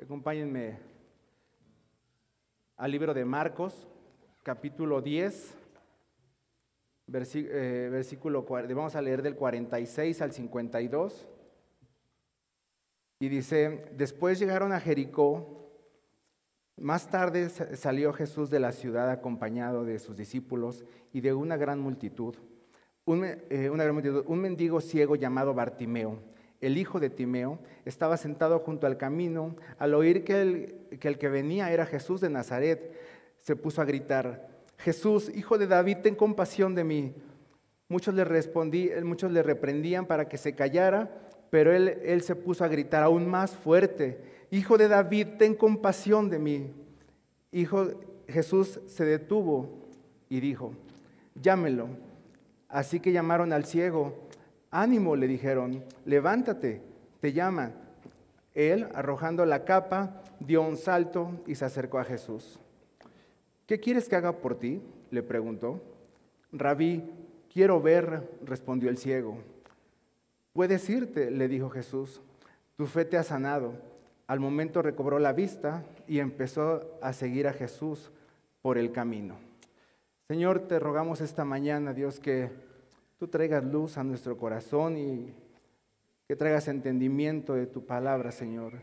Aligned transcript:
Acompáñenme 0.00 0.78
al 2.76 2.92
libro 2.92 3.12
de 3.12 3.24
Marcos, 3.24 3.88
capítulo 4.44 5.02
10, 5.02 5.56
eh, 7.34 7.88
versículo, 7.90 8.44
vamos 8.44 8.94
a 8.94 9.02
leer 9.02 9.22
del 9.22 9.34
46 9.34 10.22
al 10.22 10.32
52. 10.32 11.26
Y 13.18 13.28
dice, 13.28 13.90
después 13.96 14.38
llegaron 14.38 14.72
a 14.72 14.78
Jericó, 14.78 15.68
más 16.76 17.10
tarde 17.10 17.48
salió 17.48 18.12
Jesús 18.12 18.50
de 18.50 18.60
la 18.60 18.70
ciudad 18.70 19.10
acompañado 19.10 19.84
de 19.84 19.98
sus 19.98 20.16
discípulos 20.16 20.84
y 21.12 21.22
de 21.22 21.34
una 21.34 21.56
gran 21.56 21.80
multitud. 21.80 22.36
Eh, 23.06 23.68
una 23.68 23.82
gran 23.82 23.94
multitud, 23.94 24.24
un 24.28 24.40
mendigo 24.40 24.80
ciego 24.80 25.16
llamado 25.16 25.54
Bartimeo 25.54 26.37
el 26.60 26.78
hijo 26.78 27.00
de 27.00 27.10
Timeo, 27.10 27.58
estaba 27.84 28.16
sentado 28.16 28.58
junto 28.60 28.86
al 28.86 28.96
camino. 28.96 29.56
Al 29.78 29.94
oír 29.94 30.24
que 30.24 30.40
el, 30.40 31.18
que 31.18 31.28
venía 31.28 31.70
era 31.72 31.86
Jesús 31.86 32.20
de 32.20 32.30
Nazaret, 32.30 32.92
se 33.40 33.56
puso 33.56 33.80
a 33.80 33.84
gritar, 33.84 34.48
Jesús, 34.78 35.30
hijo 35.34 35.58
de 35.58 35.66
David, 35.66 35.98
ten 36.02 36.14
compasión 36.14 36.74
de 36.74 36.84
mí. 36.84 37.14
Muchos 37.88 38.14
le, 38.14 38.24
respondí, 38.24 38.90
muchos 39.02 39.32
le 39.32 39.42
reprendían 39.42 40.06
para 40.06 40.28
que 40.28 40.38
se 40.38 40.54
callara, 40.54 41.10
pero 41.50 41.74
él, 41.74 42.00
él 42.04 42.22
se 42.22 42.36
puso 42.36 42.64
a 42.64 42.68
gritar 42.68 43.02
aún 43.02 43.26
más 43.26 43.56
fuerte, 43.56 44.18
Hijo 44.50 44.78
de 44.78 44.88
David, 44.88 45.26
ten 45.38 45.54
compasión 45.54 46.30
de 46.30 46.38
mí. 46.38 46.70
Hijo, 47.52 47.88
Jesús 48.26 48.80
se 48.86 49.04
detuvo 49.04 49.88
y 50.30 50.40
dijo, 50.40 50.72
llámelo. 51.34 51.88
Así 52.68 53.00
que 53.00 53.12
llamaron 53.12 53.52
al 53.52 53.64
ciego 53.64 54.27
Ánimo, 54.70 55.16
le 55.16 55.26
dijeron, 55.26 55.84
levántate, 56.04 56.82
te 57.20 57.32
llama. 57.32 57.72
Él, 58.54 58.88
arrojando 58.94 59.46
la 59.46 59.64
capa, 59.64 60.22
dio 60.40 60.62
un 60.62 60.76
salto 60.76 61.42
y 61.46 61.54
se 61.54 61.64
acercó 61.64 61.98
a 61.98 62.04
Jesús. 62.04 62.58
¿Qué 63.66 63.80
quieres 63.80 64.08
que 64.08 64.16
haga 64.16 64.32
por 64.32 64.58
ti? 64.58 64.82
le 65.10 65.22
preguntó. 65.22 65.80
Rabí, 66.52 67.02
quiero 67.52 67.80
ver, 67.80 68.28
respondió 68.44 68.90
el 68.90 68.98
ciego. 68.98 69.38
Puedes 70.52 70.88
irte, 70.90 71.30
le 71.30 71.48
dijo 71.48 71.70
Jesús. 71.70 72.20
Tu 72.76 72.86
fe 72.86 73.04
te 73.04 73.16
ha 73.16 73.22
sanado. 73.22 73.74
Al 74.26 74.40
momento 74.40 74.82
recobró 74.82 75.18
la 75.18 75.32
vista 75.32 75.84
y 76.06 76.18
empezó 76.18 76.98
a 77.00 77.12
seguir 77.12 77.48
a 77.48 77.52
Jesús 77.52 78.10
por 78.60 78.76
el 78.76 78.92
camino. 78.92 79.36
Señor, 80.28 80.60
te 80.68 80.78
rogamos 80.78 81.22
esta 81.22 81.44
mañana, 81.44 81.94
Dios, 81.94 82.20
que 82.20 82.50
tú 83.18 83.26
traigas 83.26 83.64
luz 83.64 83.98
a 83.98 84.04
nuestro 84.04 84.36
corazón 84.36 84.96
y 84.96 85.34
que 86.26 86.36
traigas 86.36 86.68
entendimiento 86.68 87.54
de 87.54 87.66
tu 87.66 87.84
palabra, 87.84 88.30
Señor. 88.30 88.74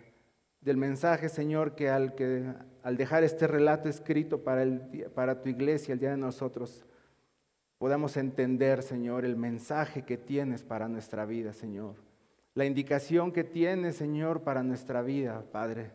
Del 0.61 0.77
mensaje, 0.77 1.29
Señor, 1.29 1.75
que 1.75 1.89
al, 1.89 2.15
que, 2.15 2.53
al 2.83 2.97
dejar 2.97 3.23
este 3.23 3.47
relato 3.47 3.87
escrito 3.87 4.43
para, 4.43 4.63
el, 4.63 5.09
para 5.13 5.41
tu 5.41 5.49
iglesia, 5.49 5.93
el 5.93 5.99
día 5.99 6.11
de 6.11 6.17
nosotros, 6.17 6.85
podamos 7.77 8.17
entender, 8.17 8.83
Señor, 8.83 9.25
el 9.25 9.37
mensaje 9.37 10.03
que 10.03 10.17
tienes 10.17 10.63
para 10.63 10.87
nuestra 10.87 11.25
vida, 11.25 11.53
Señor. 11.53 11.95
La 12.55 12.65
indicación 12.65 13.31
que 13.31 13.43
tienes, 13.43 13.95
Señor, 13.95 14.41
para 14.41 14.63
nuestra 14.63 15.01
vida, 15.01 15.45
Padre. 15.51 15.91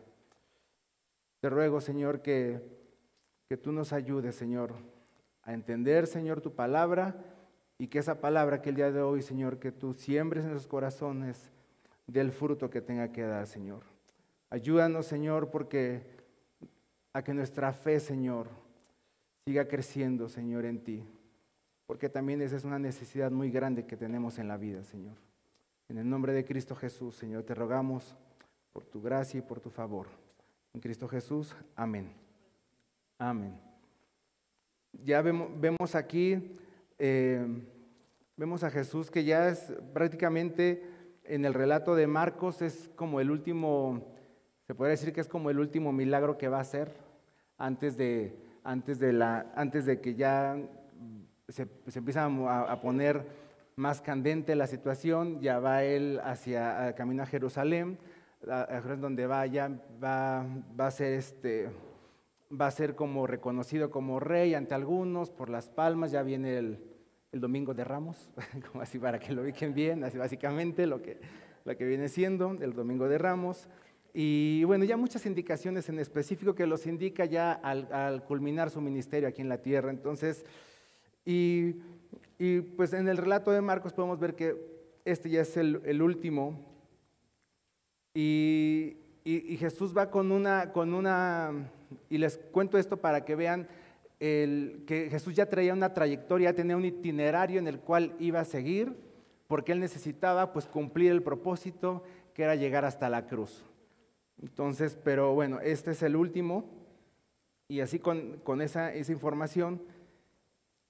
Te 1.41 1.49
ruego, 1.49 1.81
Señor, 1.81 2.21
que, 2.21 2.61
que 3.49 3.57
tú 3.57 3.71
nos 3.71 3.93
ayudes, 3.93 4.35
Señor, 4.35 4.73
a 5.43 5.53
entender, 5.53 6.07
Señor, 6.07 6.39
tu 6.39 6.53
palabra 6.53 7.15
y 7.81 7.87
que 7.87 7.97
esa 7.97 8.21
palabra 8.21 8.61
que 8.61 8.69
el 8.69 8.75
día 8.75 8.91
de 8.91 9.01
hoy, 9.01 9.23
Señor, 9.23 9.57
que 9.57 9.71
tú 9.71 9.95
siembres 9.95 10.45
en 10.45 10.53
sus 10.53 10.67
corazones 10.67 11.49
del 12.05 12.31
fruto 12.31 12.69
que 12.69 12.79
tenga 12.79 13.11
que 13.11 13.23
dar, 13.23 13.47
Señor. 13.47 13.81
Ayúdanos, 14.51 15.07
Señor, 15.07 15.49
porque 15.49 16.03
a 17.11 17.23
que 17.23 17.33
nuestra 17.33 17.73
fe, 17.73 17.99
Señor, 17.99 18.49
siga 19.47 19.67
creciendo, 19.67 20.29
Señor, 20.29 20.65
en 20.65 20.83
ti. 20.83 21.03
Porque 21.87 22.07
también 22.07 22.43
esa 22.43 22.55
es 22.55 22.65
una 22.65 22.77
necesidad 22.77 23.31
muy 23.31 23.49
grande 23.49 23.87
que 23.87 23.97
tenemos 23.97 24.37
en 24.37 24.47
la 24.47 24.57
vida, 24.57 24.83
Señor. 24.83 25.15
En 25.89 25.97
el 25.97 26.07
nombre 26.07 26.33
de 26.33 26.45
Cristo 26.45 26.75
Jesús, 26.75 27.15
Señor, 27.15 27.41
te 27.45 27.55
rogamos 27.55 28.15
por 28.73 28.85
tu 28.85 29.01
gracia 29.01 29.39
y 29.39 29.41
por 29.41 29.59
tu 29.59 29.71
favor. 29.71 30.05
En 30.75 30.81
Cristo 30.81 31.07
Jesús, 31.07 31.55
amén. 31.75 32.13
Amén. 33.17 33.59
Ya 35.03 35.23
vemos, 35.23 35.49
vemos 35.59 35.95
aquí 35.95 36.59
eh, 37.03 37.43
vemos 38.37 38.63
a 38.63 38.69
Jesús 38.69 39.09
que 39.09 39.23
ya 39.23 39.49
es 39.49 39.73
prácticamente 39.91 40.83
en 41.23 41.45
el 41.45 41.55
relato 41.55 41.95
de 41.95 42.05
Marcos 42.05 42.61
es 42.61 42.91
como 42.95 43.19
el 43.19 43.31
último, 43.31 44.13
se 44.67 44.75
puede 44.75 44.91
decir 44.91 45.11
que 45.11 45.21
es 45.21 45.27
como 45.27 45.49
el 45.49 45.59
último 45.59 45.91
milagro 45.91 46.37
que 46.37 46.47
va 46.47 46.59
a 46.59 46.61
hacer 46.61 46.93
antes 47.57 47.97
de, 47.97 48.37
antes 48.63 48.99
de, 48.99 49.13
la, 49.13 49.51
antes 49.55 49.87
de 49.87 49.99
que 49.99 50.13
ya 50.13 50.59
se, 51.49 51.67
empieza 51.95 52.25
a, 52.25 52.81
poner 52.81 53.25
más 53.75 53.99
candente 53.99 54.53
la 54.53 54.67
situación, 54.67 55.41
ya 55.41 55.57
va 55.57 55.83
él 55.83 56.21
hacia 56.23 56.93
camino 56.93 57.23
a 57.23 57.25
Jerusalén, 57.25 57.97
a, 58.47 58.79
donde 58.99 59.25
vaya, 59.25 59.71
va, 60.03 60.45
va 60.79 60.85
a 60.85 60.91
ser 60.91 61.13
este, 61.13 61.67
va 62.59 62.67
a 62.67 62.71
ser 62.71 62.95
como 62.95 63.25
reconocido 63.27 63.89
como 63.89 64.19
rey 64.19 64.53
ante 64.53 64.75
algunos 64.75 65.31
por 65.31 65.49
las 65.49 65.69
palmas, 65.69 66.11
ya 66.11 66.21
viene 66.21 66.57
el, 66.57 66.90
el 67.31 67.39
domingo 67.39 67.73
de 67.73 67.83
Ramos, 67.83 68.29
como 68.71 68.81
así 68.81 68.99
para 68.99 69.19
que 69.19 69.33
lo 69.33 69.41
ubiquen 69.41 69.73
bien, 69.73 70.03
así 70.03 70.17
básicamente 70.17 70.85
lo 70.85 71.01
que, 71.01 71.17
viene 71.79 72.09
siendo 72.09 72.51
el 72.59 72.73
domingo 72.73 73.07
de 73.07 73.17
Ramos. 73.17 73.67
Y 74.13 74.65
bueno, 74.65 74.83
ya 74.83 74.97
muchas 74.97 75.25
indicaciones 75.25 75.87
en 75.87 75.99
específico 75.99 76.53
que 76.53 76.67
los 76.67 76.85
indica 76.85 77.23
ya 77.23 77.53
al, 77.53 78.25
culminar 78.25 78.69
su 78.69 78.81
ministerio 78.81 79.29
aquí 79.29 79.41
en 79.41 79.47
la 79.47 79.59
tierra. 79.59 79.89
Entonces, 79.89 80.45
y, 81.23 81.75
pues 82.75 82.91
en 82.93 83.07
el 83.07 83.15
relato 83.17 83.51
de 83.51 83.61
Marcos 83.61 83.93
podemos 83.93 84.19
ver 84.19 84.35
que 84.35 84.57
este 85.05 85.29
ya 85.29 85.41
es 85.41 85.55
el, 85.55 86.01
último. 86.01 86.59
Y, 88.13 88.97
y, 89.23 89.55
Jesús 89.55 89.95
va 89.95 90.11
con 90.11 90.33
una, 90.33 90.73
con 90.73 90.93
una, 90.93 91.69
y 92.09 92.17
les 92.17 92.37
cuento 92.51 92.77
esto 92.77 92.97
para 92.97 93.23
que 93.23 93.35
vean 93.35 93.69
que 94.21 95.07
Jesús 95.09 95.35
ya 95.35 95.47
traía 95.47 95.73
una 95.73 95.95
trayectoria, 95.95 96.53
tenía 96.53 96.77
un 96.77 96.85
itinerario 96.85 97.57
en 97.57 97.67
el 97.67 97.79
cual 97.79 98.13
iba 98.19 98.39
a 98.39 98.45
seguir, 98.45 98.95
porque 99.47 99.71
él 99.71 99.79
necesitaba 99.79 100.53
pues 100.53 100.67
cumplir 100.67 101.11
el 101.11 101.23
propósito 101.23 102.03
que 102.35 102.43
era 102.43 102.55
llegar 102.55 102.85
hasta 102.85 103.09
la 103.09 103.25
cruz. 103.25 103.65
Entonces, 104.39 104.95
pero 105.03 105.33
bueno, 105.33 105.59
este 105.59 105.91
es 105.91 106.03
el 106.03 106.15
último, 106.15 106.69
y 107.67 107.79
así 107.79 107.97
con, 107.97 108.61
esa, 108.61 108.93
esa, 108.93 109.11
información, 109.11 109.81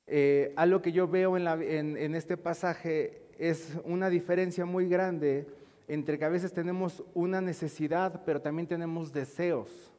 eh, 0.08 0.52
algo 0.58 0.82
que 0.82 0.92
yo 0.92 1.08
veo 1.08 1.38
en, 1.38 1.96
en 1.96 2.16
este 2.16 2.36
pasaje 2.36 3.22
es 3.40 3.78
una 3.86 4.10
diferencia 4.10 4.66
muy 4.66 4.90
grande 4.90 5.48
entre 5.88 6.20
que 6.20 6.26
a 6.26 6.30
veces 6.30 6.52
tenemos 6.52 7.02
una 7.14 7.40
necesidad, 7.40 8.24
pero 8.26 8.42
también 8.42 8.68
tenemos 8.68 9.14
deseos. 9.14 9.92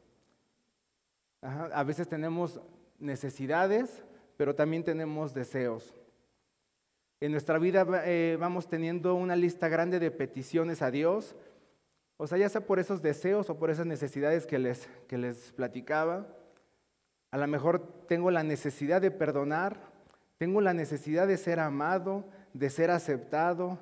A 1.40 1.82
veces 1.82 2.06
tenemos 2.08 2.60
necesidades, 3.02 4.04
pero 4.36 4.54
también 4.54 4.84
tenemos 4.84 5.34
deseos. 5.34 5.94
En 7.20 7.32
nuestra 7.32 7.58
vida 7.58 7.86
eh, 8.04 8.36
vamos 8.40 8.68
teniendo 8.68 9.14
una 9.14 9.36
lista 9.36 9.68
grande 9.68 10.00
de 10.00 10.10
peticiones 10.10 10.82
a 10.82 10.90
Dios, 10.90 11.36
o 12.16 12.26
sea, 12.26 12.38
ya 12.38 12.48
sea 12.48 12.66
por 12.66 12.78
esos 12.78 13.02
deseos 13.02 13.50
o 13.50 13.58
por 13.58 13.70
esas 13.70 13.86
necesidades 13.86 14.46
que 14.46 14.58
les, 14.58 14.88
que 15.08 15.18
les 15.18 15.52
platicaba. 15.52 16.26
A 17.30 17.38
lo 17.38 17.46
mejor 17.46 18.06
tengo 18.06 18.30
la 18.30 18.42
necesidad 18.42 19.00
de 19.00 19.10
perdonar, 19.10 19.80
tengo 20.38 20.60
la 20.60 20.74
necesidad 20.74 21.26
de 21.26 21.36
ser 21.36 21.60
amado, 21.60 22.24
de 22.52 22.70
ser 22.70 22.90
aceptado, 22.90 23.78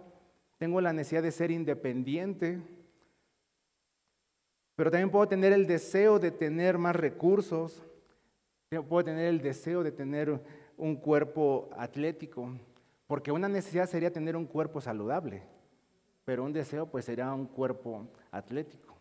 tengo 0.58 0.80
la 0.80 0.92
necesidad 0.92 1.22
de 1.22 1.32
ser 1.32 1.50
independiente, 1.50 2.60
pero 4.76 4.90
también 4.90 5.10
puedo 5.10 5.28
tener 5.28 5.52
el 5.52 5.66
deseo 5.66 6.18
de 6.18 6.30
tener 6.30 6.78
más 6.78 6.96
recursos, 6.96 7.82
Puedo 8.70 9.04
tener 9.04 9.26
el 9.26 9.40
deseo 9.40 9.82
de 9.82 9.90
tener 9.90 10.40
un 10.76 10.94
cuerpo 10.94 11.70
atlético, 11.76 12.52
porque 13.08 13.32
una 13.32 13.48
necesidad 13.48 13.88
sería 13.88 14.12
tener 14.12 14.36
un 14.36 14.46
cuerpo 14.46 14.80
saludable, 14.80 15.42
pero 16.24 16.44
un 16.44 16.52
deseo 16.52 16.86
pues 16.86 17.04
sería 17.04 17.32
un 17.32 17.46
cuerpo 17.46 18.06
atlético. 18.30 18.96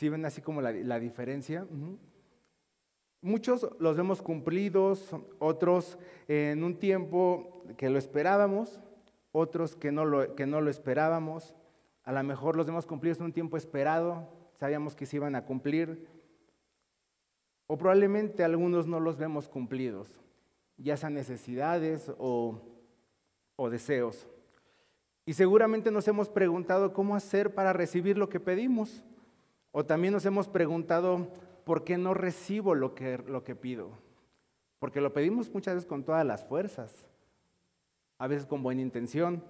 ¿Sí 0.00 0.08
ven 0.08 0.24
así 0.24 0.42
como 0.42 0.60
la, 0.62 0.98
diferencia? 0.98 1.64
Muchos 3.20 3.68
los 3.78 3.96
vemos 3.96 4.20
cumplidos, 4.20 5.14
otros 5.38 5.96
en 6.26 6.64
un 6.64 6.76
tiempo 6.80 7.62
que 7.76 7.88
lo 7.88 8.00
esperábamos, 8.00 8.80
otros 9.30 9.76
que 9.76 9.92
no 9.92 10.04
lo, 10.04 10.34
que 10.34 10.46
no 10.46 10.60
lo 10.60 10.70
esperábamos. 10.70 11.54
A 12.02 12.10
lo 12.10 12.24
mejor 12.24 12.56
los 12.56 12.66
vemos 12.66 12.84
cumplidos 12.84 13.18
en 13.20 13.26
un 13.26 13.32
tiempo 13.32 13.56
esperado, 13.56 14.28
sabíamos 14.58 14.96
que 14.96 15.06
se 15.06 15.18
iban 15.18 15.36
a 15.36 15.44
cumplir, 15.44 16.13
o 17.66 17.78
probablemente 17.78 18.44
algunos 18.44 18.86
no 18.86 19.00
los 19.00 19.16
vemos 19.16 19.48
cumplidos, 19.48 20.20
ya 20.76 20.96
sean 20.96 21.14
necesidades 21.14 22.12
o, 22.18 22.60
deseos. 23.70 24.26
Y 25.26 25.32
seguramente 25.32 25.90
nos 25.90 26.06
hemos 26.06 26.28
preguntado 26.28 26.92
cómo 26.92 27.16
hacer 27.16 27.54
para 27.54 27.72
recibir 27.72 28.18
lo 28.18 28.28
que 28.28 28.40
pedimos. 28.40 29.02
O 29.72 29.84
también 29.84 30.12
nos 30.12 30.26
hemos 30.26 30.48
preguntado, 30.48 31.28
¿por 31.64 31.82
qué 31.82 31.96
no 31.96 32.12
recibo 32.12 32.74
lo 32.74 32.94
que, 32.94 33.18
lo 33.18 33.42
que 33.42 33.56
pido? 33.56 33.90
Porque 34.78 35.00
lo 35.00 35.12
pedimos 35.14 35.52
muchas 35.52 35.74
veces 35.74 35.88
con 35.88 36.04
todas 36.04 36.26
las 36.26 36.44
fuerzas, 36.44 37.06
a 38.18 38.26
veces 38.26 38.46
con 38.46 38.62
buena 38.62 38.82
intención. 38.82 39.42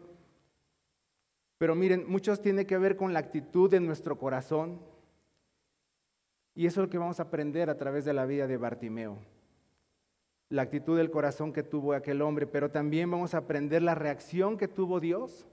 Pero 1.59 1.75
miren, 1.75 2.05
muchos 2.09 2.41
tiene 2.41 2.67
que 2.67 2.79
ver 2.79 2.97
con 2.97 3.13
la 3.13 3.19
actitud 3.19 3.69
de 3.69 3.81
nuestro 3.81 4.17
corazón. 4.17 4.79
Y 6.55 6.67
eso 6.67 6.81
es 6.81 6.87
lo 6.87 6.91
que 6.91 6.99
vamos 6.99 7.19
a 7.19 7.25
aprender 7.25 7.69
a 7.69 7.77
través 7.77 8.05
de 8.05 8.13
la 8.13 8.27
vida 8.27 8.47
de 8.47 8.57
Bartimeo. 8.57 9.19
La 10.51 10.63
actitud 10.63 10.97
del 10.97 11.11
corazón 11.11 11.53
que 11.53 11.63
tuvo 11.63 11.95
aquel 11.95 12.23
hombre, 12.23 12.47
pero 12.47 12.71
también 12.71 13.11
vamos 13.11 13.35
a 13.35 13.39
aprender 13.39 13.83
la 13.83 13.95
reacción 13.95 14.57
que 14.57 14.69
tuvo 14.69 15.01
Dios 15.01 15.47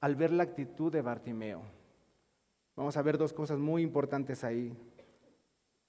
al 0.00 0.16
ver 0.16 0.32
la 0.32 0.44
actitud 0.44 0.90
de 0.90 1.02
Bartimeo. 1.02 1.62
Vamos 2.76 2.96
a 2.96 3.02
ver 3.02 3.18
dos 3.18 3.32
cosas 3.32 3.58
muy 3.58 3.82
importantes 3.82 4.44
ahí. 4.44 4.72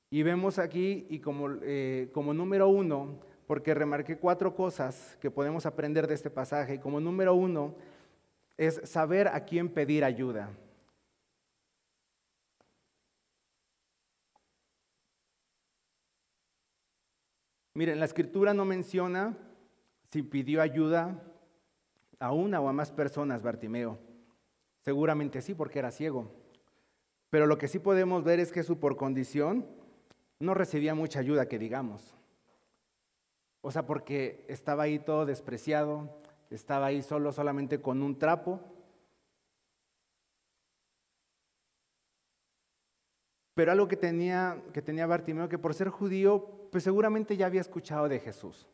Y 0.09 0.23
vemos 0.23 0.57
aquí, 0.57 1.06
y 1.09 1.19
como, 1.19 1.50
eh, 1.61 2.09
como 2.11 2.33
número 2.33 2.67
uno, 2.67 3.19
porque 3.45 3.73
remarqué 3.73 4.17
cuatro 4.17 4.56
cosas 4.56 5.17
que 5.21 5.31
podemos 5.31 5.65
aprender 5.65 6.07
de 6.07 6.15
este 6.15 6.31
pasaje, 6.31 6.75
y 6.75 6.79
como 6.79 7.00
número 7.00 7.35
uno 7.35 7.75
es 8.57 8.81
saber 8.83 9.27
a 9.27 9.45
quién 9.45 9.69
pedir 9.69 10.03
ayuda. 10.03 10.50
Miren, 17.79 18.01
la 18.01 18.05
escritura 18.07 18.53
no 18.53 18.65
menciona 18.65 19.37
si 20.11 20.21
pidió 20.21 20.61
ayuda 20.61 21.23
a 22.19 22.33
una 22.33 22.59
o 22.59 22.67
a 22.67 22.73
más 22.73 22.91
personas 22.91 23.41
Bartimeo. 23.41 23.97
Seguramente 24.83 25.41
sí, 25.41 25.55
porque 25.55 25.79
era 25.79 25.89
ciego. 25.89 26.29
Pero 27.29 27.47
lo 27.47 27.57
que 27.57 27.69
sí 27.69 27.79
podemos 27.79 28.25
ver 28.25 28.41
es 28.41 28.51
que 28.51 28.63
su 28.63 28.81
por 28.81 28.97
condición 28.97 29.65
no 30.39 30.53
recibía 30.55 30.93
mucha 30.93 31.21
ayuda, 31.21 31.47
que 31.47 31.57
digamos. 31.57 32.17
O 33.61 33.71
sea, 33.71 33.85
porque 33.85 34.43
estaba 34.49 34.83
ahí 34.83 34.99
todo 34.99 35.25
despreciado, 35.25 36.21
estaba 36.49 36.87
ahí 36.87 37.01
solo, 37.01 37.31
solamente 37.31 37.79
con 37.79 38.03
un 38.03 38.19
trapo. 38.19 38.59
Pero 43.53 43.71
algo 43.71 43.87
que 43.87 43.95
tenía, 43.95 44.61
que 44.73 44.81
tenía 44.81 45.07
Bartimeo, 45.07 45.47
que 45.47 45.57
por 45.57 45.73
ser 45.73 45.87
judío, 45.87 46.58
pues 46.71 46.83
seguramente 46.83 47.38
ya 47.38 47.45
había 47.45 47.62
escuchado 47.62 48.07
de 48.07 48.19
Jesús. 48.19 48.68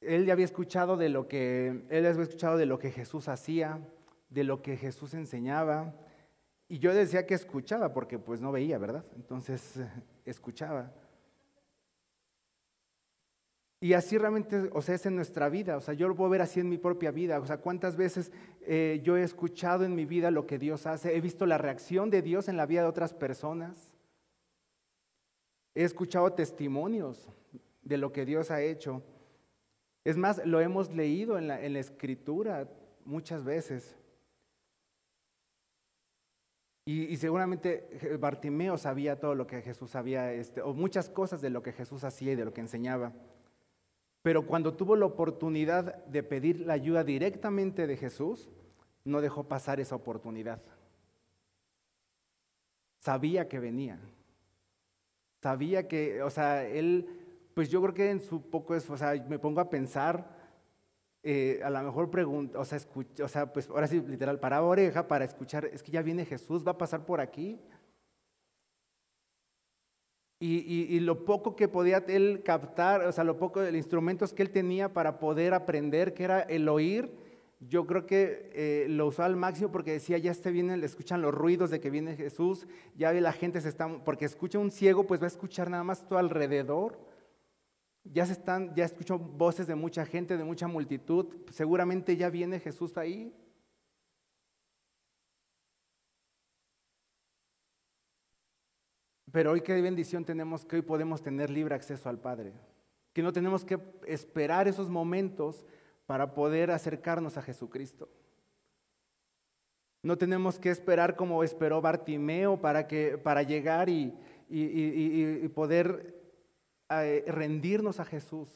Él 0.00 0.26
ya 0.26 0.32
había 0.32 0.44
escuchado 0.44 0.96
de 0.96 1.08
lo 1.08 1.28
que, 1.28 1.84
él 1.88 2.06
había 2.06 2.22
escuchado 2.22 2.56
de 2.56 2.66
lo 2.66 2.78
que 2.78 2.90
Jesús 2.90 3.28
hacía, 3.28 3.80
de 4.30 4.44
lo 4.44 4.62
que 4.62 4.76
Jesús 4.76 5.14
enseñaba. 5.14 5.94
Y 6.68 6.78
yo 6.78 6.92
decía 6.92 7.26
que 7.26 7.34
escuchaba, 7.34 7.92
porque 7.92 8.18
pues 8.18 8.40
no 8.40 8.50
veía, 8.50 8.78
¿verdad? 8.78 9.04
Entonces, 9.14 9.78
escuchaba. 10.24 10.92
Y 13.82 13.94
así 13.94 14.16
realmente, 14.16 14.70
o 14.72 14.80
sea, 14.80 14.94
es 14.94 15.06
en 15.06 15.16
nuestra 15.16 15.48
vida. 15.48 15.76
O 15.76 15.80
sea, 15.80 15.94
yo 15.94 16.08
lo 16.08 16.14
puedo 16.14 16.30
ver 16.30 16.42
así 16.42 16.60
en 16.60 16.68
mi 16.68 16.78
propia 16.78 17.10
vida. 17.10 17.40
O 17.40 17.46
sea, 17.46 17.58
cuántas 17.58 17.96
veces 17.96 18.32
eh, 18.60 19.00
yo 19.02 19.16
he 19.16 19.22
escuchado 19.22 19.84
en 19.84 19.94
mi 19.94 20.04
vida 20.04 20.30
lo 20.30 20.46
que 20.46 20.58
Dios 20.58 20.86
hace. 20.86 21.16
He 21.16 21.20
visto 21.20 21.46
la 21.46 21.58
reacción 21.58 22.08
de 22.08 22.22
Dios 22.22 22.48
en 22.48 22.56
la 22.56 22.66
vida 22.66 22.82
de 22.82 22.88
otras 22.88 23.12
personas. 23.12 23.91
He 25.74 25.84
escuchado 25.84 26.32
testimonios 26.32 27.28
de 27.82 27.96
lo 27.98 28.12
que 28.12 28.24
Dios 28.24 28.50
ha 28.50 28.62
hecho. 28.62 29.02
Es 30.04 30.16
más, 30.16 30.44
lo 30.44 30.60
hemos 30.60 30.90
leído 30.92 31.38
en 31.38 31.48
la, 31.48 31.60
escritura 31.60 32.68
muchas 33.04 33.44
veces. 33.44 33.96
Y, 36.84 37.16
seguramente 37.16 38.16
Bartimeo 38.18 38.76
sabía 38.76 39.20
todo 39.20 39.34
lo 39.34 39.46
que 39.46 39.62
Jesús 39.62 39.90
sabía, 39.90 40.32
este, 40.32 40.60
o 40.62 40.74
muchas 40.74 41.08
cosas 41.08 41.40
de 41.40 41.50
lo 41.50 41.62
que 41.62 41.72
Jesús 41.72 42.02
hacía 42.02 42.32
y 42.32 42.36
de 42.36 42.44
lo 42.44 42.52
que 42.52 42.60
enseñaba. 42.60 43.12
Pero 44.22 44.46
cuando 44.46 44.74
tuvo 44.74 44.96
la 44.96 45.06
oportunidad 45.06 46.04
de 46.06 46.22
pedir 46.22 46.60
la 46.60 46.74
ayuda 46.74 47.04
directamente 47.04 47.86
de 47.86 47.96
Jesús, 47.96 48.50
no 49.04 49.20
dejó 49.20 49.44
pasar 49.44 49.80
esa 49.80 49.96
oportunidad. 49.96 50.60
Sabía 53.00 53.48
que 53.48 53.58
venía. 53.58 53.98
Sabía 55.42 55.88
que, 55.88 56.22
o 56.22 56.30
sea, 56.30 56.64
él, 56.64 57.08
pues 57.52 57.68
yo 57.68 57.82
creo 57.82 57.94
que 57.94 58.10
en 58.10 58.20
su 58.20 58.42
poco 58.48 58.76
es, 58.76 58.88
o 58.88 58.96
sea, 58.96 59.14
me 59.28 59.40
pongo 59.40 59.60
a 59.60 59.68
pensar, 59.68 60.38
eh, 61.24 61.60
a 61.64 61.70
lo 61.70 61.82
mejor 61.82 62.10
pregunta, 62.10 62.60
o 62.60 62.64
sea, 62.64 62.78
escucha, 62.78 63.24
o 63.24 63.28
sea, 63.28 63.52
pues 63.52 63.68
ahora 63.68 63.88
sí, 63.88 64.00
literal, 64.00 64.38
para 64.38 64.62
oreja 64.62 65.08
para 65.08 65.24
escuchar, 65.24 65.64
es 65.64 65.82
que 65.82 65.90
ya 65.90 66.00
viene 66.00 66.24
Jesús, 66.24 66.64
va 66.64 66.72
a 66.72 66.78
pasar 66.78 67.04
por 67.04 67.20
aquí. 67.20 67.60
Y, 70.38 70.98
lo 71.00 71.24
poco 71.24 71.54
que 71.54 71.68
podía 71.68 71.98
él 72.08 72.42
captar, 72.44 73.02
o 73.02 73.12
sea, 73.12 73.22
lo 73.22 73.36
poco 73.38 73.60
de 73.60 73.70
los 73.70 73.78
instrumentos 73.78 74.32
que 74.32 74.42
él 74.42 74.50
tenía 74.50 74.92
para 74.92 75.20
poder 75.20 75.54
aprender, 75.54 76.14
que 76.14 76.24
era 76.24 76.40
el 76.40 76.68
oír, 76.68 77.12
yo 77.68 77.86
creo 77.86 78.06
que 78.06 78.50
eh, 78.54 78.86
lo 78.88 79.06
usó 79.06 79.22
al 79.22 79.36
máximo 79.36 79.70
porque 79.70 79.92
decía, 79.92 80.18
ya 80.18 80.30
esté 80.30 80.50
bien, 80.50 80.80
le 80.80 80.86
escuchan 80.86 81.22
los 81.22 81.32
ruidos 81.32 81.70
de 81.70 81.80
que 81.80 81.90
viene 81.90 82.16
Jesús, 82.16 82.66
ya 82.96 83.12
la 83.12 83.32
gente 83.32 83.60
se 83.60 83.68
está, 83.68 83.88
porque 84.04 84.24
escucha 84.24 84.58
un 84.58 84.70
ciego, 84.70 85.06
pues 85.06 85.20
va 85.20 85.24
a 85.24 85.28
escuchar 85.28 85.70
nada 85.70 85.84
más 85.84 86.06
todo 86.06 86.18
alrededor. 86.18 86.98
Ya 88.04 88.26
se 88.26 88.32
están, 88.32 88.74
ya 88.74 88.84
escuchó 88.84 89.18
voces 89.18 89.68
de 89.68 89.76
mucha 89.76 90.04
gente, 90.04 90.36
de 90.36 90.42
mucha 90.42 90.66
multitud, 90.66 91.28
seguramente 91.50 92.16
ya 92.16 92.30
viene 92.30 92.58
Jesús 92.58 92.96
ahí. 92.96 93.32
Pero 99.30 99.52
hoy 99.52 99.60
qué 99.60 99.80
bendición 99.80 100.24
tenemos 100.24 100.64
que 100.64 100.76
hoy 100.76 100.82
podemos 100.82 101.22
tener 101.22 101.48
libre 101.48 101.76
acceso 101.76 102.08
al 102.08 102.18
Padre. 102.18 102.52
Que 103.12 103.22
no 103.22 103.32
tenemos 103.32 103.64
que 103.64 103.78
esperar 104.06 104.66
esos 104.66 104.88
momentos 104.88 105.64
para 106.06 106.34
poder 106.34 106.70
acercarnos 106.70 107.36
a 107.36 107.42
Jesucristo. 107.42 108.08
No 110.02 110.18
tenemos 110.18 110.58
que 110.58 110.70
esperar 110.70 111.14
como 111.14 111.44
esperó 111.44 111.80
Bartimeo 111.80 112.60
para, 112.60 112.88
que, 112.88 113.18
para 113.18 113.42
llegar 113.42 113.88
y, 113.88 114.12
poder 115.54 116.20
eh, 116.90 117.24
rendirnos 117.28 118.00
a 118.00 118.04
Jesús, 118.04 118.48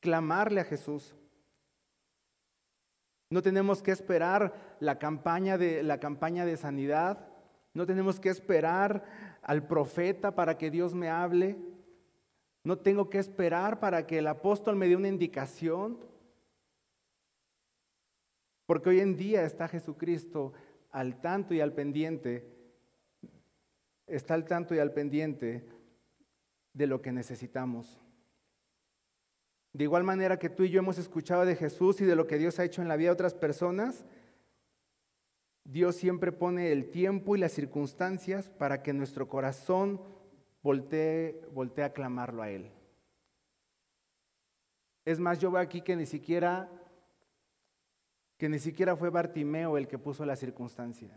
clamarle 0.00 0.60
a 0.60 0.64
Jesús. 0.64 1.14
No 3.28 3.42
tenemos 3.42 3.82
que 3.82 3.90
esperar 3.90 4.76
la 4.78 4.98
campaña 4.98 5.58
de, 5.58 5.82
la 5.82 5.98
campaña 5.98 6.44
de 6.44 6.56
sanidad, 6.56 7.32
no 7.74 7.86
tenemos 7.86 8.20
que 8.20 8.28
esperar 8.28 9.04
al 9.42 9.66
profeta 9.66 10.34
para 10.34 10.58
que 10.58 10.70
Dios 10.70 10.94
me 10.94 11.08
hable. 11.08 11.56
No 12.64 12.78
tengo 12.78 13.10
que 13.10 13.18
esperar 13.18 13.80
para 13.80 14.06
que 14.06 14.18
el 14.18 14.26
apóstol 14.26 14.76
me 14.76 14.86
dé 14.86 14.96
una 14.96 15.08
indicación. 15.08 15.98
Porque 18.72 18.88
hoy 18.88 19.00
en 19.00 19.18
día 19.18 19.44
está 19.44 19.68
Jesucristo 19.68 20.54
al 20.92 21.20
tanto 21.20 21.52
y 21.52 21.60
al 21.60 21.74
pendiente, 21.74 22.48
está 24.06 24.32
al 24.32 24.46
tanto 24.46 24.74
y 24.74 24.78
al 24.78 24.94
pendiente 24.94 25.68
de 26.72 26.86
lo 26.86 27.02
que 27.02 27.12
necesitamos. 27.12 28.00
De 29.74 29.84
igual 29.84 30.04
manera 30.04 30.38
que 30.38 30.48
tú 30.48 30.62
y 30.62 30.70
yo 30.70 30.78
hemos 30.78 30.96
escuchado 30.96 31.44
de 31.44 31.54
Jesús 31.54 32.00
y 32.00 32.06
de 32.06 32.16
lo 32.16 32.26
que 32.26 32.38
Dios 32.38 32.58
ha 32.58 32.64
hecho 32.64 32.80
en 32.80 32.88
la 32.88 32.96
vida 32.96 33.08
de 33.08 33.12
otras 33.12 33.34
personas, 33.34 34.06
Dios 35.64 35.94
siempre 35.94 36.32
pone 36.32 36.72
el 36.72 36.90
tiempo 36.90 37.36
y 37.36 37.40
las 37.40 37.52
circunstancias 37.52 38.48
para 38.48 38.82
que 38.82 38.94
nuestro 38.94 39.28
corazón 39.28 40.00
voltee, 40.62 41.42
a 41.84 41.92
clamarlo 41.92 42.40
a 42.40 42.48
Él. 42.48 42.70
Es 45.04 45.20
más, 45.20 45.40
yo 45.40 45.50
veo 45.50 45.60
aquí 45.60 45.82
que 45.82 45.94
ni 45.94 46.06
siquiera, 46.06 46.70
que 48.42 48.48
ni 48.48 48.58
siquiera 48.58 48.96
fue 48.96 49.08
Bartimeo 49.08 49.78
el 49.78 49.86
que 49.86 49.98
puso 49.98 50.26
la 50.26 50.34
circunstancia. 50.34 51.14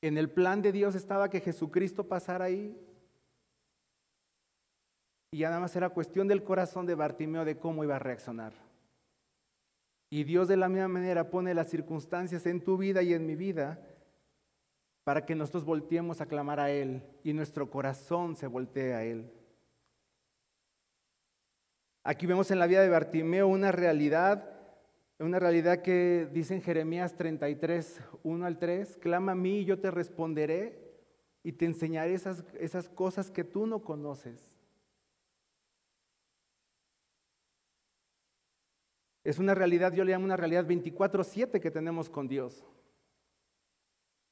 En 0.00 0.18
el 0.18 0.28
plan 0.28 0.60
de 0.62 0.72
Dios 0.72 0.96
estaba 0.96 1.30
que 1.30 1.40
Jesucristo 1.40 2.08
pasara 2.08 2.46
ahí. 2.46 2.76
Y 5.30 5.38
ya 5.38 5.50
nada 5.50 5.60
más 5.60 5.76
era 5.76 5.90
cuestión 5.90 6.26
del 6.26 6.42
corazón 6.42 6.86
de 6.86 6.96
Bartimeo 6.96 7.44
de 7.44 7.56
cómo 7.56 7.84
iba 7.84 7.94
a 7.94 8.00
reaccionar. 8.00 8.52
Y 10.10 10.24
Dios 10.24 10.48
de 10.48 10.56
la 10.56 10.68
misma 10.68 10.88
manera 10.88 11.30
pone 11.30 11.54
las 11.54 11.70
circunstancias 11.70 12.44
en 12.46 12.60
tu 12.60 12.76
vida 12.76 13.00
y 13.04 13.14
en 13.14 13.24
mi 13.24 13.36
vida 13.36 13.78
para 15.04 15.24
que 15.24 15.36
nosotros 15.36 15.64
volteemos 15.64 16.20
a 16.20 16.26
clamar 16.26 16.58
a 16.58 16.72
Él 16.72 17.00
y 17.22 17.32
nuestro 17.32 17.70
corazón 17.70 18.34
se 18.34 18.48
voltee 18.48 18.94
a 18.94 19.04
Él. 19.04 19.32
Aquí 22.02 22.26
vemos 22.26 22.50
en 22.50 22.58
la 22.58 22.66
vida 22.66 22.82
de 22.82 22.88
Bartimeo 22.88 23.46
una 23.46 23.70
realidad, 23.70 24.61
una 25.18 25.38
realidad 25.38 25.82
que 25.82 26.28
dice 26.32 26.54
en 26.54 26.62
Jeremías 26.62 27.14
33, 27.14 28.00
1 28.22 28.46
al 28.46 28.58
3, 28.58 28.96
clama 28.96 29.32
a 29.32 29.36
mí 29.36 29.58
y 29.58 29.64
yo 29.64 29.78
te 29.78 29.90
responderé 29.90 30.78
y 31.44 31.52
te 31.52 31.64
enseñaré 31.64 32.14
esas, 32.14 32.44
esas 32.58 32.88
cosas 32.88 33.30
que 33.30 33.44
tú 33.44 33.66
no 33.66 33.82
conoces. 33.82 34.52
Es 39.24 39.38
una 39.38 39.54
realidad, 39.54 39.92
yo 39.92 40.04
le 40.04 40.12
llamo 40.12 40.24
una 40.24 40.36
realidad 40.36 40.66
24/7 40.66 41.60
que 41.60 41.70
tenemos 41.70 42.08
con 42.10 42.28
Dios. 42.28 42.64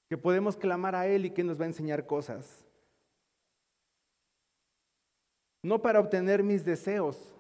que 0.09 0.19
podemos 0.19 0.57
clamar 0.57 0.97
a 0.97 1.07
Él 1.07 1.27
y 1.27 1.31
que 1.31 1.45
nos 1.45 1.61
va 1.61 1.63
a 1.63 1.69
enseñar 1.69 2.05
cosas. 2.05 2.67
No 5.63 5.81
para 5.81 6.01
obtener 6.01 6.43
mis 6.43 6.65
deseos, 6.65 7.33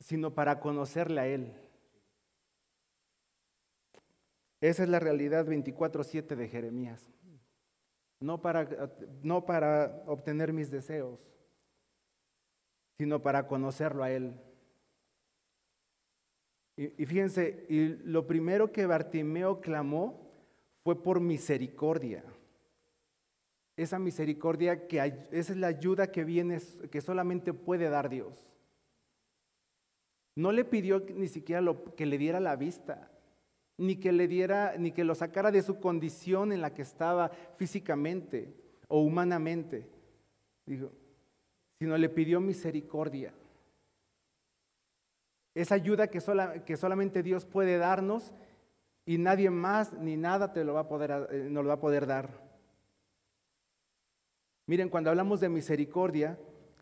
sino 0.00 0.34
para 0.34 0.58
conocerle 0.58 1.20
a 1.20 1.28
Él. 1.28 1.65
Esa 4.60 4.82
es 4.82 4.88
la 4.88 4.98
realidad 4.98 5.46
24/7 5.46 6.36
de 6.36 6.48
Jeremías. 6.48 7.06
No 8.20 8.40
para, 8.40 8.90
no 9.22 9.44
para 9.44 10.02
obtener 10.06 10.52
mis 10.52 10.70
deseos, 10.70 11.20
sino 12.96 13.22
para 13.22 13.46
conocerlo 13.46 14.02
a 14.02 14.10
Él. 14.10 14.34
Y, 16.76 17.06
fíjense, 17.06 17.66
y 17.68 17.88
lo 18.04 18.26
primero 18.26 18.70
que 18.70 18.86
Bartimeo 18.86 19.60
clamó 19.60 20.30
fue 20.84 21.02
por 21.02 21.20
misericordia. 21.20 22.22
Esa 23.76 23.98
misericordia 23.98 24.86
que 24.86 24.98
esa 25.30 25.52
es 25.52 25.56
la 25.56 25.66
ayuda 25.68 26.10
que 26.10 26.24
viene, 26.24 26.58
que 26.90 27.00
solamente 27.00 27.52
puede 27.52 27.88
dar 27.90 28.08
Dios. 28.08 28.32
No 30.34 30.52
le 30.52 30.64
pidió 30.64 31.00
ni 31.00 31.28
siquiera 31.28 31.60
lo, 31.60 31.94
que 31.94 32.06
le 32.06 32.18
diera 32.18 32.40
la 32.40 32.56
vista 32.56 33.10
ni 33.78 33.96
que 33.96 34.12
le 34.12 34.28
diera, 34.28 34.74
ni 34.78 34.92
que 34.92 35.04
lo 35.04 35.14
sacara 35.14 35.50
de 35.50 35.62
su 35.62 35.78
condición 35.80 36.52
en 36.52 36.60
la 36.60 36.72
que 36.72 36.82
estaba 36.82 37.30
físicamente 37.56 38.54
o 38.88 39.00
humanamente, 39.00 39.88
digo, 40.64 40.92
sino 41.78 41.96
le 41.98 42.08
pidió 42.08 42.40
misericordia. 42.40 43.34
Esa 45.54 45.74
ayuda 45.74 46.08
que, 46.08 46.20
que 46.64 46.76
solamente 46.76 47.22
Dios 47.22 47.44
puede 47.44 47.78
darnos 47.78 48.32
y 49.04 49.18
nadie 49.18 49.50
más 49.50 49.92
ni 49.94 50.16
nada 50.16 50.52
te 50.52 50.64
lo 50.64 50.74
va 50.74 50.80
a 50.80 50.88
poder, 50.88 51.28
eh, 51.30 51.48
nos 51.50 51.64
lo 51.64 51.68
va 51.68 51.74
a 51.74 51.80
poder 51.80 52.06
dar. 52.06 52.28
Miren, 54.66 54.88
cuando 54.88 55.10
hablamos 55.10 55.40
de 55.40 55.48
misericordia, 55.48 56.38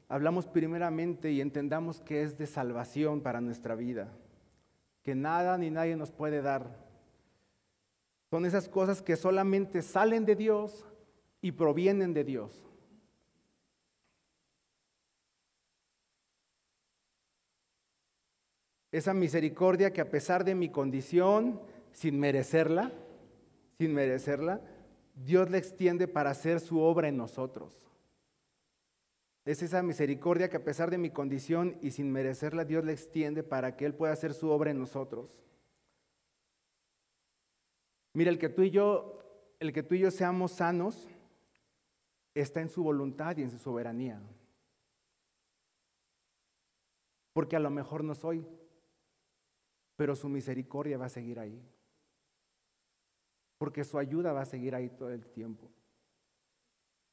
hablamos 0.09 0.47
primeramente 0.47 1.31
y 1.31 1.41
entendamos 1.41 2.01
que 2.01 2.23
es 2.23 2.39
de 2.39 2.47
salvación 2.47 3.21
para 3.21 3.41
nuestra 3.41 3.75
vida, 3.75 4.09
que 5.03 5.15
nada 5.15 5.59
ni 5.59 5.71
nadie 5.71 5.97
nos 5.97 6.11
puede 6.11 6.41
dar. 6.41 6.84
Son 8.35 8.45
esas 8.45 8.69
cosas 8.69 9.01
que 9.01 9.15
solamente 9.15 9.81
salen 9.81 10.25
de 10.25 10.35
Dios 10.35 10.85
y 11.41 11.53
provienen 11.53 12.13
de 12.13 12.25
Dios. 12.25 12.69
Esa 18.91 19.15
misericordia 19.15 19.93
que 19.93 20.01
a 20.01 20.11
pesar 20.11 20.43
de 20.43 20.57
mi 20.57 20.69
condición, 20.69 21.61
sin 21.93 22.19
merecerla, 22.19 22.91
sin 23.79 23.95
merecerla, 23.95 24.61
Dios 25.15 25.49
le 25.49 25.59
extiende 25.59 26.09
para 26.09 26.31
hacer 26.31 26.59
su 26.59 26.81
obra 26.81 27.07
en 27.07 27.17
nosotros. 27.17 27.89
Es 29.45 29.63
esa 29.63 29.81
misericordia 29.85 30.51
que 30.51 30.57
a 30.57 30.65
pesar 30.65 30.91
de 30.91 30.99
mi 30.99 31.11
condición 31.11 31.79
y 31.81 31.93
sin 31.93 32.11
merecerla, 32.11 32.65
Dios 32.65 32.85
le 32.85 32.95
extiende 32.95 33.45
para 33.45 33.77
que 33.77 33.87
Él 33.87 33.95
pueda 33.95 34.13
hacer 34.13 34.35
su 34.35 34.51
obra 34.51 34.73
en 34.73 34.81
nosotros. 34.81 35.54
Mira, 38.15 38.31
el 38.31 38.39
que 38.39 38.49
tú 38.49 38.63
y 38.63 38.71
yo, 38.71 39.19
el 39.59 39.73
que 39.73 39.83
tú 39.83 39.97
y 39.97 39.99
yo 39.99 40.11
seamos 40.11 40.53
sanos 40.53 41.09
está 42.33 42.61
en 42.61 42.69
su 42.69 42.83
voluntad 42.83 43.37
y 43.37 43.43
en 43.43 43.51
su 43.51 43.59
soberanía. 43.59 44.23
Porque 47.33 47.57
a 47.57 47.61
lo 47.61 47.71
mejor 47.71 48.05
no 48.05 48.15
soy, 48.15 48.47
pero 49.97 50.15
su 50.15 50.29
misericordia 50.29 50.97
va 50.97 51.07
a 51.07 51.11
seguir 51.11 51.41
ahí. 51.41 51.61
Porque 53.59 53.83
su 53.85 53.99
ayuda 53.99 54.33
va 54.33 54.43
a 54.43 54.47
seguir 54.47 54.75
ahí 54.75 54.89
todo 54.89 55.11
el 55.11 55.27
tiempo. 55.27 55.71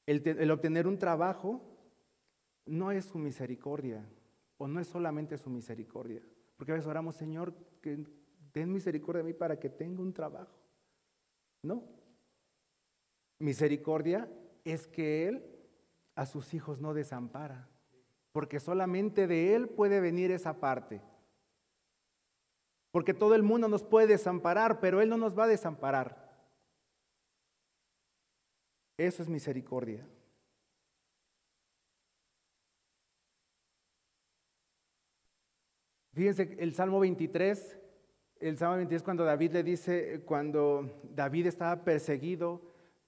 El, 0.05 0.51
obtener 0.51 0.87
un 0.87 0.99
trabajo 0.99 1.61
no 2.65 2.91
es 2.91 3.05
su 3.05 3.17
misericordia, 3.17 4.07
o 4.57 4.67
no 4.67 4.79
es 4.79 4.87
solamente 4.87 5.37
su 5.37 5.49
misericordia. 5.49 6.21
Porque 6.57 6.71
a 6.71 6.75
veces 6.75 6.87
oramos, 6.87 7.15
Señor, 7.15 7.55
que 7.81 8.05
ten 8.51 8.71
misericordia 8.71 9.23
de 9.23 9.29
mí 9.29 9.33
para 9.33 9.59
que 9.59 9.69
tenga 9.69 10.01
un 10.01 10.13
trabajo. 10.13 10.60
No. 11.63 11.83
Misericordia 13.39 14.29
es 14.63 14.87
que 14.87 15.27
Él 15.27 15.45
a 16.15 16.25
sus 16.25 16.53
hijos 16.53 16.81
no 16.81 16.93
desampara, 16.93 17.67
porque 18.31 18.59
solamente 18.59 19.27
de 19.27 19.55
Él 19.55 19.69
puede 19.69 19.99
venir 19.99 20.31
esa 20.31 20.59
parte. 20.59 21.01
Porque 22.91 23.13
todo 23.13 23.35
el 23.35 23.43
mundo 23.43 23.67
nos 23.67 23.83
puede 23.83 24.07
desamparar, 24.07 24.79
pero 24.79 25.01
Él 25.01 25.09
no 25.09 25.17
nos 25.17 25.37
va 25.37 25.45
a 25.45 25.47
desamparar. 25.47 26.29
Eso 28.97 29.23
es 29.23 29.29
misericordia. 29.29 30.07
Fíjense, 36.13 36.55
el 36.59 36.75
Salmo 36.75 36.99
23 36.99 37.80
el 38.41 38.57
Salmo 38.57 38.77
23 38.77 39.03
cuando 39.03 39.23
David 39.23 39.51
le 39.51 39.63
dice, 39.63 40.21
cuando 40.25 40.89
David 41.15 41.45
estaba 41.47 41.83
perseguido, 41.83 42.61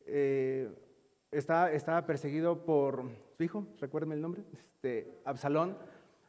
eh, 0.05 0.69
estaba, 1.31 1.71
estaba, 1.71 2.05
perseguido 2.05 2.63
por 2.63 3.09
su 3.35 3.43
hijo, 3.43 3.65
recuérdenme 3.79 4.15
el 4.15 4.21
nombre, 4.21 4.43
este, 4.53 5.21
Absalón, 5.25 5.75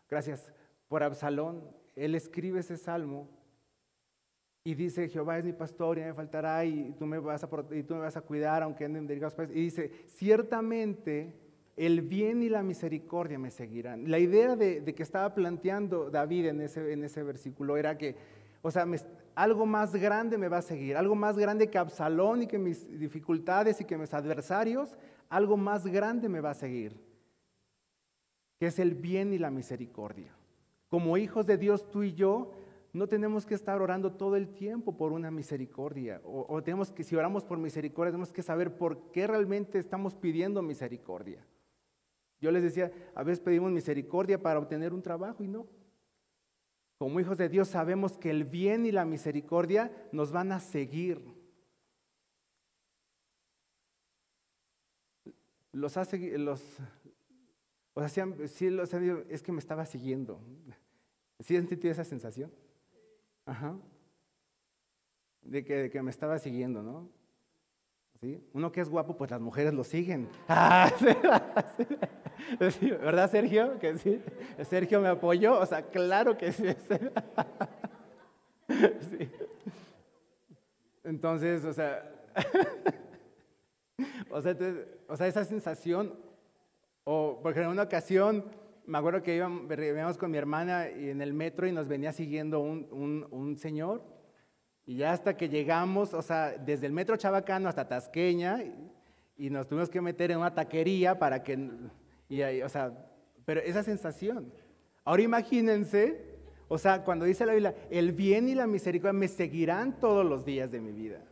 gracias, 0.09 0.53
por 0.89 1.03
Absalón, 1.03 1.63
él 1.95 2.15
escribe 2.15 2.61
ese 2.61 2.79
salmo 2.79 3.29
y 4.65 4.75
dice, 4.75 5.09
Jehová 5.11 5.39
es 5.39 5.45
mi 5.45 5.53
pastor 5.53 5.99
y 5.99 6.01
me 6.01 6.15
faltará 6.15 6.65
y 6.65 6.95
tú 6.99 7.05
me 7.05 7.19
vas 7.19 7.45
a, 7.45 7.49
y 7.73 7.83
tú 7.83 7.95
me 7.95 8.01
vas 8.01 8.17
a 8.17 8.23
cuidar 8.23 8.63
aunque 8.63 8.87
anden 8.87 9.07
Y 9.07 9.61
dice, 9.61 9.91
ciertamente 10.07 11.35
el 11.77 12.01
bien 12.01 12.43
y 12.43 12.49
la 12.49 12.63
misericordia 12.63 13.39
me 13.39 13.51
seguirán. 13.51 14.11
La 14.11 14.19
idea 14.19 14.57
de, 14.57 14.81
de 14.81 14.95
que 14.95 15.03
estaba 15.03 15.35
planteando 15.35 16.09
David 16.09 16.47
en 16.47 16.61
ese, 16.63 16.93
en 16.93 17.05
ese 17.05 17.23
versículo 17.23 17.77
era 17.77 17.99
que 17.99 18.17
o 18.67 18.71
sea, 18.71 18.87
algo 19.35 19.67
más 19.67 19.95
grande 19.95 20.39
me 20.39 20.49
va 20.49 20.57
a 20.57 20.63
seguir, 20.63 20.97
algo 20.97 21.15
más 21.15 21.37
grande 21.37 21.69
que 21.69 21.77
Absalón 21.77 22.43
y 22.43 22.47
que 22.47 22.59
mis 22.59 22.99
dificultades 22.99 23.79
y 23.79 23.85
que 23.85 23.99
mis 23.99 24.15
adversarios, 24.15 24.97
algo 25.29 25.59
más 25.59 25.87
grande 25.87 26.31
me 26.31 26.41
va 26.41 26.53
a 26.53 26.55
seguir, 26.55 26.99
que 28.59 28.69
es 28.69 28.79
el 28.79 28.95
bien 28.95 29.35
y 29.35 29.39
la 29.39 29.51
misericordia. 29.51 30.35
Como 30.89 31.19
hijos 31.19 31.45
de 31.45 31.59
Dios, 31.59 31.91
tú 31.91 32.05
y 32.05 32.15
yo, 32.15 32.53
no 32.95 33.07
tenemos 33.07 33.45
que 33.45 33.55
estar 33.55 33.83
orando 33.83 34.15
todo 34.15 34.35
el 34.35 34.49
tiempo 34.55 34.97
por 34.97 35.13
una 35.13 35.31
misericordia. 35.31 36.23
O, 36.25 36.47
o, 36.49 36.63
tenemos 36.63 36.91
que, 36.91 37.05
si 37.05 37.15
oramos 37.15 37.45
por 37.45 37.59
misericordia, 37.59 38.13
tenemos 38.13 38.33
que 38.33 38.43
saber 38.43 38.79
por 38.79 39.11
qué 39.11 39.27
realmente 39.27 39.79
estamos 39.79 40.15
pidiendo 40.15 40.63
misericordia. 40.63 41.45
Yo 42.41 42.51
les 42.51 42.63
decía, 42.63 42.91
a 43.15 43.23
veces 43.25 43.41
pedimos 43.41 43.73
misericordia 43.73 44.41
para 44.41 44.59
obtener 44.59 44.95
un 44.95 45.03
trabajo 45.03 45.45
y 45.45 45.49
no. 45.49 45.67
Como 46.99 47.21
hijos 47.21 47.37
de 47.37 47.49
Dios 47.49 47.69
sabemos 47.69 48.17
que 48.17 48.31
el 48.31 48.45
bien 48.45 48.87
y 48.87 48.93
la 48.93 49.05
misericordia 49.05 49.91
nos 50.13 50.33
van 50.33 50.53
a 50.53 50.61
seguir. 50.61 51.23
Los 55.73 55.97
hace, 55.97 56.39
los, 56.39 56.63
o 57.95 58.09
sea, 58.09 58.09
sí, 58.47 58.71
los, 58.71 58.95
es 58.95 59.43
que 59.43 59.53
me 59.53 59.59
estaba 59.59 59.87
siguiendo. 59.87 60.41
¿Sí 61.41 61.57
han 61.57 61.69
esa 61.71 62.05
sensación? 62.05 62.53
Ajá. 63.45 63.77
De 65.43 65.65
que, 65.65 65.75
de 65.75 65.91
que 65.91 66.01
me 66.01 66.11
estaba 66.11 66.39
siguiendo, 66.39 66.83
¿no? 66.83 67.11
Uno 68.53 68.73
que 68.73 68.81
es 68.81 68.89
guapo, 68.89 69.17
pues 69.17 69.31
las 69.31 69.41
mujeres 69.41 69.75
lo 69.75 69.85
siguen. 69.85 70.29
Ah, 70.49 70.91
¿Verdad, 72.59 73.31
Sergio? 73.31 73.79
Que 73.79 73.97
sí. 73.97 74.21
Sergio 74.69 75.01
me 75.01 75.09
apoyó, 75.09 75.59
o 75.59 75.67
sea, 75.67 75.83
claro 75.83 76.37
que 76.37 76.53
sí. 76.53 76.65
Entonces, 81.05 81.65
o 81.65 81.73
sea, 81.73 82.13
o 84.31 84.43
sea, 85.17 85.27
esa 85.27 85.45
sensación, 85.45 86.15
o 87.05 87.41
porque 87.43 87.61
en 87.61 87.69
una 87.69 87.83
ocasión, 87.83 88.45
me 88.87 88.99
acuerdo 88.99 89.23
que 89.23 89.37
íbamos, 89.37 90.19
con 90.19 90.31
mi 90.31 90.39
hermana 90.39 90.91
y 90.91 91.11
en 91.11 91.21
el 91.23 91.33
metro 91.33 91.67
y 91.67 91.73
nos 91.73 91.89
venía 91.89 92.13
siguiendo 92.13 92.61
un, 92.61 93.27
un 93.31 93.57
señor, 93.57 94.14
y 94.87 94.97
ya 94.97 95.13
hasta 95.13 95.37
que 95.37 95.49
llegamos, 95.49 96.13
o 96.15 96.23
sea, 96.23 96.57
desde 96.59 96.87
el 96.87 96.93
metro 96.93 97.17
Chabacano 97.17 97.69
hasta 97.69 97.89
Tasqueña, 97.89 98.63
y 99.37 99.51
nos 99.51 99.67
tuvimos 99.67 99.89
que 99.89 100.01
meter 100.01 100.31
en 100.31 100.39
una 100.39 100.55
taquería 100.55 101.19
para 101.19 101.43
que 101.43 101.59
y 102.29 102.43
ahí, 102.43 102.63
o 102.63 102.69
sea, 102.69 102.93
pero 103.45 103.61
esa 103.61 103.83
sensación. 103.83 104.53
Ahora 105.05 105.23
imagínense, 105.23 106.39
o 106.69 106.79
sea, 106.79 107.05
cuando 107.05 107.25
dice 107.25 107.45
la 107.45 107.53
Biblia, 107.53 107.75
el 107.91 108.13
bien 108.13 108.49
y 108.49 108.55
la 108.55 108.67
misericordia 108.67 109.13
me 109.13 109.29
seguirán 109.29 109.99
todos 109.99 110.25
los 110.25 110.45
días 110.45 110.71
de 110.71 110.81
mi 110.81 110.93
vida. 110.93 111.23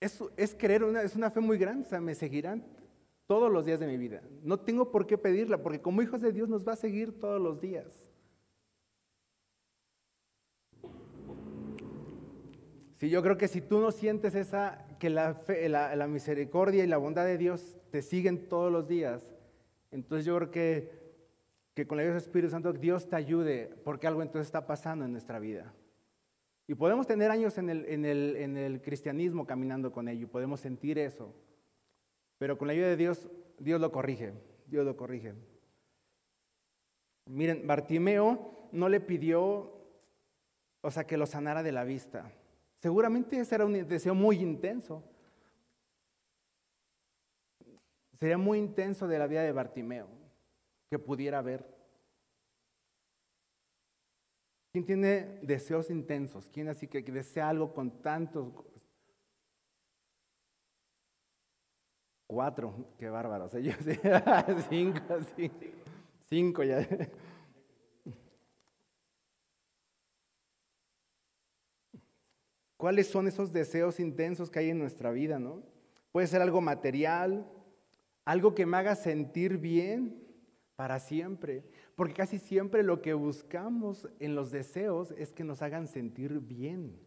Es, 0.00 0.22
es 0.36 0.54
creer, 0.54 0.82
una, 0.82 1.02
es 1.02 1.14
una 1.14 1.30
fe 1.30 1.40
muy 1.40 1.58
grande, 1.58 1.86
o 1.86 1.88
sea, 1.88 2.00
me 2.00 2.14
seguirán 2.14 2.64
todos 3.26 3.52
los 3.52 3.64
días 3.64 3.78
de 3.78 3.86
mi 3.86 3.96
vida. 3.96 4.22
No 4.42 4.58
tengo 4.58 4.90
por 4.90 5.06
qué 5.06 5.16
pedirla, 5.16 5.62
porque 5.62 5.80
como 5.80 6.02
hijos 6.02 6.20
de 6.20 6.32
Dios 6.32 6.48
nos 6.48 6.66
va 6.66 6.72
a 6.72 6.76
seguir 6.76 7.20
todos 7.20 7.40
los 7.40 7.60
días. 7.60 8.09
Sí, 13.00 13.08
yo 13.08 13.22
creo 13.22 13.38
que 13.38 13.48
si 13.48 13.62
tú 13.62 13.80
no 13.80 13.92
sientes 13.92 14.34
esa, 14.34 14.86
que 14.98 15.08
la, 15.08 15.42
la, 15.48 16.06
misericordia 16.06 16.84
y 16.84 16.86
la 16.86 16.98
bondad 16.98 17.24
de 17.24 17.38
Dios 17.38 17.80
te 17.90 18.02
siguen 18.02 18.46
todos 18.46 18.70
los 18.70 18.86
días, 18.86 19.26
entonces 19.90 20.26
yo 20.26 20.36
creo 20.36 20.50
que, 20.50 21.00
que 21.72 21.86
con 21.86 21.96
la 21.96 22.02
ayuda 22.02 22.16
del 22.16 22.22
Espíritu 22.22 22.50
Santo 22.50 22.74
Dios 22.74 23.08
te 23.08 23.16
ayude 23.16 23.74
porque 23.84 24.06
algo 24.06 24.20
entonces 24.20 24.48
está 24.48 24.66
pasando 24.66 25.06
en 25.06 25.12
nuestra 25.12 25.38
vida. 25.38 25.72
Y 26.66 26.74
podemos 26.74 27.06
tener 27.06 27.30
años 27.30 27.56
en 27.56 27.70
el, 27.70 27.86
en 27.86 28.04
el, 28.04 28.36
en 28.36 28.58
el 28.58 28.82
cristianismo 28.82 29.46
caminando 29.46 29.92
con 29.92 30.06
ello, 30.06 30.28
podemos 30.28 30.60
sentir 30.60 30.98
eso, 30.98 31.34
pero 32.36 32.58
con 32.58 32.68
la 32.68 32.74
ayuda 32.74 32.88
de 32.88 32.98
Dios, 32.98 33.30
Dios 33.58 33.80
lo 33.80 33.90
corrige, 33.92 34.34
Dios 34.66 34.84
lo 34.84 34.98
corrige. 34.98 35.32
Miren, 37.24 37.66
Bartimeo 37.66 38.68
no 38.72 38.90
le 38.90 39.00
pidió, 39.00 39.72
o 40.82 40.90
sea, 40.90 41.06
que 41.06 41.16
lo 41.16 41.24
sanara 41.24 41.62
de 41.62 41.72
la 41.72 41.84
vista. 41.84 42.30
Seguramente 42.80 43.38
ese 43.38 43.54
era 43.54 43.66
un 43.66 43.74
deseo 43.86 44.14
muy 44.14 44.36
intenso. 44.40 45.04
Sería 48.18 48.38
muy 48.38 48.58
intenso 48.58 49.06
de 49.06 49.18
la 49.18 49.26
vida 49.26 49.42
de 49.42 49.52
Bartimeo 49.52 50.08
que 50.88 50.98
pudiera 50.98 51.42
ver. 51.42 51.64
¿Quién 54.72 54.84
tiene 54.86 55.40
deseos 55.42 55.90
intensos? 55.90 56.48
¿Quién 56.48 56.68
así 56.68 56.86
que 56.86 57.02
desea 57.02 57.48
algo 57.48 57.74
con 57.74 58.02
tantos? 58.02 58.52
Cuatro, 62.26 62.94
qué 62.98 63.10
bárbaros. 63.10 63.52
Ellos 63.56 63.76
cinco, 64.68 65.00
cinco, 65.36 65.66
cinco 66.28 66.62
ya. 66.62 66.86
¿Cuáles 72.80 73.08
son 73.08 73.28
esos 73.28 73.52
deseos 73.52 74.00
intensos 74.00 74.50
que 74.50 74.58
hay 74.58 74.70
en 74.70 74.78
nuestra 74.78 75.10
vida, 75.10 75.38
no? 75.38 75.62
Puede 76.12 76.26
ser 76.26 76.40
algo 76.40 76.62
material, 76.62 77.46
algo 78.24 78.54
que 78.54 78.64
me 78.64 78.78
haga 78.78 78.94
sentir 78.94 79.58
bien 79.58 80.26
para 80.76 80.98
siempre, 80.98 81.62
porque 81.94 82.14
casi 82.14 82.38
siempre 82.38 82.82
lo 82.82 83.02
que 83.02 83.12
buscamos 83.12 84.08
en 84.18 84.34
los 84.34 84.50
deseos 84.50 85.10
es 85.18 85.30
que 85.30 85.44
nos 85.44 85.60
hagan 85.60 85.88
sentir 85.88 86.40
bien. 86.40 86.98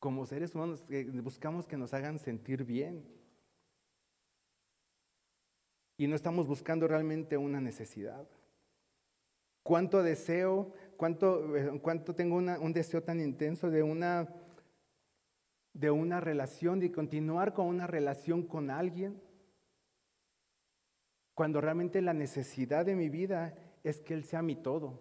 Como 0.00 0.26
seres 0.26 0.52
humanos 0.52 0.82
buscamos 1.22 1.68
que 1.68 1.76
nos 1.76 1.94
hagan 1.94 2.18
sentir 2.18 2.64
bien. 2.64 3.04
Y 5.96 6.08
no 6.08 6.16
estamos 6.16 6.48
buscando 6.48 6.88
realmente 6.88 7.36
una 7.36 7.60
necesidad. 7.60 8.26
¿Cuánto 9.62 10.02
deseo, 10.02 10.72
cuánto, 10.96 11.56
eh, 11.56 11.78
cuánto 11.80 12.16
tengo 12.16 12.38
un 12.38 12.72
deseo 12.72 13.00
tan 13.00 13.20
intenso 13.20 13.70
de 13.70 13.84
una 13.84 14.39
de 15.72 15.90
una 15.90 16.20
relación, 16.20 16.80
de 16.80 16.92
continuar 16.92 17.54
con 17.54 17.66
una 17.66 17.86
relación 17.86 18.46
con 18.46 18.70
alguien, 18.70 19.20
cuando 21.34 21.60
realmente 21.60 22.02
la 22.02 22.12
necesidad 22.12 22.84
de 22.84 22.96
mi 22.96 23.08
vida 23.08 23.56
es 23.82 24.00
que 24.00 24.14
Él 24.14 24.24
sea 24.24 24.42
mi 24.42 24.56
todo. 24.56 25.00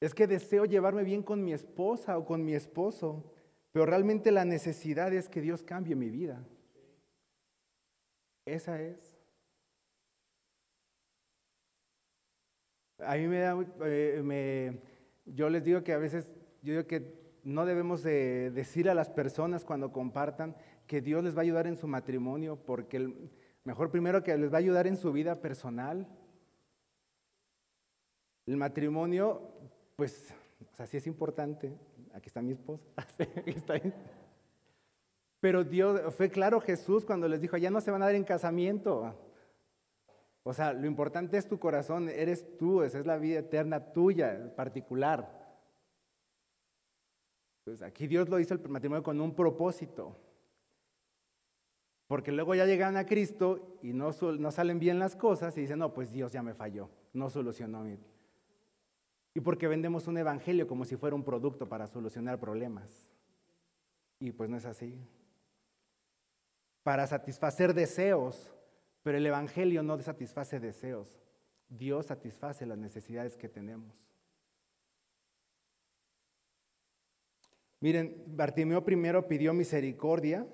Es 0.00 0.14
que 0.14 0.28
deseo 0.28 0.64
llevarme 0.64 1.02
bien 1.02 1.22
con 1.22 1.44
mi 1.44 1.52
esposa 1.52 2.16
o 2.18 2.24
con 2.24 2.44
mi 2.44 2.54
esposo, 2.54 3.32
pero 3.72 3.84
realmente 3.86 4.30
la 4.30 4.44
necesidad 4.44 5.12
es 5.12 5.28
que 5.28 5.40
Dios 5.40 5.62
cambie 5.62 5.96
mi 5.96 6.10
vida. 6.10 6.46
Esa 8.46 8.80
es. 8.80 9.18
A 12.98 13.16
mí 13.16 13.26
me 13.26 13.38
da, 13.38 13.56
eh, 13.84 14.20
me, 14.24 14.80
yo 15.34 15.48
les 15.50 15.64
digo 15.64 15.82
que 15.82 15.92
a 15.92 15.98
veces, 15.98 16.28
yo 16.62 16.72
digo 16.72 16.86
que 16.86 17.18
no 17.44 17.64
debemos 17.66 18.02
de 18.02 18.50
decir 18.50 18.90
a 18.90 18.94
las 18.94 19.08
personas 19.08 19.64
cuando 19.64 19.92
compartan 19.92 20.56
que 20.86 21.00
Dios 21.00 21.22
les 21.24 21.34
va 21.34 21.40
a 21.40 21.42
ayudar 21.42 21.66
en 21.66 21.76
su 21.76 21.86
matrimonio, 21.86 22.56
porque 22.56 23.12
mejor 23.64 23.90
primero 23.90 24.22
que 24.22 24.36
les 24.36 24.52
va 24.52 24.56
a 24.56 24.60
ayudar 24.60 24.86
en 24.86 24.96
su 24.96 25.12
vida 25.12 25.40
personal. 25.40 26.06
El 28.46 28.56
matrimonio, 28.56 29.52
pues, 29.96 30.34
o 30.72 30.74
sea, 30.74 30.86
sí 30.86 30.96
es 30.96 31.06
importante. 31.06 31.76
Aquí 32.14 32.28
está 32.28 32.40
mi 32.40 32.52
esposa. 32.52 32.86
Pero 35.40 35.62
Dios, 35.62 36.14
fue 36.14 36.30
claro 36.30 36.60
Jesús 36.60 37.04
cuando 37.04 37.28
les 37.28 37.40
dijo, 37.40 37.56
ya 37.56 37.70
no 37.70 37.80
se 37.80 37.90
van 37.90 38.02
a 38.02 38.06
dar 38.06 38.14
en 38.14 38.24
casamiento. 38.24 39.14
O 40.48 40.54
sea, 40.54 40.72
lo 40.72 40.86
importante 40.86 41.36
es 41.36 41.46
tu 41.46 41.58
corazón, 41.58 42.08
eres 42.08 42.56
tú, 42.56 42.80
esa 42.80 42.98
es 42.98 43.04
la 43.04 43.18
vida 43.18 43.40
eterna 43.40 43.92
tuya, 43.92 44.50
particular. 44.56 45.30
Pues 47.64 47.82
aquí 47.82 48.06
Dios 48.06 48.30
lo 48.30 48.40
hizo 48.40 48.54
el 48.54 48.66
matrimonio 48.66 49.02
con 49.02 49.20
un 49.20 49.34
propósito. 49.34 50.16
Porque 52.06 52.32
luego 52.32 52.54
ya 52.54 52.64
llegan 52.64 52.96
a 52.96 53.04
Cristo 53.04 53.78
y 53.82 53.92
no, 53.92 54.10
salen 54.50 54.78
bien 54.78 54.98
las 54.98 55.16
cosas 55.16 55.54
y 55.58 55.60
dicen, 55.60 55.80
no, 55.80 55.92
pues 55.92 56.10
Dios 56.10 56.32
ya 56.32 56.42
me 56.42 56.54
falló, 56.54 56.88
no 57.12 57.28
solucionó 57.28 57.84
mi... 57.84 57.98
Y 59.34 59.40
porque 59.40 59.68
vendemos 59.68 60.06
un 60.06 60.16
evangelio 60.16 60.66
como 60.66 60.86
si 60.86 60.96
fuera 60.96 61.14
un 61.14 61.24
producto 61.24 61.68
para 61.68 61.86
solucionar 61.86 62.40
problemas. 62.40 63.06
Y 64.18 64.32
pues 64.32 64.48
no 64.48 64.56
es 64.56 64.64
así. 64.64 64.98
Para 66.82 67.06
satisfacer 67.06 67.74
deseos, 67.74 68.57
pero 69.08 69.16
el 69.16 69.24
Evangelio 69.24 69.82
no 69.82 69.98
satisface 70.02 70.60
deseos. 70.60 71.08
Dios 71.66 72.04
satisface 72.04 72.66
las 72.66 72.76
necesidades 72.76 73.38
que 73.38 73.48
tenemos. 73.48 73.96
Miren, 77.80 78.22
Bartimeo 78.26 78.84
primero 78.84 79.26
pidió 79.26 79.54
misericordia, 79.54 80.46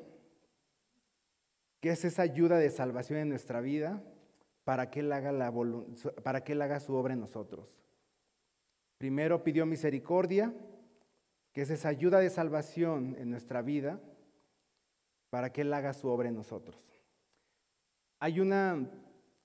que 1.80 1.90
es 1.90 2.04
esa 2.04 2.22
ayuda 2.22 2.58
de 2.58 2.70
salvación 2.70 3.18
en 3.18 3.28
nuestra 3.28 3.60
vida, 3.60 4.04
para 4.62 4.88
que 4.88 5.00
Él 5.00 5.12
haga, 5.12 5.32
la 5.32 5.52
para 6.22 6.44
que 6.44 6.52
él 6.52 6.62
haga 6.62 6.78
su 6.78 6.94
obra 6.94 7.14
en 7.14 7.18
nosotros. 7.18 7.76
Primero 8.98 9.42
pidió 9.42 9.66
misericordia, 9.66 10.54
que 11.52 11.62
es 11.62 11.70
esa 11.70 11.88
ayuda 11.88 12.20
de 12.20 12.30
salvación 12.30 13.16
en 13.18 13.30
nuestra 13.30 13.62
vida, 13.62 14.00
para 15.30 15.50
que 15.50 15.62
Él 15.62 15.74
haga 15.74 15.92
su 15.92 16.06
obra 16.06 16.28
en 16.28 16.36
nosotros. 16.36 16.93
Hay, 18.24 18.40
una, 18.40 18.88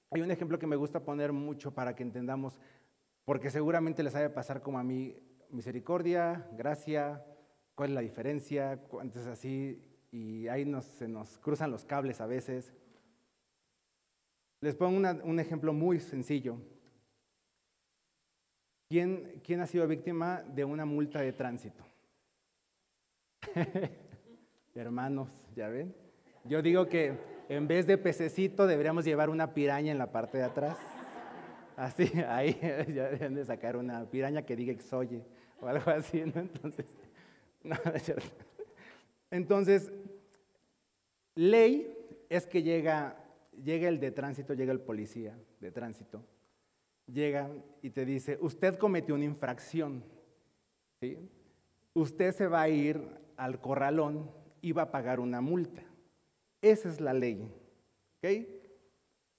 hay 0.09 0.21
un 0.21 0.31
ejemplo 0.31 0.57
que 0.57 0.65
me 0.65 0.77
gusta 0.77 1.03
poner 1.03 1.33
mucho 1.33 1.73
para 1.73 1.97
que 1.97 2.01
entendamos, 2.01 2.61
porque 3.25 3.51
seguramente 3.51 4.03
les 4.03 4.13
de 4.13 4.29
pasar 4.29 4.61
como 4.61 4.79
a 4.79 4.83
mí, 4.83 5.17
misericordia, 5.49 6.47
gracia, 6.53 7.25
cuál 7.75 7.89
es 7.89 7.95
la 7.95 7.99
diferencia, 7.99 8.81
entonces 9.01 9.27
así, 9.27 9.81
y 10.13 10.47
ahí 10.47 10.63
nos, 10.63 10.85
se 10.85 11.09
nos 11.09 11.37
cruzan 11.39 11.71
los 11.71 11.83
cables 11.83 12.21
a 12.21 12.25
veces. 12.25 12.73
Les 14.61 14.75
pongo 14.75 14.97
un 15.25 15.39
ejemplo 15.41 15.73
muy 15.73 15.99
sencillo. 15.99 16.55
¿Quién, 18.87 19.41
¿Quién 19.43 19.59
ha 19.59 19.67
sido 19.67 19.85
víctima 19.89 20.41
de 20.41 20.63
una 20.63 20.85
multa 20.85 21.19
de 21.19 21.33
tránsito? 21.33 21.83
Hermanos, 24.73 25.29
¿ya 25.53 25.67
ven? 25.67 25.93
Yo 26.45 26.61
digo 26.61 26.87
que 26.87 27.38
en 27.49 27.67
vez 27.67 27.87
de 27.87 27.97
pececito 27.97 28.67
deberíamos 28.67 29.03
llevar 29.03 29.29
una 29.29 29.53
piraña 29.53 29.91
en 29.91 29.97
la 29.97 30.11
parte 30.11 30.37
de 30.37 30.43
atrás. 30.43 30.77
Así, 31.75 32.03
ahí 32.29 32.57
ya 32.93 33.09
deben 33.09 33.33
de 33.33 33.43
sacar 33.43 33.75
una 33.75 34.05
piraña 34.05 34.43
que 34.43 34.55
diga 34.55 34.71
exoye 34.71 35.23
o 35.59 35.67
algo 35.67 35.89
así, 35.91 36.21
¿no? 36.21 36.39
Entonces, 36.39 36.85
no, 37.63 37.75
Entonces, 39.31 39.91
ley 41.35 41.91
es 42.29 42.45
que 42.45 42.61
llega, 42.61 43.17
llega 43.61 43.89
el 43.89 43.99
de 43.99 44.11
tránsito, 44.11 44.53
llega 44.53 44.71
el 44.71 44.79
policía 44.79 45.37
de 45.59 45.71
tránsito, 45.71 46.23
llega 47.07 47.49
y 47.81 47.89
te 47.89 48.05
dice, 48.05 48.37
usted 48.39 48.77
cometió 48.77 49.15
una 49.15 49.25
infracción, 49.25 50.03
¿sí? 51.01 51.17
Usted 51.95 52.31
se 52.31 52.47
va 52.47 52.61
a 52.61 52.69
ir 52.69 53.01
al 53.35 53.59
corralón 53.59 54.29
y 54.61 54.71
va 54.71 54.83
a 54.83 54.91
pagar 54.91 55.19
una 55.19 55.41
multa. 55.41 55.88
Esa 56.61 56.89
es 56.89 56.99
la 56.99 57.13
ley. 57.13 57.49
¿Ok? 58.17 58.29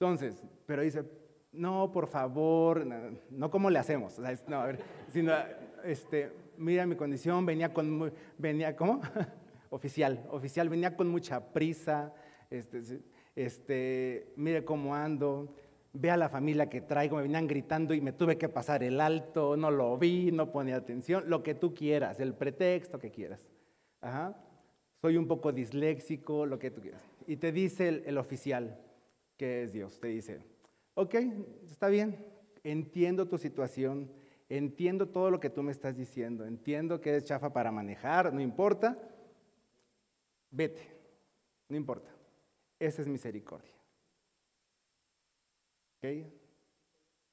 Entonces, 0.00 0.42
pero 0.64 0.82
dice, 0.82 1.04
no, 1.52 1.92
por 1.92 2.06
favor, 2.06 2.86
no, 3.30 3.50
cómo 3.50 3.68
le 3.70 3.78
hacemos. 3.78 4.18
no, 4.48 4.64
sino, 5.08 5.32
este, 5.84 6.32
mira 6.56 6.86
mi 6.86 6.96
condición, 6.96 7.44
venía 7.44 7.72
con, 7.74 8.12
venía, 8.38 8.74
¿cómo? 8.74 9.00
oficial, 9.70 10.26
oficial, 10.30 10.68
venía 10.68 10.96
con 10.96 11.08
mucha 11.08 11.52
prisa, 11.52 12.14
este, 12.48 13.02
este, 13.36 14.32
mire 14.36 14.64
cómo 14.64 14.94
ando, 14.94 15.54
ve 15.92 16.10
a 16.10 16.16
la 16.16 16.28
familia 16.28 16.70
que 16.70 16.80
traigo, 16.80 17.16
me 17.16 17.22
venían 17.22 17.46
gritando 17.46 17.92
y 17.92 18.00
me 18.00 18.12
tuve 18.12 18.38
que 18.38 18.48
pasar 18.48 18.82
el 18.82 19.00
alto, 19.00 19.56
no 19.56 19.70
lo 19.70 19.98
vi, 19.98 20.32
no 20.32 20.50
ponía 20.50 20.76
atención, 20.76 21.24
lo 21.28 21.42
que 21.42 21.54
tú 21.54 21.74
quieras, 21.74 22.20
el 22.20 22.32
pretexto 22.34 22.98
que 22.98 23.10
quieras. 23.10 23.40
Ajá 24.00 24.34
soy 25.00 25.16
un 25.16 25.26
poco 25.26 25.52
disléxico, 25.52 26.46
lo 26.46 26.58
que 26.58 26.70
tú 26.70 26.80
quieras. 26.80 27.02
Y 27.26 27.36
te 27.36 27.52
dice 27.52 28.02
el, 28.04 28.18
oficial, 28.18 28.78
que 29.36 29.62
es 29.62 29.72
Dios, 29.72 29.98
te 29.98 30.08
dice, 30.08 30.40
ok, 30.94 31.14
está 31.70 31.88
bien, 31.88 32.26
entiendo 32.62 33.26
tu 33.26 33.38
situación, 33.38 34.10
entiendo 34.48 35.08
todo 35.08 35.30
lo 35.30 35.40
que 35.40 35.50
tú 35.50 35.62
me 35.62 35.72
estás 35.72 35.96
diciendo, 35.96 36.44
entiendo 36.44 37.00
que 37.00 37.16
es 37.16 37.24
chafa 37.24 37.52
para 37.52 37.72
manejar, 37.72 38.32
no 38.32 38.40
importa, 38.40 38.98
vete, 40.50 40.82
no 41.68 41.76
importa. 41.76 42.10
Esa 42.78 43.02
es 43.02 43.08
misericordia. 43.08 43.74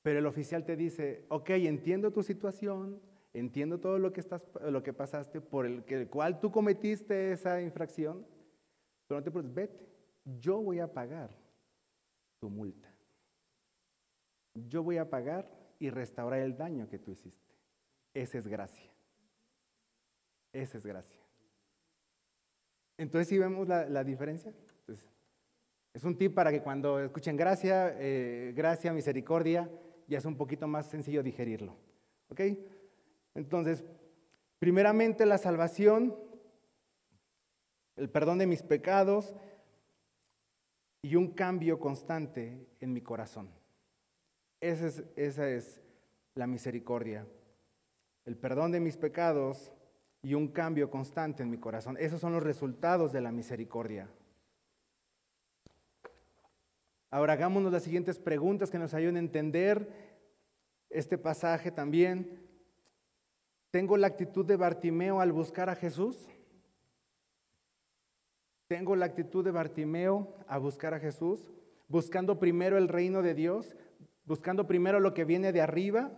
Pero 0.01 0.19
el 0.19 0.25
oficial 0.25 0.65
te 0.65 0.75
dice, 0.75 1.25
ok, 1.29 1.49
entiendo 1.51 2.11
tu 2.11 2.21
situación, 2.21 3.01
entiendo 3.39 3.79
todo 3.79 3.99
lo 3.99 4.13
que, 4.13 4.19
estás, 4.19 4.41
lo 4.61 4.83
que 4.83 4.93
pasaste, 4.93 5.41
por 5.41 5.65
el, 5.65 5.83
el 5.87 6.09
cual 6.09 6.39
tú 6.39 6.51
cometiste 6.51 7.31
esa 7.31 7.61
infracción, 7.61 8.25
pero 9.07 9.19
no 9.19 9.23
te 9.23 9.31
preocupes, 9.31 9.53
vete, 9.53 9.87
yo 10.39 10.61
voy 10.61 10.79
a 10.79 10.91
pagar 10.91 11.29
tu 12.39 12.49
multa. 12.49 12.93
Yo 14.53 14.83
voy 14.83 14.97
a 14.97 15.09
pagar 15.09 15.49
y 15.79 15.89
restaurar 15.89 16.39
el 16.39 16.57
daño 16.57 16.89
que 16.89 16.99
tú 16.99 17.11
hiciste. 17.11 17.53
Esa 18.13 18.39
es 18.39 18.47
gracia. 18.47 18.91
Esa 20.51 20.77
es 20.77 20.85
gracia. 20.85 21.21
Entonces, 22.97 23.27
si 23.27 23.37
vemos 23.37 23.67
la, 23.67 24.03
diferencia? 24.03 24.53
es 25.93 26.03
un 26.03 26.17
tip 26.17 26.33
para 26.33 26.51
que 26.51 26.61
cuando 26.61 26.99
escuchen 26.99 27.37
gracia, 27.37 27.95
eh, 27.99 28.53
gracia, 28.55 28.91
misericordia, 28.91 29.69
ya 30.07 30.17
es 30.17 30.25
un 30.25 30.35
poquito 30.35 30.67
más 30.67 30.87
sencillo 30.87 31.21
digerirlo. 31.21 31.77
¿Ok? 32.29 32.41
Entonces, 33.37 33.85
primeramente 34.57 35.27
la 35.27 35.37
salvación, 35.37 36.17
el 37.95 38.09
perdón 38.09 38.39
de 38.39 38.47
mis 38.47 38.63
pecados 38.63 39.35
y 41.03 41.15
un 41.15 41.33
cambio 41.33 41.79
constante 41.79 42.67
en 42.79 42.93
mi 42.93 43.01
corazón. 43.01 43.51
Esa 44.59 44.87
es, 44.87 45.03
esa 45.15 45.47
es 45.47 45.83
la 46.33 46.47
misericordia. 46.47 47.27
El 48.25 48.37
perdón 48.37 48.71
de 48.71 48.79
mis 48.79 48.97
pecados 48.97 49.71
y 50.23 50.33
un 50.33 50.47
cambio 50.47 50.89
constante 50.89 51.43
en 51.43 51.51
mi 51.51 51.59
corazón. 51.59 51.95
Esos 51.99 52.19
son 52.19 52.33
los 52.33 52.41
resultados 52.41 53.13
de 53.13 53.21
la 53.21 53.31
misericordia. 53.31 54.09
Ahora 57.11 57.33
hagámonos 57.33 57.71
las 57.71 57.83
siguientes 57.83 58.17
preguntas 58.17 58.71
que 58.71 58.79
nos 58.79 58.95
ayuden 58.95 59.17
a 59.17 59.19
entender 59.19 59.87
este 60.89 61.19
pasaje 61.19 61.69
también. 61.69 62.46
¿Tengo 63.71 63.97
la 63.97 64.07
actitud 64.07 64.45
de 64.45 64.55
Bartimeo 64.55 65.19
al 65.19 65.31
buscar 65.31 65.69
a 65.69 65.75
Jesús? 65.75 66.27
¿Tengo 68.67 68.95
la 68.95 69.05
actitud 69.05 69.43
de 69.43 69.51
Bartimeo 69.51 70.35
a 70.47 70.57
buscar 70.57 70.93
a 70.93 70.99
Jesús? 70.99 71.51
Buscando 71.87 72.39
primero 72.39 72.77
el 72.77 72.87
reino 72.87 73.21
de 73.21 73.33
Dios, 73.33 73.75
buscando 74.25 74.67
primero 74.67 74.99
lo 74.99 75.13
que 75.13 75.25
viene 75.25 75.51
de 75.51 75.61
arriba, 75.61 76.11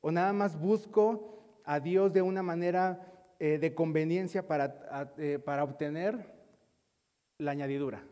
o 0.00 0.10
nada 0.10 0.32
más 0.32 0.58
busco 0.58 1.60
a 1.64 1.80
Dios 1.80 2.12
de 2.12 2.22
una 2.22 2.42
manera 2.42 3.34
eh, 3.38 3.58
de 3.58 3.74
conveniencia 3.74 4.46
para, 4.46 5.14
eh, 5.18 5.38
para 5.38 5.64
obtener 5.64 6.34
la 7.38 7.52
añadidura 7.52 8.02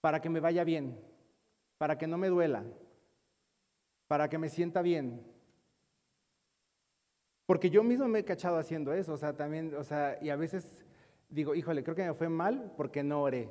para 0.00 0.20
que 0.20 0.28
me 0.28 0.40
vaya 0.40 0.64
bien, 0.64 0.98
para 1.76 1.98
que 1.98 2.06
no 2.06 2.18
me 2.18 2.28
duela, 2.28 2.64
para 4.06 4.28
que 4.28 4.38
me 4.38 4.48
sienta 4.48 4.82
bien. 4.82 5.22
Porque 7.48 7.70
yo 7.70 7.82
mismo 7.82 8.06
me 8.08 8.18
he 8.18 8.24
cachado 8.26 8.58
haciendo 8.58 8.92
eso, 8.92 9.14
o 9.14 9.16
sea, 9.16 9.34
también, 9.34 9.74
o 9.74 9.82
sea, 9.82 10.18
y 10.20 10.28
a 10.28 10.36
veces 10.36 10.84
digo, 11.30 11.54
híjole, 11.54 11.82
creo 11.82 11.96
que 11.96 12.04
me 12.04 12.12
fue 12.12 12.28
mal 12.28 12.74
porque 12.76 13.02
no 13.02 13.22
oré. 13.22 13.48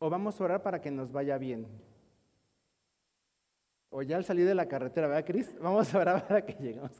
O 0.00 0.10
vamos 0.10 0.40
a 0.40 0.44
orar 0.44 0.64
para 0.64 0.80
que 0.80 0.90
nos 0.90 1.12
vaya 1.12 1.38
bien. 1.38 1.68
O 3.88 4.02
ya 4.02 4.16
al 4.16 4.24
salir 4.24 4.48
de 4.48 4.56
la 4.56 4.66
carretera, 4.66 5.06
¿verdad, 5.06 5.24
Cris? 5.24 5.54
Vamos 5.60 5.94
a 5.94 5.98
orar 6.00 6.26
para 6.26 6.44
que 6.44 6.54
lleguemos. 6.54 6.90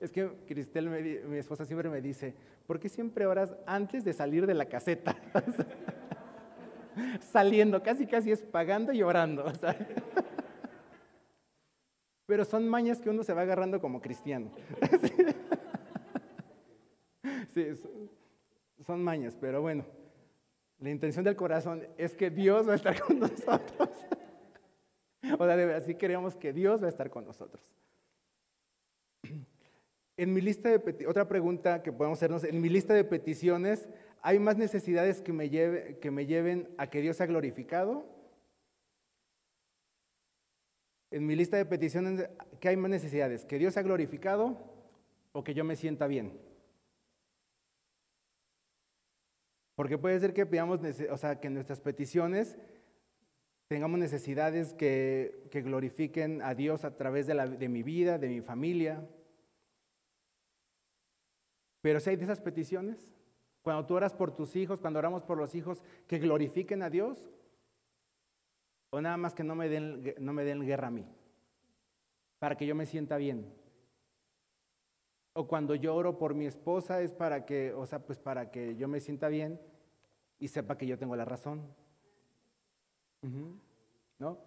Es 0.00 0.12
que 0.12 0.28
Cristel, 0.46 0.90
mi 1.26 1.38
esposa, 1.38 1.64
siempre 1.64 1.88
me 1.88 2.02
dice, 2.02 2.34
¿por 2.66 2.78
qué 2.78 2.90
siempre 2.90 3.24
oras 3.24 3.56
antes 3.64 4.04
de 4.04 4.12
salir 4.12 4.46
de 4.46 4.52
la 4.52 4.66
caseta? 4.66 5.16
Saliendo, 7.32 7.82
casi 7.82 8.06
casi 8.06 8.30
es 8.32 8.42
pagando 8.42 8.92
y 8.92 9.02
orando. 9.02 9.50
Pero 12.26 12.44
son 12.44 12.68
mañas 12.68 13.00
que 13.00 13.10
uno 13.10 13.22
se 13.22 13.34
va 13.34 13.42
agarrando 13.42 13.80
como 13.80 14.00
cristiano. 14.00 14.50
Sí, 17.54 17.68
son 18.84 19.02
mañas, 19.04 19.36
pero 19.40 19.62
bueno, 19.62 19.84
la 20.80 20.90
intención 20.90 21.24
del 21.24 21.36
corazón 21.36 21.86
es 21.96 22.14
que 22.14 22.28
Dios 22.28 22.68
va 22.68 22.72
a 22.72 22.76
estar 22.76 23.00
con 23.00 23.18
nosotros. 23.20 23.88
O 25.38 25.46
sea, 25.46 25.76
así 25.76 25.94
queremos 25.94 26.36
que 26.36 26.52
Dios 26.52 26.82
va 26.82 26.86
a 26.86 26.90
estar 26.90 27.10
con 27.10 27.24
nosotros. 27.24 27.62
En 30.16 30.32
mi 30.32 30.40
lista 30.40 30.68
de 30.68 31.06
otra 31.08 31.26
pregunta 31.26 31.82
que 31.82 31.90
podemos 31.90 32.18
hacernos, 32.18 32.44
en 32.44 32.60
mi 32.60 32.68
lista 32.68 32.94
de 32.94 33.02
peticiones, 33.02 33.88
¿hay 34.22 34.38
más 34.38 34.56
necesidades 34.56 35.20
que 35.20 35.32
me, 35.32 35.50
que 35.50 36.10
me 36.12 36.26
lleven 36.26 36.72
a 36.78 36.88
que 36.88 37.00
Dios 37.00 37.16
sea 37.16 37.26
glorificado? 37.26 38.06
En 41.14 41.24
mi 41.26 41.36
lista 41.36 41.56
de 41.56 41.64
peticiones, 41.64 42.28
¿qué 42.58 42.70
hay 42.70 42.76
más 42.76 42.90
necesidades? 42.90 43.44
¿Que 43.44 43.56
Dios 43.56 43.74
sea 43.74 43.84
glorificado 43.84 44.58
o 45.30 45.44
que 45.44 45.54
yo 45.54 45.62
me 45.62 45.76
sienta 45.76 46.08
bien? 46.08 46.40
Porque 49.76 49.96
puede 49.96 50.18
ser 50.18 50.34
que 50.34 50.44
pidamos, 50.44 50.80
o 51.08 51.16
sea, 51.16 51.38
que 51.38 51.50
nuestras 51.50 51.80
peticiones 51.80 52.58
tengamos 53.68 54.00
necesidades 54.00 54.74
que, 54.74 55.48
glorifiquen 55.52 56.42
a 56.42 56.52
Dios 56.56 56.84
a 56.84 56.96
través 56.96 57.28
de, 57.28 57.68
mi 57.68 57.84
vida, 57.84 58.18
de 58.18 58.28
mi 58.28 58.40
familia, 58.40 59.08
pero 61.80 62.00
si 62.00 62.10
hay 62.10 62.16
de 62.16 62.24
esas 62.24 62.40
peticiones, 62.40 63.08
cuando 63.62 63.86
tú 63.86 63.94
oras 63.94 64.14
por 64.14 64.34
tus 64.34 64.56
hijos, 64.56 64.80
cuando 64.80 64.98
oramos 64.98 65.22
por 65.22 65.38
los 65.38 65.54
hijos, 65.54 65.80
que 66.08 66.18
glorifiquen 66.18 66.82
a 66.82 66.90
Dios, 66.90 67.24
o 68.94 69.00
nada 69.00 69.16
más 69.16 69.34
que 69.34 69.42
no 69.42 69.56
me 69.56 69.68
den, 69.68 70.14
no 70.20 70.32
me 70.32 70.44
den 70.44 70.60
guerra 70.60 70.86
a 70.86 70.90
mí, 70.92 71.04
para 72.38 72.56
que 72.56 72.64
yo 72.64 72.76
me 72.76 72.86
sienta 72.86 73.16
bien. 73.16 73.52
O 75.32 75.48
cuando 75.48 75.74
yo 75.74 75.96
oro 75.96 76.16
por 76.16 76.32
mi 76.34 76.46
esposa 76.46 77.02
es 77.02 77.12
para 77.12 77.44
que, 77.44 77.72
o 77.72 77.86
sea, 77.86 78.06
pues 78.06 78.20
para 78.20 78.52
que 78.52 78.76
yo 78.76 78.86
me 78.86 79.00
sienta 79.00 79.26
bien 79.26 79.60
y 80.38 80.46
sepa 80.46 80.78
que 80.78 80.86
yo 80.86 80.96
tengo 80.96 81.16
la 81.16 81.24
razón. 81.24 81.74
¿No? 84.20 84.38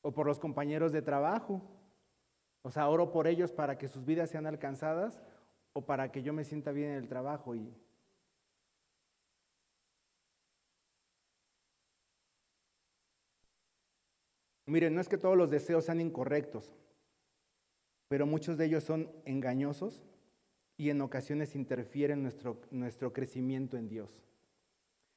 O 0.00 0.12
por 0.12 0.26
los 0.26 0.38
compañeros 0.38 0.90
de 0.90 1.02
trabajo. 1.02 1.60
O 2.62 2.70
sea, 2.70 2.88
oro 2.88 3.12
por 3.12 3.26
ellos 3.26 3.52
para 3.52 3.76
que 3.76 3.88
sus 3.88 4.06
vidas 4.06 4.30
sean 4.30 4.46
alcanzadas 4.46 5.20
o 5.74 5.84
para 5.84 6.10
que 6.10 6.22
yo 6.22 6.32
me 6.32 6.44
sienta 6.44 6.72
bien 6.72 6.92
en 6.92 6.96
el 6.96 7.08
trabajo 7.08 7.54
y 7.54 7.74
Miren, 14.72 14.94
no 14.94 15.02
es 15.02 15.08
que 15.10 15.18
todos 15.18 15.36
los 15.36 15.50
deseos 15.50 15.84
sean 15.84 16.00
incorrectos, 16.00 16.72
pero 18.08 18.24
muchos 18.24 18.56
de 18.56 18.64
ellos 18.64 18.82
son 18.82 19.12
engañosos 19.26 20.02
y 20.78 20.88
en 20.88 21.02
ocasiones 21.02 21.54
interfieren 21.54 22.22
nuestro, 22.22 22.58
nuestro 22.70 23.12
crecimiento 23.12 23.76
en 23.76 23.90
Dios. 23.90 24.24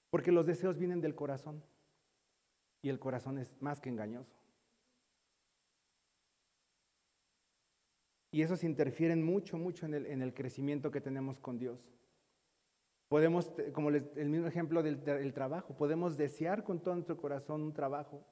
Porque 0.10 0.34
los 0.34 0.46
deseos 0.46 0.78
vienen 0.78 1.00
del 1.00 1.15
corazón 1.15 1.63
y 2.82 2.89
el 2.89 3.00
corazón 3.00 3.38
es 3.38 3.56
más 3.62 3.80
que 3.80 3.88
engañoso. 3.88 4.36
Y 8.32 8.41
esos 8.41 8.62
interfieren 8.65 9.24
mucho, 9.24 9.58
mucho 9.58 9.86
en 9.86 10.22
el, 10.22 10.34
crecimiento 10.34 10.91
que 10.91 11.00
tenemos 11.00 11.39
con 11.39 11.58
Dios. 11.58 11.94
Podemos, 13.08 13.54
como 13.72 13.88
el 13.88 14.30
mismo 14.30 14.48
ejemplo 14.48 14.84
del, 14.84 15.34
trabajo, 15.34 15.78
podemos 15.78 16.18
desear 16.18 16.65
con 16.65 16.82
todo 16.82 16.96
nuestro 16.96 17.15
corazón 17.15 17.62
un 17.62 17.72
trabajo, 17.72 18.26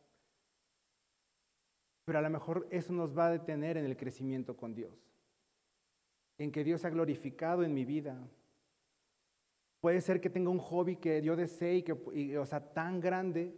pero 2.05 2.19
a 2.19 2.21
lo 2.21 2.29
mejor 2.29 2.67
eso 2.71 2.93
nos 2.93 3.17
va 3.17 3.27
a 3.27 3.31
detener 3.31 3.77
en 3.77 3.85
el 3.85 3.97
crecimiento 3.97 4.55
con 4.55 4.73
Dios, 4.73 4.93
en 6.37 6.51
que 6.51 6.63
Dios 6.63 6.85
ha 6.85 6.89
glorificado 6.89 7.63
en 7.63 7.73
mi 7.73 7.85
vida. 7.85 8.17
Puede 9.81 10.01
ser 10.01 10.21
que 10.21 10.29
tenga 10.29 10.49
un 10.49 10.59
hobby 10.59 10.95
que 10.95 11.21
yo 11.21 11.35
desee 11.35 11.77
y 11.77 11.83
que, 11.83 12.37
o 12.37 12.45
sea, 12.45 12.73
tan 12.73 12.99
grande, 12.99 13.53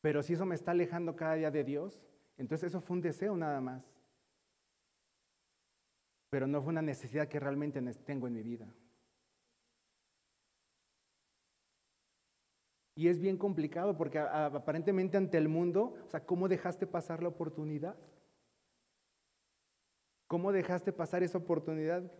pero 0.00 0.22
si 0.22 0.32
eso 0.32 0.46
me 0.46 0.54
está 0.54 0.72
alejando 0.72 1.14
cada 1.14 1.34
día 1.34 1.50
de 1.50 1.64
Dios, 1.64 2.02
entonces 2.38 2.68
eso 2.68 2.80
fue 2.80 2.96
un 2.96 3.02
deseo 3.02 3.36
nada 3.36 3.60
más 3.60 3.92
pero 6.32 6.46
no 6.46 6.62
fue 6.62 6.70
una 6.70 6.80
necesidad 6.80 7.28
que 7.28 7.38
realmente 7.38 7.78
tengo 8.06 8.26
en 8.26 8.32
mi 8.32 8.42
vida. 8.42 8.66
Y 12.94 13.08
es 13.08 13.20
bien 13.20 13.38
complicado 13.38 13.96
porque 13.96 14.18
aparentemente 14.18 15.16
ante 15.16 15.38
el 15.38 15.48
mundo, 15.48 15.94
o 16.04 16.10
sea, 16.10 16.24
¿cómo 16.24 16.48
dejaste 16.48 16.86
pasar 16.86 17.22
la 17.22 17.28
oportunidad? 17.30 17.96
¿Cómo 20.26 20.52
dejaste 20.52 20.92
pasar 20.92 21.22
esa 21.22 21.38
oportunidad? 21.38 22.10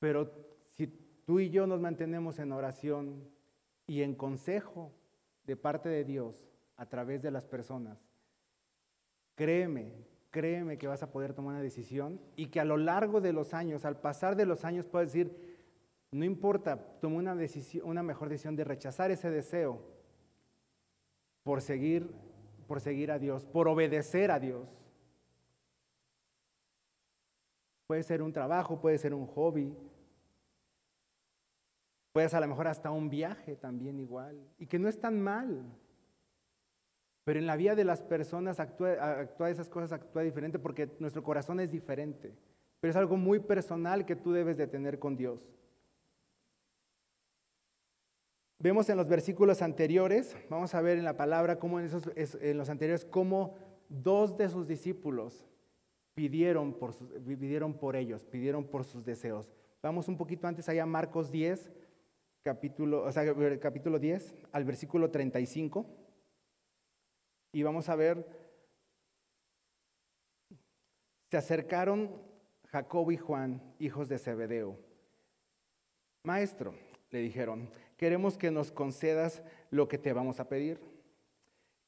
Pero 0.00 0.30
si 0.72 0.86
tú 0.86 1.40
y 1.40 1.50
yo 1.50 1.66
nos 1.66 1.80
mantenemos 1.80 2.38
en 2.38 2.52
oración 2.52 3.28
y 3.86 4.02
en 4.02 4.14
consejo 4.14 4.92
de 5.44 5.56
parte 5.56 5.88
de 5.88 6.04
Dios, 6.04 6.48
a 6.78 6.86
través 6.86 7.20
de 7.20 7.30
las 7.30 7.44
personas. 7.44 7.98
Créeme, 9.34 9.92
créeme 10.30 10.78
que 10.78 10.86
vas 10.86 11.02
a 11.02 11.10
poder 11.10 11.34
tomar 11.34 11.54
una 11.54 11.62
decisión 11.62 12.20
y 12.36 12.46
que 12.46 12.60
a 12.60 12.64
lo 12.64 12.76
largo 12.76 13.20
de 13.20 13.32
los 13.32 13.52
años, 13.52 13.84
al 13.84 14.00
pasar 14.00 14.36
de 14.36 14.46
los 14.46 14.64
años, 14.64 14.86
puedes 14.86 15.12
decir, 15.12 15.47
no 16.10 16.24
importa, 16.24 16.78
tomé 17.00 17.16
una, 17.16 17.34
decisión, 17.34 17.86
una 17.86 18.02
mejor 18.02 18.28
decisión 18.28 18.56
de 18.56 18.64
rechazar 18.64 19.10
ese 19.10 19.30
deseo 19.30 19.82
por 21.42 21.60
seguir, 21.60 22.10
por 22.66 22.80
seguir 22.80 23.10
a 23.10 23.18
Dios, 23.18 23.44
por 23.44 23.68
obedecer 23.68 24.30
a 24.30 24.40
Dios. 24.40 24.68
Puede 27.86 28.02
ser 28.02 28.22
un 28.22 28.32
trabajo, 28.32 28.80
puede 28.80 28.98
ser 28.98 29.12
un 29.12 29.26
hobby, 29.26 29.74
puede 32.12 32.28
ser 32.28 32.38
a 32.38 32.40
lo 32.40 32.48
mejor 32.48 32.68
hasta 32.68 32.90
un 32.90 33.10
viaje 33.10 33.56
también 33.56 33.98
igual, 33.98 34.38
y 34.58 34.66
que 34.66 34.78
no 34.78 34.88
es 34.88 34.98
tan 34.98 35.20
mal. 35.20 35.64
Pero 37.24 37.38
en 37.38 37.46
la 37.46 37.56
vida 37.56 37.74
de 37.74 37.84
las 37.84 38.02
personas 38.02 38.60
actúa, 38.60 39.20
actúa 39.20 39.50
esas 39.50 39.68
cosas 39.68 39.92
actúa 39.92 40.22
diferente 40.22 40.58
porque 40.58 40.90
nuestro 40.98 41.22
corazón 41.22 41.60
es 41.60 41.70
diferente. 41.70 42.34
Pero 42.80 42.90
es 42.90 42.96
algo 42.96 43.18
muy 43.18 43.40
personal 43.40 44.06
que 44.06 44.16
tú 44.16 44.32
debes 44.32 44.56
de 44.56 44.66
tener 44.66 44.98
con 44.98 45.14
Dios. 45.14 45.57
Vemos 48.60 48.88
en 48.88 48.96
los 48.96 49.06
versículos 49.06 49.62
anteriores, 49.62 50.36
vamos 50.50 50.74
a 50.74 50.80
ver 50.80 50.98
en 50.98 51.04
la 51.04 51.16
palabra 51.16 51.60
cómo 51.60 51.78
en, 51.78 51.86
esos, 51.86 52.10
en 52.40 52.58
los 52.58 52.68
anteriores, 52.68 53.04
cómo 53.04 53.54
dos 53.88 54.36
de 54.36 54.48
sus 54.48 54.66
discípulos 54.66 55.46
pidieron 56.14 56.74
por, 56.74 56.96
pidieron 57.22 57.74
por 57.74 57.94
ellos, 57.94 58.24
pidieron 58.24 58.64
por 58.64 58.84
sus 58.84 59.04
deseos. 59.04 59.52
Vamos 59.80 60.08
un 60.08 60.16
poquito 60.16 60.48
antes 60.48 60.68
allá, 60.68 60.84
Marcos 60.86 61.30
10, 61.30 61.70
capítulo, 62.42 63.04
o 63.04 63.12
sea, 63.12 63.22
capítulo 63.60 64.00
10, 64.00 64.34
al 64.50 64.64
versículo 64.64 65.08
35. 65.08 65.86
Y 67.52 67.62
vamos 67.62 67.88
a 67.88 67.94
ver, 67.94 68.26
se 71.30 71.36
acercaron 71.36 72.20
Jacob 72.64 73.12
y 73.12 73.16
Juan, 73.16 73.62
hijos 73.78 74.08
de 74.08 74.18
Zebedeo. 74.18 74.76
Maestro, 76.24 76.74
le 77.10 77.20
dijeron, 77.20 77.70
queremos 77.98 78.38
que 78.38 78.50
nos 78.50 78.72
concedas 78.72 79.42
lo 79.70 79.88
que 79.88 79.98
te 79.98 80.14
vamos 80.14 80.40
a 80.40 80.48
pedir. 80.48 80.80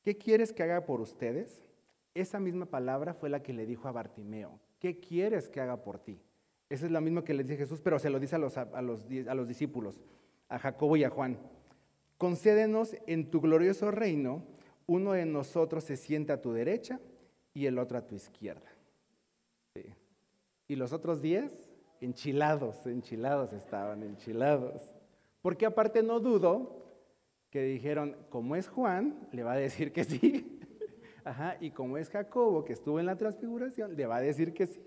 ¿Qué 0.03 0.19
quieres 0.19 0.53
que 0.53 0.63
haga 0.63 0.85
por 0.85 1.01
ustedes? 1.01 1.65
Esa 2.15 2.39
misma 2.39 2.67
palabra 2.67 3.15
fue 3.15 3.31
la 3.31 3.43
que 3.43 3.55
le 3.55 3.65
dijo 3.65 3.89
a 3.89 3.93
Bartimeo. 3.93 4.61
¿Qué 4.79 5.01
quieres 5.01 5.49
que 5.49 5.63
haga 5.63 5.83
por 5.83 5.99
ti? 5.99 6.21
Esa 6.69 6.85
es 6.87 6.93
la 6.93 7.01
misma 7.01 7.25
que 7.25 7.33
le 7.33 7.45
dice 7.45 7.57
Jesús, 7.57 7.81
pero 7.81 7.99
se 7.99 8.11
lo 8.11 8.21
dice 8.21 8.37
a 8.37 8.39
los, 8.39 8.59
a 8.59 8.83
los, 8.83 9.05
a 9.29 9.35
los 9.35 9.49
discípulos, 9.49 10.01
a 10.49 10.59
Jacobo 10.59 10.97
y 10.97 11.05
a 11.05 11.11
Juan. 11.11 11.39
Concédenos 12.19 12.97
en 13.07 13.31
tu 13.31 13.41
glorioso 13.41 13.91
reino, 13.91 14.45
uno 14.87 15.13
de 15.13 15.25
nosotros 15.25 15.85
se 15.85 15.97
sienta 15.97 16.35
a 16.35 16.41
tu 16.41 16.53
derecha 16.53 17.01
y 17.55 17.67
el 17.67 17.79
otro 17.79 17.99
a 17.99 18.07
tu 18.07 18.15
izquierda. 18.15 18.69
Y 20.69 20.77
los 20.77 20.93
otros 20.93 21.21
diez, 21.21 21.71
enchilados, 22.01 22.87
enchilados 22.87 23.53
estaban, 23.53 24.03
enchilados. 24.03 24.91
Porque 25.43 25.67
aparte 25.67 26.03
no 26.03 26.21
dudo 26.21 26.81
que 27.51 27.63
dijeron, 27.63 28.17
como 28.29 28.57
es 28.57 28.69
Juan, 28.69 29.29
le 29.33 29.43
va 29.43 29.53
a 29.53 29.57
decir 29.57 29.93
que 29.93 30.05
sí. 30.05 30.61
Ajá, 31.25 31.57
y 31.61 31.71
como 31.71 31.99
es 31.99 32.09
Jacobo, 32.09 32.65
que 32.65 32.73
estuvo 32.73 33.01
en 33.01 33.07
la 33.07 33.17
transfiguración, 33.17 33.97
le 33.97 34.07
va 34.07 34.17
a 34.17 34.21
decir 34.21 34.55
que 34.55 34.67
sí. 34.67 34.81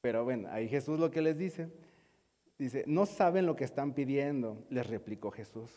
Pero 0.00 0.24
bueno, 0.24 0.48
ahí 0.50 0.68
Jesús 0.68 0.98
lo 0.98 1.10
que 1.10 1.22
les 1.22 1.38
dice, 1.38 1.70
dice, 2.58 2.84
no 2.86 3.06
saben 3.06 3.46
lo 3.46 3.56
que 3.56 3.64
están 3.64 3.94
pidiendo, 3.94 4.64
les 4.70 4.86
replicó 4.86 5.30
Jesús. 5.30 5.70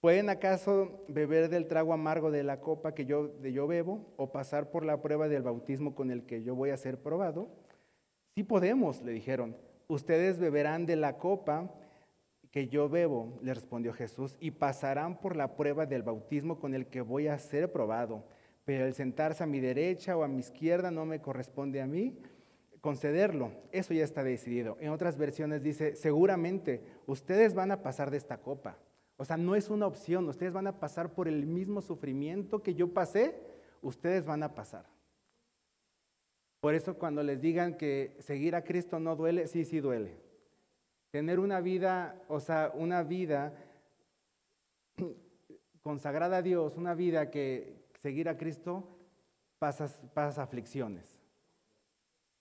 ¿Pueden 0.00 0.28
acaso 0.28 1.04
beber 1.08 1.48
del 1.48 1.66
trago 1.66 1.92
amargo 1.92 2.30
de 2.30 2.44
la 2.44 2.60
copa 2.60 2.94
que 2.94 3.06
yo, 3.06 3.28
de 3.28 3.52
yo 3.52 3.66
bebo 3.66 4.12
o 4.16 4.30
pasar 4.30 4.70
por 4.70 4.84
la 4.84 5.02
prueba 5.02 5.26
del 5.26 5.42
bautismo 5.42 5.94
con 5.94 6.10
el 6.10 6.26
que 6.26 6.42
yo 6.42 6.54
voy 6.54 6.70
a 6.70 6.76
ser 6.76 6.98
probado? 7.02 7.48
Sí 8.34 8.44
podemos, 8.44 9.02
le 9.02 9.12
dijeron. 9.12 9.56
Ustedes 9.88 10.38
beberán 10.38 10.86
de 10.86 10.96
la 10.96 11.16
copa 11.16 11.72
que 12.56 12.68
yo 12.68 12.88
bebo, 12.88 13.38
le 13.42 13.52
respondió 13.52 13.92
Jesús, 13.92 14.38
y 14.40 14.50
pasarán 14.50 15.20
por 15.20 15.36
la 15.36 15.56
prueba 15.56 15.84
del 15.84 16.02
bautismo 16.02 16.58
con 16.58 16.72
el 16.72 16.86
que 16.86 17.02
voy 17.02 17.28
a 17.28 17.38
ser 17.38 17.70
probado. 17.70 18.24
Pero 18.64 18.86
el 18.86 18.94
sentarse 18.94 19.44
a 19.44 19.46
mi 19.46 19.60
derecha 19.60 20.16
o 20.16 20.22
a 20.22 20.28
mi 20.28 20.38
izquierda 20.38 20.90
no 20.90 21.04
me 21.04 21.20
corresponde 21.20 21.82
a 21.82 21.86
mí 21.86 22.16
concederlo. 22.80 23.52
Eso 23.72 23.92
ya 23.92 24.04
está 24.04 24.24
decidido. 24.24 24.78
En 24.80 24.88
otras 24.88 25.18
versiones 25.18 25.62
dice, 25.62 25.96
seguramente 25.96 26.82
ustedes 27.06 27.52
van 27.52 27.72
a 27.72 27.82
pasar 27.82 28.10
de 28.10 28.16
esta 28.16 28.38
copa. 28.38 28.78
O 29.18 29.26
sea, 29.26 29.36
no 29.36 29.54
es 29.54 29.68
una 29.68 29.86
opción, 29.86 30.26
ustedes 30.26 30.54
van 30.54 30.66
a 30.66 30.80
pasar 30.80 31.12
por 31.12 31.28
el 31.28 31.44
mismo 31.44 31.82
sufrimiento 31.82 32.62
que 32.62 32.74
yo 32.74 32.88
pasé, 32.94 33.38
ustedes 33.82 34.24
van 34.24 34.42
a 34.42 34.54
pasar. 34.54 34.86
Por 36.60 36.74
eso 36.74 36.94
cuando 36.94 37.22
les 37.22 37.38
digan 37.38 37.76
que 37.76 38.16
seguir 38.18 38.56
a 38.56 38.64
Cristo 38.64 38.98
no 38.98 39.14
duele, 39.14 39.46
sí, 39.46 39.66
sí 39.66 39.78
duele. 39.78 40.24
Tener 41.16 41.40
una 41.40 41.62
vida, 41.62 42.22
o 42.28 42.40
sea, 42.40 42.70
una 42.74 43.02
vida 43.02 43.54
consagrada 45.82 46.36
a 46.36 46.42
Dios, 46.42 46.76
una 46.76 46.92
vida 46.92 47.30
que 47.30 47.86
seguir 47.94 48.28
a 48.28 48.36
Cristo, 48.36 48.98
pasas, 49.58 49.98
pasas 50.12 50.36
aflicciones. 50.36 51.18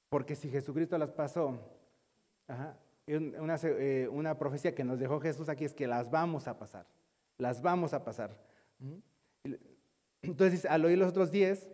Porque 0.09 0.35
si 0.35 0.49
Jesucristo 0.49 0.97
las 0.97 1.13
pasó, 1.13 1.57
una, 3.07 3.57
eh, 3.63 4.09
una, 4.11 4.37
profecía 4.37 4.75
que 4.75 4.83
nos 4.83 4.99
dejó 4.99 5.21
Jesús 5.21 5.47
aquí 5.47 5.63
es 5.63 5.73
que 5.73 5.87
las 5.87 6.11
vamos 6.11 6.45
a 6.49 6.59
pasar, 6.59 6.85
las 7.37 7.61
vamos 7.61 7.93
a 7.93 8.03
pasar. 8.03 8.37
Entonces, 10.21 10.65
al 10.65 10.83
oír 10.83 10.97
los 10.97 11.11
otros 11.11 11.31
diez, 11.31 11.71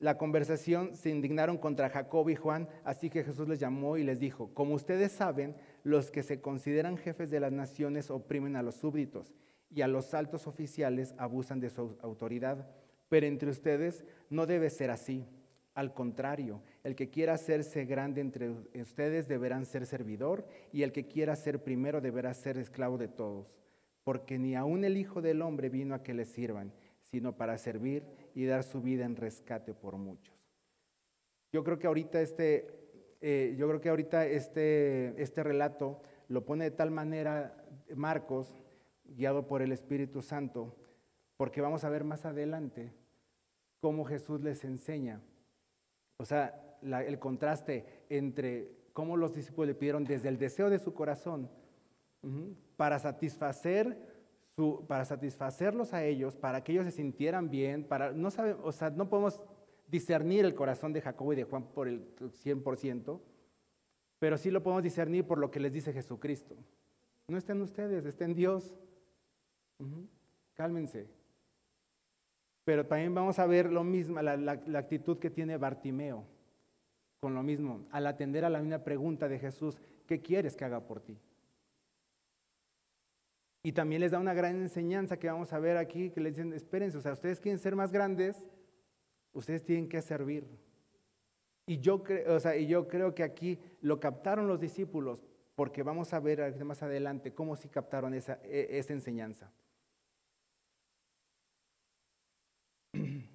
la 0.00 0.16
conversación 0.16 0.96
se 0.96 1.10
indignaron 1.10 1.58
contra 1.58 1.90
Jacob 1.90 2.30
y 2.30 2.34
Juan, 2.34 2.68
así 2.84 3.10
que 3.10 3.22
Jesús 3.22 3.46
les 3.46 3.60
llamó 3.60 3.98
y 3.98 4.02
les 4.02 4.18
dijo, 4.18 4.48
como 4.54 4.74
ustedes 4.74 5.12
saben, 5.12 5.54
los 5.84 6.10
que 6.10 6.22
se 6.22 6.40
consideran 6.40 6.96
jefes 6.96 7.28
de 7.30 7.38
las 7.38 7.52
naciones 7.52 8.10
oprimen 8.10 8.56
a 8.56 8.62
los 8.62 8.76
súbditos 8.76 9.34
y 9.70 9.82
a 9.82 9.88
los 9.88 10.14
altos 10.14 10.46
oficiales 10.46 11.14
abusan 11.18 11.60
de 11.60 11.68
su 11.68 11.98
autoridad, 12.00 12.66
pero 13.10 13.26
entre 13.26 13.50
ustedes 13.50 14.02
no 14.30 14.46
debe 14.46 14.70
ser 14.70 14.90
así. 14.90 15.26
Al 15.74 15.92
contrario, 15.92 16.62
el 16.82 16.96
que 16.96 17.10
quiera 17.10 17.34
hacerse 17.34 17.84
grande 17.84 18.22
entre 18.22 18.50
ustedes 18.80 19.28
deberán 19.28 19.66
ser 19.66 19.84
servidor 19.84 20.46
y 20.72 20.82
el 20.82 20.92
que 20.92 21.08
quiera 21.08 21.36
ser 21.36 21.62
primero 21.62 22.00
deberá 22.00 22.32
ser 22.32 22.56
esclavo 22.56 22.96
de 22.96 23.08
todos, 23.08 23.58
porque 24.02 24.38
ni 24.38 24.56
aun 24.56 24.82
el 24.84 24.96
Hijo 24.96 25.20
del 25.20 25.42
Hombre 25.42 25.68
vino 25.68 25.94
a 25.94 26.02
que 26.02 26.14
le 26.14 26.24
sirvan, 26.24 26.72
sino 27.02 27.36
para 27.36 27.58
servir 27.58 28.04
y 28.34 28.44
dar 28.46 28.62
su 28.62 28.80
vida 28.80 29.04
en 29.04 29.16
rescate 29.16 29.74
por 29.74 29.96
muchos. 29.96 30.34
Yo 31.52 31.64
creo 31.64 31.78
que 31.78 31.86
ahorita 31.86 32.20
este 32.20 32.80
eh, 33.20 33.54
yo 33.58 33.68
creo 33.68 33.80
que 33.80 33.90
ahorita 33.90 34.26
este, 34.26 35.20
este 35.22 35.42
relato 35.42 36.00
lo 36.28 36.44
pone 36.44 36.64
de 36.64 36.70
tal 36.70 36.90
manera 36.90 37.54
Marcos, 37.94 38.62
guiado 39.04 39.46
por 39.46 39.60
el 39.62 39.72
Espíritu 39.72 40.22
Santo, 40.22 40.74
porque 41.36 41.60
vamos 41.60 41.84
a 41.84 41.90
ver 41.90 42.04
más 42.04 42.24
adelante 42.24 42.94
cómo 43.80 44.04
Jesús 44.04 44.40
les 44.40 44.64
enseña. 44.64 45.20
O 46.16 46.24
sea, 46.24 46.78
el 46.82 47.18
contraste 47.18 48.04
entre 48.08 48.70
cómo 48.92 49.16
los 49.16 49.34
discípulos 49.34 49.68
le 49.68 49.74
pidieron 49.74 50.04
desde 50.04 50.28
el 50.28 50.38
deseo 50.38 50.70
de 50.70 50.78
su 50.78 50.94
corazón 50.94 51.50
para 52.76 52.98
satisfacer 52.98 54.09
para 54.86 55.04
satisfacerlos 55.04 55.94
a 55.94 56.04
ellos, 56.04 56.36
para 56.36 56.62
que 56.62 56.72
ellos 56.72 56.84
se 56.84 56.90
sintieran 56.90 57.50
bien, 57.50 57.84
para 57.84 58.12
no 58.12 58.30
sabe, 58.30 58.52
o 58.52 58.72
sea, 58.72 58.90
no 58.90 59.08
podemos 59.08 59.40
discernir 59.88 60.44
el 60.44 60.54
corazón 60.54 60.92
de 60.92 61.00
Jacobo 61.00 61.32
y 61.32 61.36
de 61.36 61.44
Juan 61.44 61.64
por 61.72 61.88
el 61.88 62.14
100%, 62.16 63.20
pero 64.18 64.36
sí 64.36 64.50
lo 64.50 64.62
podemos 64.62 64.82
discernir 64.82 65.26
por 65.26 65.38
lo 65.38 65.50
que 65.50 65.60
les 65.60 65.72
dice 65.72 65.92
Jesucristo. 65.92 66.56
No 67.28 67.38
estén 67.38 67.60
ustedes, 67.62 68.04
estén 68.04 68.34
Dios. 68.34 68.74
Cálmense. 70.54 71.08
Pero 72.64 72.86
también 72.86 73.14
vamos 73.14 73.38
a 73.38 73.46
ver 73.46 73.72
lo 73.72 73.82
mismo, 73.82 74.20
la, 74.20 74.36
la, 74.36 74.78
actitud 74.78 75.18
que 75.18 75.30
tiene 75.30 75.56
Bartimeo 75.56 76.24
con 77.18 77.34
lo 77.34 77.42
mismo, 77.42 77.86
al 77.90 78.06
atender 78.06 78.44
a 78.44 78.50
la 78.50 78.60
misma 78.60 78.78
pregunta 78.78 79.28
de 79.28 79.38
Jesús, 79.38 79.78
¿qué 80.06 80.20
quieres 80.20 80.56
que 80.56 80.64
haga 80.64 80.86
por 80.86 81.00
ti? 81.00 81.18
Y 83.62 83.72
también 83.72 84.00
les 84.00 84.12
da 84.12 84.18
una 84.18 84.34
gran 84.34 84.56
enseñanza 84.56 85.18
que 85.18 85.28
vamos 85.28 85.52
a 85.52 85.58
ver 85.58 85.76
aquí, 85.76 86.10
que 86.10 86.20
les 86.20 86.34
dicen, 86.34 86.52
espérense, 86.52 86.96
o 86.98 87.00
sea, 87.00 87.12
ustedes 87.12 87.40
quieren 87.40 87.58
ser 87.58 87.76
más 87.76 87.92
grandes, 87.92 88.42
Ustedes 89.32 89.64
tienen 89.64 89.88
que 89.88 90.02
servir. 90.02 90.46
Y 91.66 91.78
yo, 91.78 92.02
o 92.28 92.40
sea, 92.40 92.56
y 92.56 92.66
yo 92.66 92.88
creo 92.88 93.14
que 93.14 93.22
aquí 93.22 93.60
lo 93.80 94.00
captaron 94.00 94.48
los 94.48 94.58
discípulos, 94.58 95.24
porque 95.54 95.84
vamos 95.84 96.12
a 96.12 96.20
ver 96.20 96.64
más 96.64 96.82
adelante 96.82 97.32
cómo 97.32 97.54
sí 97.54 97.68
captaron 97.68 98.12
esa, 98.14 98.40
e, 98.42 98.78
esa 98.78 98.92
enseñanza. 98.92 99.52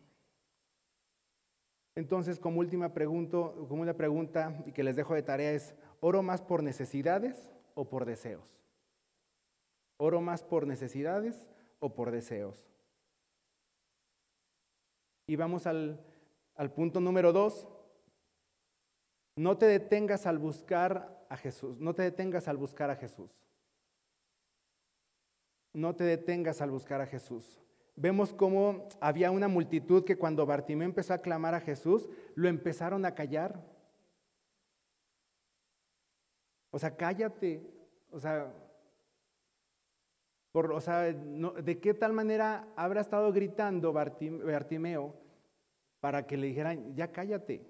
Entonces, 1.95 2.38
como 2.39 2.59
última 2.59 2.93
pregunta, 2.93 3.38
como 3.69 3.81
una 3.81 3.95
pregunta 3.95 4.61
y 4.65 4.73
que 4.73 4.83
les 4.83 4.97
dejo 4.97 5.13
de 5.13 5.23
tarea 5.23 5.53
es, 5.53 5.75
¿oro 6.01 6.21
más 6.21 6.41
por 6.41 6.61
necesidades 6.61 7.53
o 7.73 7.88
por 7.88 8.03
deseos? 8.03 8.64
¿Oro 9.97 10.21
más 10.21 10.43
por 10.43 10.67
necesidades 10.67 11.49
o 11.79 11.93
por 11.93 12.12
deseos? 12.12 12.69
Y 15.27 15.36
vamos 15.36 15.65
al, 15.67 15.99
al 16.55 16.71
punto 16.71 16.99
número 16.99 17.31
dos. 17.34 17.67
No 19.38 19.58
te 19.58 19.65
detengas 19.65 20.25
al 20.25 20.38
buscar 20.38 21.25
a 21.29 21.38
Jesús, 21.38 21.79
no 21.79 21.93
te 21.93 22.03
detengas 22.03 22.47
al 22.47 22.58
buscar 22.58 22.89
a 22.89 22.95
Jesús. 22.95 23.31
No 25.73 25.93
te 25.93 26.05
detengas 26.05 26.62
al 26.62 26.71
buscar 26.71 27.01
a 27.01 27.05
Jesús. 27.05 27.60
Vemos 27.97 28.34
cómo 28.34 28.88
había 29.01 29.31
una 29.31 29.47
multitud 29.47 30.05
que 30.05 30.17
cuando 30.17 30.45
Bartimeo 30.45 30.86
empezó 30.86 31.13
a 31.13 31.21
clamar 31.21 31.53
a 31.53 31.60
Jesús, 31.60 32.10
lo 32.36 32.47
empezaron 32.47 33.05
a 33.05 33.13
callar. 33.13 33.62
O 36.71 36.79
sea, 36.79 36.95
cállate. 36.95 37.62
O 38.12 38.19
sea, 38.19 38.53
por, 40.56 40.72
o 40.72 40.80
sea 40.80 41.12
¿de 41.12 41.80
qué 41.82 41.94
tal 41.94 42.13
manera 42.13 42.65
habrá 42.78 43.02
estado 43.02 43.34
gritando 43.34 43.91
Bartimeo 43.91 45.13
para 46.00 46.26
que 46.26 46.38
le 46.38 46.48
dijeran, 46.48 46.96
ya 46.96 47.12
cállate? 47.12 47.62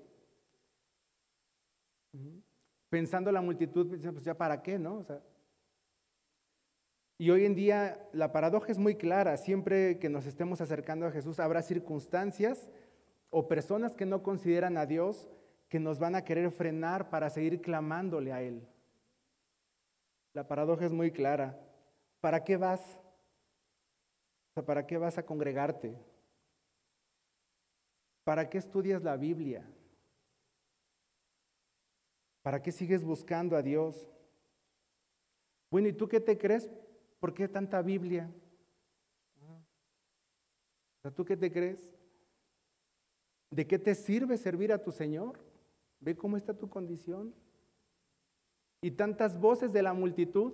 Pensando 2.87 3.31
la 3.31 3.41
multitud, 3.41 3.87
pues 3.87 4.23
ya 4.23 4.37
para 4.37 4.61
qué, 4.61 4.77
¿no? 4.77 5.03
y 7.17 7.31
hoy 7.31 7.45
en 7.45 7.55
día 7.55 8.07
la 8.13 8.31
paradoja 8.31 8.71
es 8.71 8.77
muy 8.77 8.93
clara. 8.93 9.35
Siempre 9.37 9.97
que 9.97 10.09
nos 10.09 10.27
estemos 10.27 10.61
acercando 10.61 11.07
a 11.07 11.11
Jesús 11.11 11.39
habrá 11.39 11.63
circunstancias 11.63 12.69
o 13.31 13.47
personas 13.47 13.95
que 13.95 14.05
no 14.05 14.21
consideran 14.21 14.77
a 14.77 14.85
Dios 14.85 15.27
que 15.69 15.79
nos 15.79 15.97
van 15.97 16.13
a 16.13 16.23
querer 16.23 16.51
frenar 16.51 17.09
para 17.09 17.31
seguir 17.31 17.63
clamándole 17.63 18.31
a 18.31 18.43
Él. 18.43 18.61
La 20.33 20.47
paradoja 20.47 20.85
es 20.85 20.91
muy 20.91 21.09
clara. 21.09 21.59
¿Para 22.25 22.43
qué 22.43 22.57
vas? 22.57 22.81
¿Para 24.65 24.87
qué 24.87 24.97
vas 24.97 25.15
a 25.19 25.23
congregarte? 25.23 25.95
¿Para 28.23 28.49
qué 28.49 28.57
estudias 28.57 29.03
la 29.03 29.15
Biblia? 29.15 29.63
¿Para 32.41 32.63
qué 32.63 32.71
sigues 32.71 33.03
buscando 33.03 33.55
a 33.55 33.61
Dios? 33.61 34.09
Bueno, 35.69 35.87
¿y 35.87 35.93
tú 35.93 36.07
qué 36.07 36.19
te 36.19 36.35
crees? 36.35 36.67
¿Por 37.19 37.31
qué 37.35 37.47
tanta 37.47 37.83
Biblia? 37.83 38.27
¿Tú 41.15 41.25
qué 41.25 41.37
te 41.37 41.51
crees? 41.51 41.93
¿De 43.51 43.67
qué 43.67 43.77
te 43.77 43.93
sirve 43.93 44.39
servir 44.39 44.73
a 44.73 44.81
tu 44.81 44.91
Señor? 44.91 45.39
Ve 45.99 46.17
cómo 46.17 46.37
está 46.37 46.57
tu 46.57 46.71
condición. 46.71 47.35
Y 48.81 48.89
tantas 48.89 49.39
voces 49.39 49.71
de 49.71 49.83
la 49.83 49.93
multitud 49.93 50.53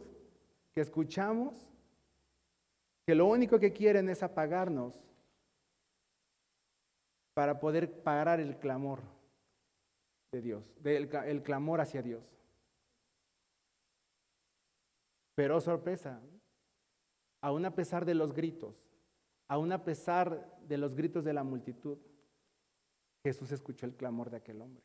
que 0.73 0.81
escuchamos, 0.81 1.67
que 3.05 3.15
lo 3.15 3.25
único 3.25 3.59
que 3.59 3.73
quieren 3.73 4.09
es 4.09 4.23
apagarnos 4.23 4.99
para 7.33 7.59
poder 7.59 8.03
parar 8.03 8.39
el 8.39 8.57
clamor 8.57 8.99
de 10.31 10.41
Dios, 10.41 10.73
el 10.83 11.43
clamor 11.43 11.81
hacia 11.81 12.01
Dios. 12.01 12.23
Pero 15.35 15.57
oh, 15.57 15.61
sorpresa, 15.61 16.21
aún 17.41 17.65
a 17.65 17.73
pesar 17.73 18.05
de 18.05 18.15
los 18.15 18.33
gritos, 18.33 18.75
aún 19.47 19.71
a 19.71 19.83
pesar 19.83 20.59
de 20.67 20.77
los 20.77 20.95
gritos 20.95 21.23
de 21.23 21.33
la 21.33 21.43
multitud, 21.43 21.97
Jesús 23.23 23.51
escuchó 23.51 23.85
el 23.85 23.95
clamor 23.95 24.29
de 24.29 24.37
aquel 24.37 24.61
hombre. 24.61 24.83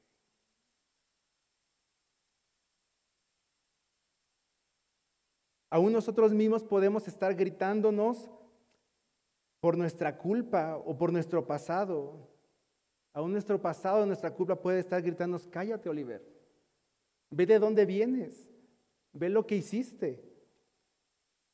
Aún 5.76 5.92
nosotros 5.92 6.32
mismos 6.32 6.64
podemos 6.64 7.06
estar 7.06 7.34
gritándonos 7.34 8.30
por 9.60 9.76
nuestra 9.76 10.16
culpa 10.16 10.78
o 10.78 10.96
por 10.96 11.12
nuestro 11.12 11.46
pasado, 11.46 12.30
Aún 13.12 13.30
nuestro 13.32 13.60
pasado, 13.60 14.06
nuestra 14.06 14.32
culpa 14.32 14.56
puede 14.56 14.80
estar 14.80 15.02
gritándonos, 15.02 15.46
cállate, 15.46 15.90
Oliver. 15.90 16.22
Ve 17.28 17.44
de 17.44 17.58
dónde 17.58 17.84
vienes. 17.84 18.48
Ve 19.12 19.28
lo 19.28 19.46
que 19.46 19.56
hiciste. 19.56 20.24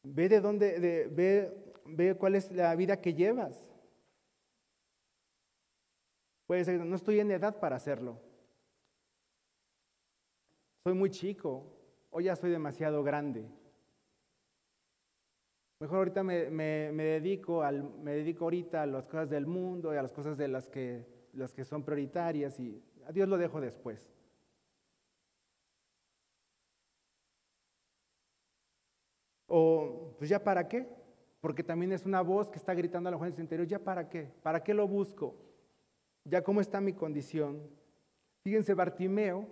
Ve 0.05 0.29
de 0.29 0.41
dónde, 0.41 1.09
ve, 1.11 1.75
ve 1.85 2.15
cuál 2.17 2.37
es 2.37 2.53
la 2.53 2.77
vida 2.77 3.01
que 3.01 3.15
llevas. 3.15 3.69
Puede 6.47 6.65
ser, 6.65 6.85
no 6.85 6.95
estoy 6.95 7.19
en 7.19 7.33
edad 7.33 7.59
para 7.59 7.75
hacerlo. 7.75 8.21
Soy 10.85 10.95
muy 10.95 11.11
chico 11.11 11.67
o 12.11 12.21
ya 12.21 12.37
soy 12.37 12.53
demasiado 12.53 13.03
grande. 13.03 13.62
Mejor 15.83 15.99
ahorita 15.99 16.23
me, 16.23 16.49
me, 16.49 17.03
dedico 17.03 17.65
al, 17.65 17.83
me 17.83 18.13
dedico 18.13 18.45
ahorita 18.45 18.83
a 18.83 18.87
las 18.87 19.05
cosas 19.05 19.29
del 19.29 19.49
mundo 19.49 19.93
y 19.93 19.97
a 19.97 20.03
las 20.03 20.13
cosas 20.13 20.39
de 20.39 20.47
las 20.47 20.69
que 20.69 21.05
las 21.33 21.53
que 21.53 21.65
son 21.65 21.83
prioritarias 21.83 22.61
y 22.61 22.81
a 23.05 23.11
Dios 23.11 23.29
lo 23.29 23.37
dejo 23.37 23.61
después. 23.61 24.09
O, 29.49 30.15
pues 30.19 30.31
ya 30.31 30.45
para 30.45 30.69
qué, 30.69 30.87
porque 31.41 31.65
también 31.65 31.91
es 31.91 32.07
una 32.07 32.21
voz 32.21 32.49
que 32.49 32.59
está 32.59 32.75
gritando 32.75 33.09
a 33.09 33.13
la 33.13 33.19
gente 33.19 33.43
interior, 33.43 33.67
ya 33.67 33.81
para 33.81 34.09
qué, 34.09 34.31
para 34.41 34.63
qué 34.63 34.75
lo 34.75 34.87
busco, 34.87 35.35
ya 36.23 36.45
cómo 36.45 36.61
está 36.61 36.81
mi 36.81 36.93
condición. 36.93 37.61
Fíjense, 38.45 38.73
Bartimeo, 38.75 39.49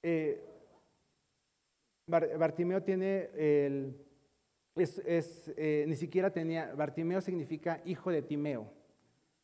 eh, 0.00 0.44
Bartimeo 2.06 2.84
tiene 2.84 3.30
el, 3.34 4.04
es, 4.76 5.52
eh, 5.56 5.84
ni 5.86 5.96
siquiera 5.96 6.30
tenía, 6.30 6.74
Bartimeo 6.74 7.20
significa 7.20 7.80
hijo 7.84 8.10
de 8.10 8.22
Timeo. 8.22 8.70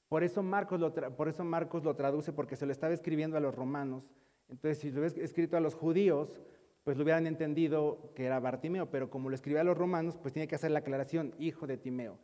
Por 0.08 0.24
eso, 0.24 0.42
Marcos 0.42 0.80
lo 0.80 0.92
por 0.92 1.28
eso 1.28 1.44
Marcos 1.44 1.84
lo 1.84 1.94
traduce, 1.94 2.32
porque 2.32 2.56
se 2.56 2.66
lo 2.66 2.72
estaba 2.72 2.92
escribiendo 2.92 3.36
a 3.36 3.40
los 3.40 3.54
romanos. 3.54 4.02
Entonces, 4.48 4.78
si 4.78 4.90
lo 4.90 5.00
hubiera 5.00 5.22
escrito 5.22 5.56
a 5.56 5.60
los 5.60 5.74
judíos, 5.74 6.40
pues 6.82 6.96
lo 6.96 7.04
hubieran 7.04 7.28
entendido 7.28 8.10
que 8.16 8.24
era 8.24 8.40
Bartimeo, 8.40 8.90
pero 8.90 9.08
como 9.08 9.28
lo 9.28 9.36
escribió 9.36 9.60
a 9.60 9.64
los 9.64 9.78
romanos, 9.78 10.18
pues 10.20 10.34
tiene 10.34 10.48
que 10.48 10.56
hacer 10.56 10.72
la 10.72 10.80
aclaración, 10.80 11.34
hijo 11.38 11.68
de 11.68 11.76
Timeo. 11.76 12.18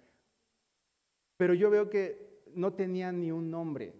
Pero 1.36 1.54
yo 1.54 1.70
veo 1.70 1.88
que 1.90 2.42
no 2.54 2.72
tenía 2.72 3.12
ni 3.12 3.30
un 3.30 3.50
nombre. 3.50 3.94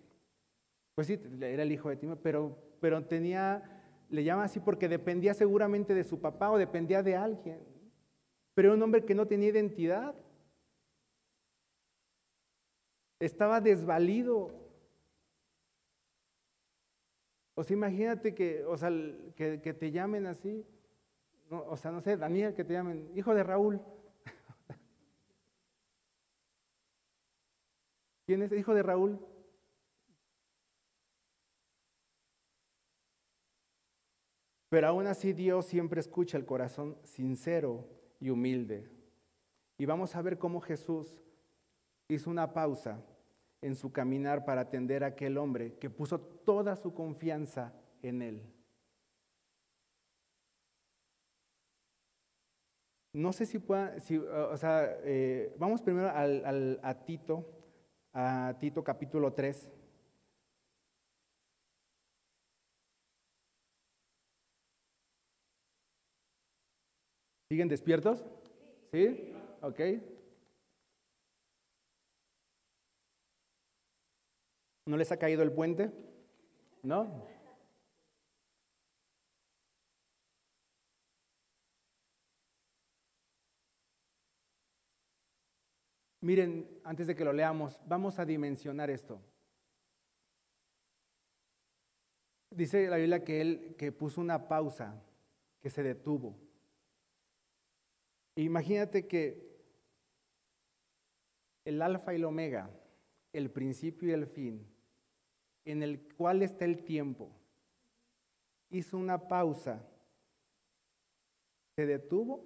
Pues 0.96 1.06
sí, 1.06 1.20
era 1.40 1.62
el 1.62 1.70
hijo 1.70 1.90
de 1.90 1.96
Timeo, 1.96 2.16
pero, 2.16 2.56
pero 2.80 3.04
tenía, 3.04 3.84
le 4.08 4.24
llama 4.24 4.44
así 4.44 4.58
porque 4.58 4.88
dependía 4.88 5.34
seguramente 5.34 5.94
de 5.94 6.02
su 6.02 6.20
papá 6.20 6.50
o 6.50 6.58
dependía 6.58 7.04
de 7.04 7.14
alguien. 7.14 7.75
Pero 8.56 8.72
un 8.72 8.82
hombre 8.82 9.04
que 9.04 9.14
no 9.14 9.26
tenía 9.26 9.50
identidad. 9.50 10.14
Estaba 13.20 13.60
desvalido. 13.60 14.50
O 17.54 17.62
sea, 17.62 17.76
imagínate 17.76 18.34
que, 18.34 18.64
o 18.64 18.78
sea, 18.78 18.88
que, 19.34 19.58
te 19.58 19.90
llamen 19.90 20.24
así. 20.24 20.66
o 21.50 21.76
sea, 21.76 21.90
no 21.90 22.00
sé, 22.00 22.16
Daniel, 22.16 22.54
que 22.54 22.64
te 22.64 22.72
llamen, 22.72 23.10
hijo 23.14 23.34
de 23.34 23.42
Raúl. 23.42 23.78
¿Quién 28.24 28.40
es 28.40 28.52
hijo 28.52 28.72
de 28.72 28.82
Raúl? 28.82 29.20
Pero 34.70 34.88
aún 34.88 35.06
así 35.06 35.34
Dios 35.34 35.66
siempre 35.66 36.00
escucha 36.00 36.38
el 36.38 36.46
corazón 36.46 36.96
sincero 37.02 37.95
y 38.20 38.30
humilde. 38.30 38.88
Y 39.78 39.86
vamos 39.86 40.14
a 40.16 40.22
ver 40.22 40.38
cómo 40.38 40.60
Jesús 40.60 41.22
hizo 42.08 42.30
una 42.30 42.52
pausa 42.52 43.04
en 43.60 43.74
su 43.74 43.92
caminar 43.92 44.44
para 44.44 44.62
atender 44.62 45.04
a 45.04 45.08
aquel 45.08 45.38
hombre 45.38 45.74
que 45.78 45.90
puso 45.90 46.20
toda 46.20 46.76
su 46.76 46.94
confianza 46.94 47.74
en 48.02 48.22
él. 48.22 48.42
No 53.12 53.32
sé 53.32 53.46
si 53.46 53.58
pueda, 53.58 53.98
si, 53.98 54.18
o 54.18 54.56
sea, 54.58 54.98
eh, 55.02 55.54
vamos 55.58 55.80
primero 55.80 56.10
al, 56.10 56.78
a 56.82 56.94
Tito, 57.06 57.46
a 58.12 58.54
Tito 58.60 58.84
capítulo 58.84 59.32
3. 59.32 59.70
¿Siguen 67.48 67.68
despiertos? 67.68 68.24
¿Sí? 68.92 69.32
¿Ok? 69.62 69.80
¿No 74.86 74.96
les 74.96 75.12
ha 75.12 75.16
caído 75.16 75.42
el 75.42 75.52
puente? 75.52 75.92
¿No? 76.82 77.24
Miren, 86.20 86.80
antes 86.82 87.06
de 87.06 87.14
que 87.14 87.24
lo 87.24 87.32
leamos, 87.32 87.80
vamos 87.86 88.18
a 88.18 88.24
dimensionar 88.24 88.90
esto. 88.90 89.20
Dice 92.50 92.88
la 92.88 92.96
Biblia 92.96 93.22
que 93.22 93.40
él 93.40 93.76
que 93.78 93.92
puso 93.92 94.20
una 94.20 94.48
pausa, 94.48 95.00
que 95.60 95.70
se 95.70 95.84
detuvo. 95.84 96.45
Imagínate 98.36 99.06
que 99.06 99.46
el 101.64 101.80
alfa 101.80 102.12
y 102.12 102.16
el 102.16 102.24
omega, 102.24 102.70
el 103.32 103.50
principio 103.50 104.10
y 104.10 104.12
el 104.12 104.26
fin, 104.26 104.66
en 105.64 105.82
el 105.82 106.00
cual 106.14 106.42
está 106.42 106.64
el 106.64 106.84
tiempo, 106.84 107.32
hizo 108.70 108.98
una 108.98 109.26
pausa, 109.26 109.84
se 111.74 111.86
detuvo 111.86 112.44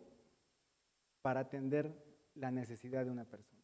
para 1.23 1.41
atender 1.41 1.93
la 2.35 2.51
necesidad 2.51 3.05
de 3.05 3.11
una 3.11 3.25
persona. 3.25 3.61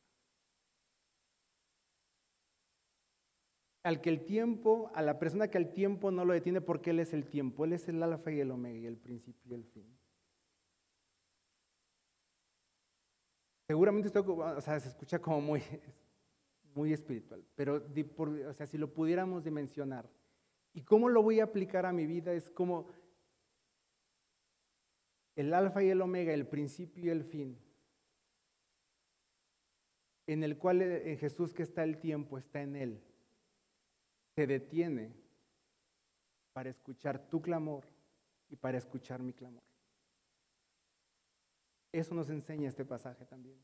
Al 3.84 4.00
que 4.00 4.10
el 4.10 4.24
tiempo, 4.24 4.90
a 4.94 5.02
la 5.02 5.18
persona 5.20 5.48
que 5.48 5.58
el 5.58 5.72
tiempo 5.72 6.10
no 6.10 6.24
lo 6.24 6.32
detiene 6.32 6.60
porque 6.60 6.90
Él 6.90 6.98
es 6.98 7.12
el 7.12 7.28
tiempo, 7.28 7.64
Él 7.64 7.72
es 7.72 7.88
el 7.88 8.02
alfa 8.02 8.32
y 8.32 8.40
el 8.40 8.50
omega, 8.50 8.78
y 8.78 8.86
el 8.86 8.96
principio 8.96 9.52
y 9.52 9.54
el 9.54 9.64
fin. 9.64 9.95
Seguramente 13.66 14.08
esto 14.08 14.60
se 14.60 14.76
escucha 14.88 15.18
como 15.18 15.40
muy, 15.40 15.62
muy 16.74 16.92
espiritual, 16.92 17.44
pero 17.54 17.82
o 18.48 18.52
sea, 18.52 18.66
si 18.66 18.78
lo 18.78 18.92
pudiéramos 18.92 19.42
dimensionar, 19.42 20.08
¿y 20.72 20.82
cómo 20.82 21.08
lo 21.08 21.22
voy 21.22 21.40
a 21.40 21.44
aplicar 21.44 21.84
a 21.84 21.92
mi 21.92 22.06
vida? 22.06 22.32
Es 22.32 22.48
como 22.50 22.86
el 25.34 25.52
alfa 25.52 25.82
y 25.82 25.88
el 25.88 26.00
omega, 26.00 26.32
el 26.32 26.46
principio 26.46 27.06
y 27.06 27.08
el 27.08 27.24
fin, 27.24 27.58
en 30.26 30.44
el 30.44 30.58
cual 30.58 30.82
eh, 30.82 31.16
Jesús 31.18 31.52
que 31.52 31.62
está 31.62 31.82
el 31.82 31.98
tiempo, 31.98 32.38
está 32.38 32.62
en 32.62 32.76
Él, 32.76 33.02
se 34.36 34.46
detiene 34.46 35.12
para 36.52 36.70
escuchar 36.70 37.28
tu 37.28 37.42
clamor 37.42 37.84
y 38.48 38.56
para 38.56 38.78
escuchar 38.78 39.22
mi 39.22 39.32
clamor. 39.32 39.62
Eso 41.96 42.14
nos 42.14 42.28
enseña 42.28 42.68
este 42.68 42.84
pasaje 42.84 43.24
también. 43.24 43.58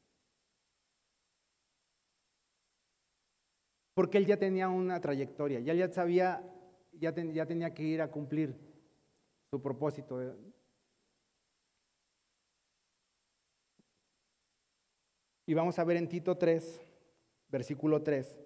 Porque 3.93 4.17
él 4.17 4.25
ya 4.25 4.39
tenía 4.39 4.71
una 4.71 4.99
trayectoria, 5.03 5.61
ya, 5.61 5.87
sabía, 5.93 6.43
ya, 6.93 7.15
ya 7.15 7.45
tenía 7.45 7.75
que 7.75 7.83
ir 7.83 8.01
a 8.01 8.11
cumplir 8.11 8.57
su 9.51 9.61
propósito. 9.61 10.35
Y 15.45 15.53
vamos 15.53 15.79
a 15.79 15.85
ver 15.85 15.99
en 15.99 16.09
Tito 16.09 16.39
3, 16.39 16.81
versículo 17.49 18.03
3. 18.03 18.41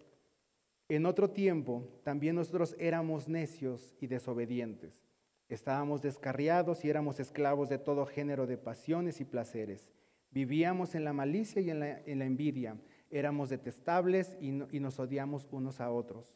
En 0.89 1.07
otro 1.07 1.30
tiempo 1.30 2.01
también 2.03 2.34
nosotros 2.34 2.74
éramos 2.76 3.28
necios 3.28 3.95
y 4.01 4.09
desobedientes 4.09 5.06
Estábamos 5.49 6.03
descarriados 6.03 6.85
y 6.85 6.91
éramos 6.91 7.21
esclavos 7.21 7.69
de 7.69 7.79
todo 7.79 8.05
género 8.07 8.47
de 8.47 8.59
pasiones 8.59 9.21
y 9.21 9.25
placeres. 9.25 9.89
Vivíamos 10.33 10.95
en 10.97 11.05
la 11.05 11.13
malicia 11.13 11.63
y 11.63 11.71
en 11.71 11.81
la, 11.81 12.01
envidia. 12.05 12.77
Éramos 13.11 13.49
detestables 13.49 14.37
y, 14.41 14.51
nos 14.51 14.99
odiamos 14.99 15.47
unos 15.53 15.81
a 15.81 15.91
otros. 15.91 16.35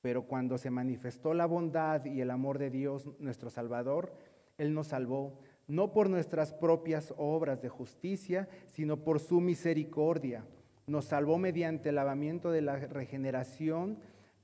Pero 0.00 0.24
cuando 0.24 0.58
se 0.58 0.70
manifestó 0.70 1.34
la 1.34 1.46
bondad 1.46 2.04
y 2.04 2.20
el 2.20 2.30
amor 2.30 2.58
de 2.58 2.70
Dios, 2.70 3.08
nuestro 3.20 3.48
Salvador, 3.48 4.12
Él 4.58 4.74
nos 4.74 4.88
salvó, 4.88 5.38
no 5.68 5.92
por 5.92 6.10
nuestras 6.10 6.52
propias 6.52 7.14
obras 7.16 7.62
de 7.62 7.68
justicia, 7.68 8.48
sino 8.66 9.04
por 9.04 9.20
su 9.20 9.40
misericordia. 9.40 10.44
Nos 10.86 11.04
salvó 11.04 11.38
mediante 11.38 11.90
el 11.90 11.94
lavamiento 11.94 12.50
de 12.50 12.62
la 12.62 12.76
regeneración 12.76 13.98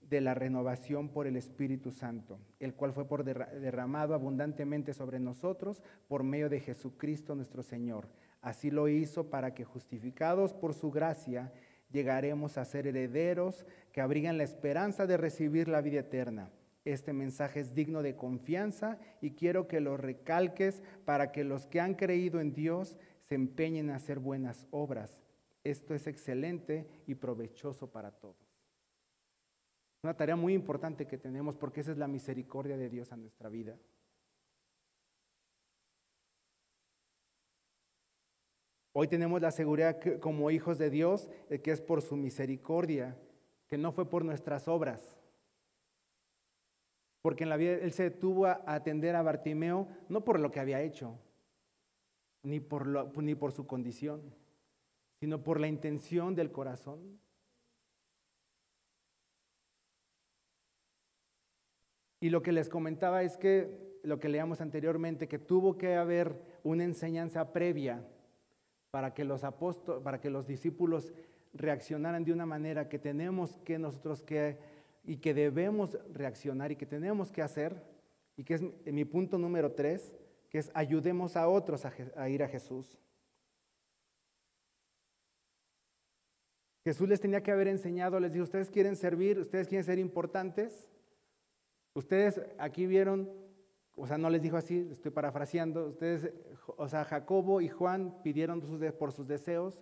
de 0.09 0.21
la 0.21 0.35
renovación 0.35 1.09
por 1.09 1.27
el 1.27 1.37
Espíritu 1.37 1.91
Santo, 1.91 2.39
el 2.61 2.75
cual 2.75 2.93
fue 2.93 3.07
por 3.07 3.25
derramado 3.25 4.15
abundantemente 4.15 4.95
sobre 4.95 5.19
nosotros 5.19 5.83
por 6.09 6.23
medio 6.23 6.49
de 6.49 6.61
Jesucristo 6.61 7.35
nuestro 7.35 7.63
Señor. 7.63 8.09
Así 8.41 8.71
lo 8.71 8.89
hizo 8.89 9.31
para 9.31 9.55
que 9.55 9.65
justificados 9.65 10.53
por 10.53 10.75
su 10.75 10.91
gracia 10.91 11.53
llegaremos 11.91 12.59
a 12.59 12.65
ser 12.65 12.87
herederos 12.87 13.65
que 13.93 14.01
abrigan 14.01 14.37
la 14.37 14.45
esperanza 14.45 15.07
de 15.07 15.17
recibir 15.17 15.69
la 15.69 15.81
vida 15.81 16.01
eterna. 16.01 16.51
Este 16.85 17.15
mensaje 17.15 17.61
es 17.61 17.75
digno 17.75 18.03
de 18.03 18.17
confianza 18.17 18.99
y 19.23 19.31
quiero 19.31 19.67
que 19.67 19.81
lo 19.81 19.97
recalques 19.97 20.83
para 21.07 21.33
que 21.33 21.45
los 21.45 21.67
que 21.67 21.81
han 21.81 21.95
creído 21.95 22.41
en 22.41 22.53
Dios 22.53 22.97
se 23.21 23.35
empeñen 23.35 23.89
a 23.89 23.97
hacer 23.97 24.19
buenas 24.19 24.67
obras. 24.71 25.19
Esto 25.63 25.95
es 25.95 26.07
excelente 26.07 26.87
y 27.07 27.15
provechoso 27.15 27.91
para 27.91 28.11
todos. 28.11 28.44
Una 30.05 30.15
tarea 30.15 30.37
muy 30.37 30.53
importante 30.53 31.07
que 31.07 31.17
tenemos 31.17 31.57
porque 31.57 31.81
esa 31.81 31.91
es 31.91 31.97
la 31.97 32.07
misericordia 32.07 32.77
de 32.77 32.91
Dios 32.91 33.11
a 33.11 33.17
nuestra 33.17 33.49
vida. 33.49 33.79
Hoy 38.93 39.09
tenemos 39.09 39.41
la 39.41 39.51
seguridad 39.51 39.99
que, 39.99 40.21
como 40.21 40.51
hijos 40.51 40.77
de 40.77 40.91
Dios 40.91 41.31
que 41.63 41.71
es 41.71 41.81
por 41.81 42.03
su 42.03 42.17
misericordia, 42.17 43.17
que 43.67 43.79
no 43.79 43.93
fue 43.93 44.11
por 44.11 44.27
nuestras 44.27 44.69
obras. 44.69 45.19
Porque 47.23 47.45
en 47.45 47.49
la 47.49 47.57
vida 47.57 47.73
Él 47.73 47.93
se 47.93 48.03
detuvo 48.03 48.45
a 48.45 48.63
atender 48.67 49.17
a 49.17 49.23
Bartimeo 49.23 49.89
no 50.11 50.23
por 50.23 50.39
lo 50.39 50.51
que 50.51 50.61
había 50.61 50.83
hecho, 50.83 51.19
ni 52.43 52.61
por, 52.61 53.17
ni 53.23 53.35
por 53.35 53.53
su 53.53 53.67
condición, 53.67 54.35
sino 55.19 55.43
por 55.43 55.61
la 55.61 55.67
intención 55.67 56.35
del 56.35 56.53
corazón. 56.53 57.24
Y 62.25 62.31
lo 62.31 62.43
que 62.43 62.53
les 62.53 62.71
comentaba 62.71 63.23
es 63.23 63.37
que, 63.37 63.99
lo 64.03 64.19
que 64.19 64.31
leíamos 64.31 64.63
anteriormente, 64.63 65.29
que 65.29 65.39
tuvo 65.39 65.77
que 65.77 65.97
haber 65.97 66.41
una 66.63 66.83
enseñanza 66.83 67.53
previa 67.53 68.03
para 68.91 69.13
que 69.13 69.25
los 69.25 69.45
apóstoles, 69.45 70.03
para 70.03 70.23
que 70.23 70.31
los 70.31 70.47
discípulos 70.47 71.13
reaccionaran 71.53 72.25
de 72.25 72.33
una 72.33 72.47
manera 72.47 72.89
que 72.89 72.99
tenemos 72.99 73.59
que 73.59 73.79
nosotros 73.79 74.23
que 74.23 74.57
y 75.05 75.19
que 75.19 75.35
debemos 75.35 75.99
reaccionar 76.15 76.73
y 76.73 76.77
que 76.77 76.87
tenemos 76.87 77.31
que 77.31 77.43
hacer, 77.43 77.85
y 78.39 78.45
que 78.45 78.55
es 78.55 78.63
mi 78.87 79.05
punto 79.05 79.37
número 79.37 79.73
tres, 79.73 80.11
que 80.49 80.61
es 80.61 80.71
ayudemos 80.73 81.37
a 81.37 81.47
otros 81.47 81.85
a, 81.85 81.93
a 82.17 82.31
ir 82.31 82.43
a 82.43 82.49
Jesús. 82.49 82.97
Jesús 86.85 87.07
les 87.07 87.21
tenía 87.21 87.43
que 87.43 87.53
haber 87.53 87.69
enseñado, 87.69 88.19
les 88.19 88.33
dijo, 88.33 88.45
ustedes 88.45 88.71
quieren 88.71 88.97
servir, 88.97 89.39
ustedes 89.39 89.69
quieren 89.69 89.85
ser 89.85 89.99
importantes, 89.99 90.89
Ustedes 91.95 92.41
aquí 92.59 92.87
vieron, 92.87 93.31
o 93.97 94.07
sea, 94.07 94.19
no 94.19 94.29
les 94.29 94.43
dijo 94.43 94.57
así, 94.57 94.89
estoy 94.91 95.13
parafraseando, 95.13 95.87
ustedes, 95.87 96.33
o 96.77 96.89
sea, 96.89 97.05
Jacobo 97.05 97.61
y 97.61 97.69
Juan 97.69 98.21
pidieron 98.23 98.61
por 98.99 99.13
sus 99.13 99.29
deseos, 99.29 99.81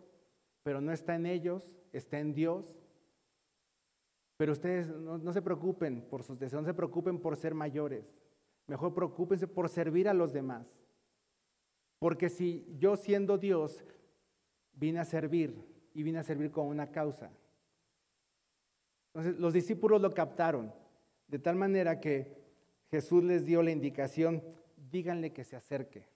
pero 0.62 0.80
no 0.80 0.92
está 0.92 1.14
en 1.14 1.24
ellos, 1.24 1.72
está 1.92 2.18
en 2.18 2.34
Dios. 2.34 2.82
Pero 4.36 4.52
ustedes 4.52 4.88
no, 4.88 5.32
se 5.32 5.40
preocupen 5.40 6.02
por 6.02 6.22
sus 6.22 6.38
deseos, 6.38 6.62
no 6.62 6.68
se 6.68 6.74
preocupen 6.74 7.18
por 7.18 7.36
ser 7.36 7.54
mayores, 7.54 8.12
mejor 8.66 8.92
preocúpense 8.92 9.46
por 9.46 9.68
servir 9.68 10.08
a 10.08 10.14
los 10.14 10.32
demás. 10.32 10.66
Porque 11.98 12.28
si 12.28 12.66
yo 12.78 12.96
siendo 12.96 13.38
Dios 13.38 13.84
vine 14.72 14.98
a 14.98 15.04
servir 15.04 15.64
y 15.94 16.02
vine 16.02 16.18
a 16.18 16.24
servir 16.24 16.50
con 16.50 16.66
una 16.66 16.90
causa. 16.90 17.30
Entonces 19.14 19.40
los 19.40 19.52
discípulos 19.52 20.00
lo 20.00 20.10
captaron. 20.10 20.72
De 21.33 21.39
tal 21.39 21.57
manera 21.57 21.99
que 21.99 22.30
Jesús 22.91 23.24
les 23.24 23.47
dio 23.47 23.62
la 23.62 23.70
indicación, 23.70 24.43
díganle 24.91 25.33
que 25.33 25.45
se 25.45 25.57
acerque. 25.57 26.07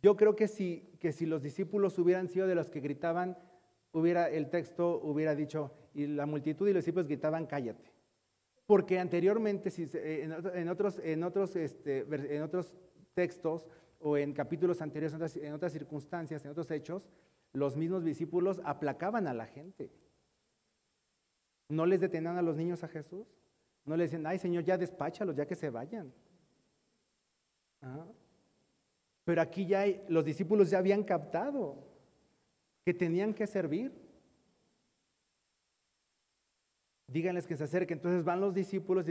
Yo 0.00 0.16
creo 0.16 0.36
que 0.36 0.46
si, 0.46 0.92
que 1.00 1.10
si 1.10 1.26
los 1.26 1.42
discípulos 1.42 1.98
hubieran 1.98 2.28
sido 2.28 2.46
de 2.46 2.54
los 2.54 2.70
que 2.70 2.78
gritaban, 2.78 3.36
hubiera, 3.90 4.30
el 4.30 4.50
texto 4.50 5.00
hubiera 5.02 5.34
dicho, 5.34 5.72
y 5.94 6.06
la 6.06 6.26
multitud 6.26 6.68
y 6.68 6.72
los 6.72 6.84
discípulos 6.84 7.08
gritaban, 7.08 7.46
cállate. 7.46 7.90
Porque 8.66 9.00
anteriormente, 9.00 9.72
si, 9.72 9.90
en, 9.92 10.68
otros, 10.68 11.00
en, 11.02 11.24
otros, 11.24 11.56
este, 11.56 12.06
en 12.08 12.42
otros 12.42 12.72
textos 13.14 13.66
o 13.98 14.16
en 14.16 14.32
capítulos 14.32 14.80
anteriores, 14.80 15.36
en 15.38 15.54
otras 15.54 15.72
circunstancias, 15.72 16.44
en 16.44 16.52
otros 16.52 16.70
hechos, 16.70 17.08
los 17.52 17.76
mismos 17.76 18.04
discípulos 18.04 18.60
aplacaban 18.64 19.26
a 19.26 19.34
la 19.34 19.46
gente. 19.46 19.90
¿No 21.68 21.86
les 21.86 22.00
detenían 22.00 22.36
a 22.36 22.42
los 22.42 22.56
niños 22.56 22.84
a 22.84 22.88
Jesús? 22.88 23.26
¿No 23.84 23.96
les 23.96 24.10
decían, 24.10 24.26
ay 24.26 24.38
Señor, 24.38 24.64
ya 24.64 24.78
despáchalos, 24.78 25.36
ya 25.36 25.46
que 25.46 25.54
se 25.54 25.70
vayan? 25.70 26.12
¿Ah? 27.82 28.06
Pero 29.24 29.40
aquí 29.40 29.66
ya 29.66 29.84
los 30.08 30.24
discípulos 30.24 30.70
ya 30.70 30.78
habían 30.78 31.02
captado 31.02 31.76
que 32.84 32.92
tenían 32.92 33.32
que 33.32 33.46
servir. 33.46 33.92
Díganles 37.08 37.46
que 37.46 37.56
se 37.56 37.64
acerquen. 37.64 37.98
Entonces 37.98 38.24
van 38.24 38.40
los 38.40 38.54
discípulos 38.54 39.06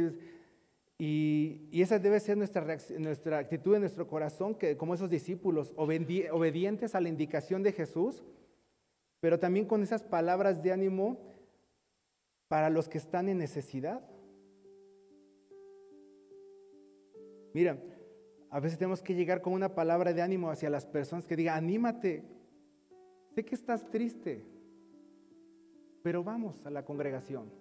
y, 0.99 1.67
y, 1.71 1.81
esa 1.81 1.97
debe 1.97 2.19
ser 2.19 2.37
nuestra, 2.37 2.77
nuestra 2.99 3.39
actitud 3.39 3.75
en 3.75 3.81
nuestro 3.81 4.07
corazón, 4.07 4.55
que 4.55 4.77
como 4.77 4.93
esos 4.93 5.09
discípulos, 5.09 5.73
obedientes 5.75 6.93
a 6.93 7.01
la 7.01 7.09
indicación 7.09 7.63
de 7.63 7.71
Jesús, 7.71 8.23
pero 9.19 9.39
también 9.39 9.65
con 9.65 9.81
esas 9.81 10.03
palabras 10.03 10.61
de 10.61 10.71
ánimo 10.71 11.32
para 12.53 12.69
los 12.69 12.87
que 12.87 12.99
están 12.99 13.29
en 13.29 13.39
necesidad. 13.39 13.99
Mira, 17.51 17.81
a 18.51 18.59
veces 18.59 18.77
tenemos 18.77 19.01
que 19.01 19.15
llegar 19.15 19.41
con 19.41 19.53
una 19.53 19.73
palabra 19.73 20.13
de 20.13 20.21
ánimo 20.21 20.51
hacia 20.51 20.69
las 20.69 20.85
personas 20.85 21.25
que 21.25 21.35
diga, 21.35 21.55
anímate, 21.55 22.23
sé 23.33 23.43
que 23.43 23.55
estás 23.55 23.89
triste, 23.89 24.45
pero 26.03 26.23
vamos 26.23 26.63
a 26.63 26.69
la 26.69 26.85
congregación. 26.85 27.51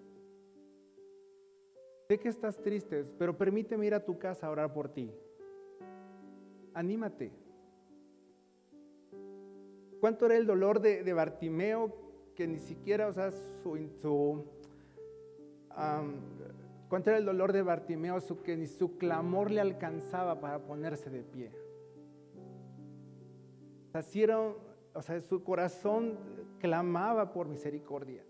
Sé 2.07 2.19
que 2.19 2.29
estás 2.29 2.61
triste, 2.61 3.03
pero 3.17 3.35
permíteme 3.35 3.87
ir 3.87 3.95
a 3.95 4.05
tu 4.05 4.19
casa 4.19 4.45
a 4.45 4.51
orar 4.51 4.71
por 4.73 4.89
ti. 4.89 5.11
Anímate. 6.75 7.31
¿Cuánto 9.99 10.27
era 10.27 10.35
el 10.35 10.45
dolor 10.45 10.81
de, 10.81 11.13
Bartimeo 11.13 11.91
que 12.35 12.45
ni 12.45 12.59
siquiera, 12.59 13.07
o 13.07 13.13
sea, 13.13 13.31
su, 13.31 14.53
cuánto 16.89 17.09
era 17.09 17.19
el 17.19 17.25
dolor 17.25 17.53
de 17.53 17.61
Bartimeo 17.61 18.19
su, 18.19 18.41
que 18.41 18.55
ni 18.55 18.67
su 18.67 18.97
clamor 18.97 19.51
le 19.51 19.61
alcanzaba 19.61 20.39
para 20.39 20.59
ponerse 20.59 21.09
de 21.09 21.23
pie? 21.23 21.51
Sea, 23.91 24.37
o 24.93 25.01
sea, 25.01 25.21
su 25.21 25.43
corazón 25.43 26.17
clamaba 26.59 27.31
por 27.31 27.47
misericordia 27.47 28.23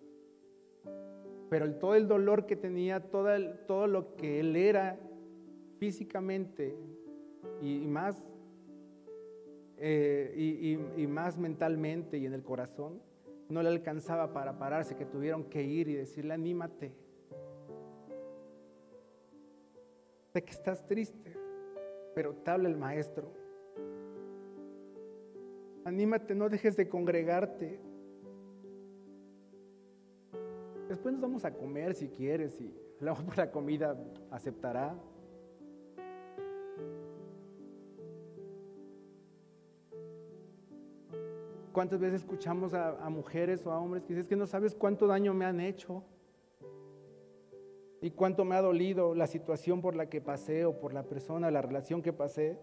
pero 1.53 1.71
todo 1.75 1.93
el 1.93 2.07
dolor 2.07 2.47
que 2.47 2.55
tenía, 2.55 3.11
todo, 3.11 3.29
todo 3.67 3.85
lo 3.85 4.15
que 4.15 4.39
él 4.39 4.55
era 4.55 4.97
físicamente 5.77 6.75
y, 7.61 7.85
más, 7.85 8.17
eh, 9.77 10.81
y, 10.97 11.05
más 11.05 11.37
mentalmente 11.37 12.17
y 12.17 12.25
en 12.25 12.33
el 12.33 12.41
corazón, 12.41 13.03
no 13.49 13.61
le 13.61 13.69
alcanzaba 13.69 14.33
para 14.33 14.57
pararse, 14.57 14.95
que 14.95 15.05
tuvieron 15.05 15.43
que 15.43 15.61
ir 15.61 15.89
y 15.89 15.93
decirle, 15.93 16.33
anímate. 16.33 16.91
Sé 20.33 20.43
que 20.43 20.51
estás 20.51 20.83
triste, 20.87 21.37
pero 22.15 22.33
te 22.33 22.49
habla 22.49 22.67
el 22.67 22.75
maestro. 22.75 23.31
Anímate, 25.85 26.33
no 26.33 26.49
dejes 26.49 26.75
de 26.75 26.89
congregarte. 26.89 27.79
Después 30.89 31.13
nos 31.13 31.21
vamos 31.21 31.45
a 31.45 31.53
comer 31.53 31.93
si 31.93 32.09
quieres 32.09 32.59
y 32.59 32.73
la 33.37 33.51
comida 33.51 33.95
aceptará. 34.31 34.95
¿Cuántas 41.71 41.99
veces 41.99 42.21
escuchamos 42.21 42.73
a, 42.73 43.07
mujeres 43.11 43.63
o 43.67 43.71
a 43.71 43.79
hombres 43.79 44.03
que 44.03 44.15
dicen 44.15 44.27
que 44.29 44.35
no 44.35 44.47
sabes 44.47 44.73
cuánto 44.73 45.05
daño 45.05 45.35
me 45.35 45.45
han 45.45 45.59
hecho? 45.59 46.03
Y 48.03 48.11
cuánto 48.11 48.43
me 48.43 48.55
ha 48.55 48.61
dolido 48.61 49.15
la 49.15 49.27
situación 49.27 49.81
por 49.81 49.95
la 49.95 50.07
que 50.09 50.19
pasé 50.19 50.65
o 50.65 50.77
por 50.77 50.93
la 50.93 51.03
persona, 51.03 51.49
la 51.49 51.61
relación 51.61 52.01
que 52.01 52.11
pasé. 52.11 52.59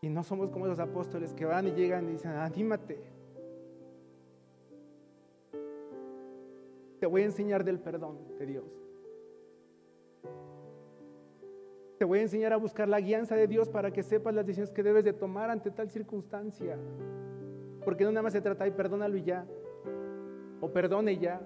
Y 0.00 0.08
no 0.08 0.22
somos 0.22 0.50
como 0.50 0.66
esos 0.66 0.78
apóstoles 0.78 1.34
que 1.34 1.44
van 1.44 1.66
y 1.66 1.72
llegan 1.72 2.08
y 2.08 2.12
dicen, 2.12 2.30
anímate, 2.30 3.02
Te 7.00 7.08
voy 7.08 7.20
a 7.20 7.24
enseñar 7.26 7.64
del 7.64 7.80
perdón 7.80 8.16
de 8.38 8.46
Dios. 8.46 8.64
Te 11.98 12.04
voy 12.06 12.20
a 12.20 12.22
enseñar 12.22 12.54
a 12.54 12.56
buscar 12.56 12.88
la 12.88 12.98
guianza 12.98 13.36
de 13.36 13.46
Dios 13.46 13.68
para 13.68 13.90
que 13.90 14.02
sepas 14.02 14.34
las 14.34 14.46
decisiones 14.46 14.72
que 14.72 14.82
debes 14.82 15.04
de 15.04 15.12
tomar 15.12 15.50
ante 15.50 15.70
tal 15.70 15.90
circunstancia. 15.90 16.78
Porque 17.84 18.04
no 18.04 18.10
nada 18.10 18.22
más 18.22 18.32
se 18.32 18.40
trata 18.40 18.64
de 18.64 18.72
perdónalo 18.72 19.18
y 19.18 19.22
ya. 19.24 19.44
O 20.64 20.72
perdone 20.72 21.18
ya. 21.18 21.42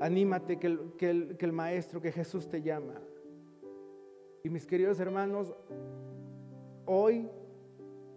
Anímate 0.00 0.60
que 0.60 0.68
el, 0.68 0.92
que, 0.96 1.10
el, 1.10 1.36
que 1.36 1.44
el 1.44 1.52
Maestro, 1.52 2.00
que 2.00 2.12
Jesús 2.12 2.48
te 2.48 2.62
llama. 2.62 2.94
Y 4.44 4.48
mis 4.48 4.64
queridos 4.64 5.00
hermanos, 5.00 5.52
hoy 6.86 7.28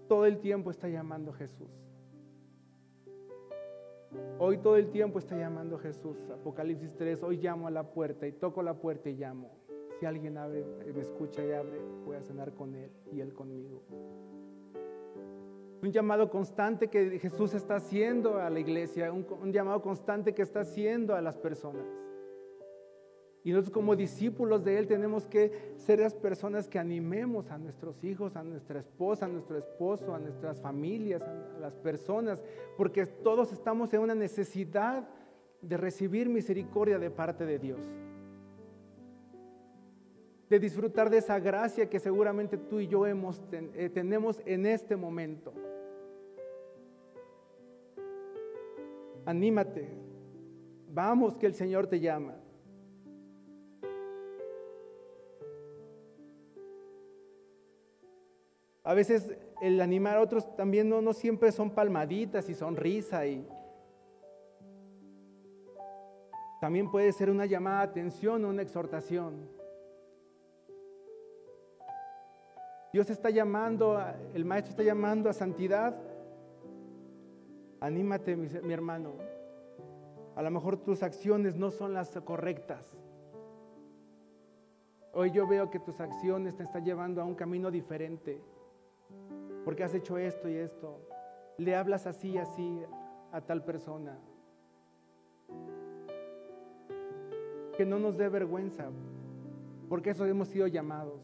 todo 0.07 0.27
el 0.27 0.37
tiempo 0.37 0.69
está 0.69 0.87
llamando 0.87 1.33
Jesús. 1.33 1.71
Hoy 4.37 4.59
todo 4.59 4.77
el 4.77 4.91
tiempo 4.91 5.17
está 5.17 5.35
llamando 5.35 5.79
Jesús. 5.79 6.29
Apocalipsis 6.29 6.95
3, 6.95 7.23
hoy 7.23 7.37
llamo 7.37 7.67
a 7.67 7.71
la 7.71 7.91
puerta 7.91 8.27
y 8.27 8.31
toco 8.31 8.61
la 8.61 8.75
puerta 8.75 9.09
y 9.09 9.15
llamo. 9.15 9.49
Si 9.99 10.05
alguien 10.05 10.37
abre, 10.37 10.63
me 10.93 11.01
escucha 11.01 11.43
y 11.43 11.51
abre, 11.51 11.81
voy 12.05 12.15
a 12.15 12.21
cenar 12.21 12.53
con 12.53 12.75
él 12.75 12.91
y 13.11 13.21
él 13.21 13.33
conmigo. 13.33 13.81
Un 15.83 15.91
llamado 15.91 16.29
constante 16.29 16.87
que 16.87 17.19
Jesús 17.19 17.53
está 17.53 17.75
haciendo 17.75 18.37
a 18.37 18.49
la 18.49 18.57
iglesia, 18.57 19.11
un, 19.11 19.51
llamado 19.51 19.81
constante 19.81 20.33
que 20.33 20.41
está 20.41 20.61
haciendo 20.61 21.13
a 21.13 21.19
las 21.19 21.37
personas. 21.37 21.85
Y 23.43 23.51
nosotros 23.51 23.73
como 23.73 23.93
discípulos 23.93 24.63
de 24.63 24.79
Él 24.79 24.87
tenemos 24.87 25.27
que 25.27 25.73
ser 25.75 25.99
las 25.99 26.13
personas 26.13 26.69
que 26.69 26.79
animemos 26.79 27.51
a 27.51 27.57
nuestros 27.57 28.01
hijos, 28.01 28.37
a 28.37 28.43
nuestra 28.43 28.79
esposa, 28.79 29.25
a 29.25 29.27
nuestro 29.27 29.57
esposo, 29.57 30.15
a 30.15 30.19
nuestras 30.19 30.61
familias, 30.61 31.21
a 31.21 31.59
las 31.59 31.73
personas, 31.73 32.41
porque 32.77 33.05
todos 33.05 33.51
estamos 33.51 33.93
en 33.93 33.99
una 33.99 34.15
necesidad 34.15 35.05
de 35.61 35.75
recibir 35.75 36.29
misericordia 36.29 36.97
de 36.97 37.11
parte 37.11 37.45
de 37.45 37.59
Dios. 37.59 37.81
De 40.49 40.59
disfrutar 40.59 41.09
de 41.09 41.17
esa 41.17 41.37
gracia 41.39 41.89
que 41.89 41.99
seguramente 41.99 42.57
tú 42.57 42.79
y 42.79 42.87
yo 42.87 43.05
hemos, 43.05 43.43
eh, 43.51 43.89
tenemos 43.93 44.41
en 44.45 44.65
este 44.65 44.95
momento. 44.95 45.53
Anímate. 49.25 49.87
Vamos 50.89 51.37
que 51.37 51.45
el 51.45 51.53
Señor 51.53 51.87
te 51.87 51.99
llama. 51.99 52.35
A 58.83 58.93
veces 58.93 59.35
el 59.61 59.79
animar 59.79 60.17
a 60.17 60.21
otros 60.21 60.55
también 60.55 60.89
no, 60.89 61.01
no 61.01 61.13
siempre 61.13 61.51
son 61.51 61.71
palmaditas 61.71 62.49
y 62.49 62.53
sonrisa 62.53 63.25
y 63.25 63.47
también 66.59 66.91
puede 66.91 67.11
ser 67.13 67.29
una 67.29 67.45
llamada 67.45 67.79
de 67.79 67.91
atención 67.91 68.43
o 68.43 68.49
una 68.49 68.61
exhortación. 68.61 69.49
Dios 72.93 73.09
está 73.09 73.29
llamando, 73.29 73.99
el 74.33 74.45
maestro 74.45 74.71
está 74.71 74.83
llamando 74.83 75.29
a 75.29 75.33
santidad. 75.33 75.95
Anímate, 77.83 78.37
mi, 78.37 78.71
hermano. 78.71 79.11
A 80.37 80.41
lo 80.41 80.49
mejor 80.49 80.77
tus 80.77 81.03
acciones 81.03 81.57
no 81.57 81.69
son 81.69 81.93
las 81.93 82.17
correctas. 82.23 82.85
Hoy 85.11 85.31
yo 85.31 85.45
veo 85.45 85.69
que 85.69 85.79
tus 85.79 85.99
acciones 85.99 86.55
te 86.55 86.63
están 86.63 86.85
llevando 86.85 87.21
a 87.21 87.25
un 87.25 87.35
camino 87.35 87.69
diferente 87.69 88.41
porque 89.65 89.83
has 89.83 89.93
hecho 89.93 90.17
esto 90.17 90.47
y 90.47 90.55
esto. 90.55 90.97
Le 91.57 91.75
hablas 91.75 92.07
así 92.07 92.29
y 92.29 92.37
así 92.37 92.81
a 93.33 93.41
tal 93.41 93.65
persona. 93.65 94.17
Que 97.75 97.85
no 97.85 97.99
nos 97.99 98.15
dé 98.15 98.29
vergüenza, 98.29 98.89
porque 99.89 100.11
eso 100.11 100.25
hemos 100.25 100.47
sido 100.47 100.67
llamados. 100.67 101.19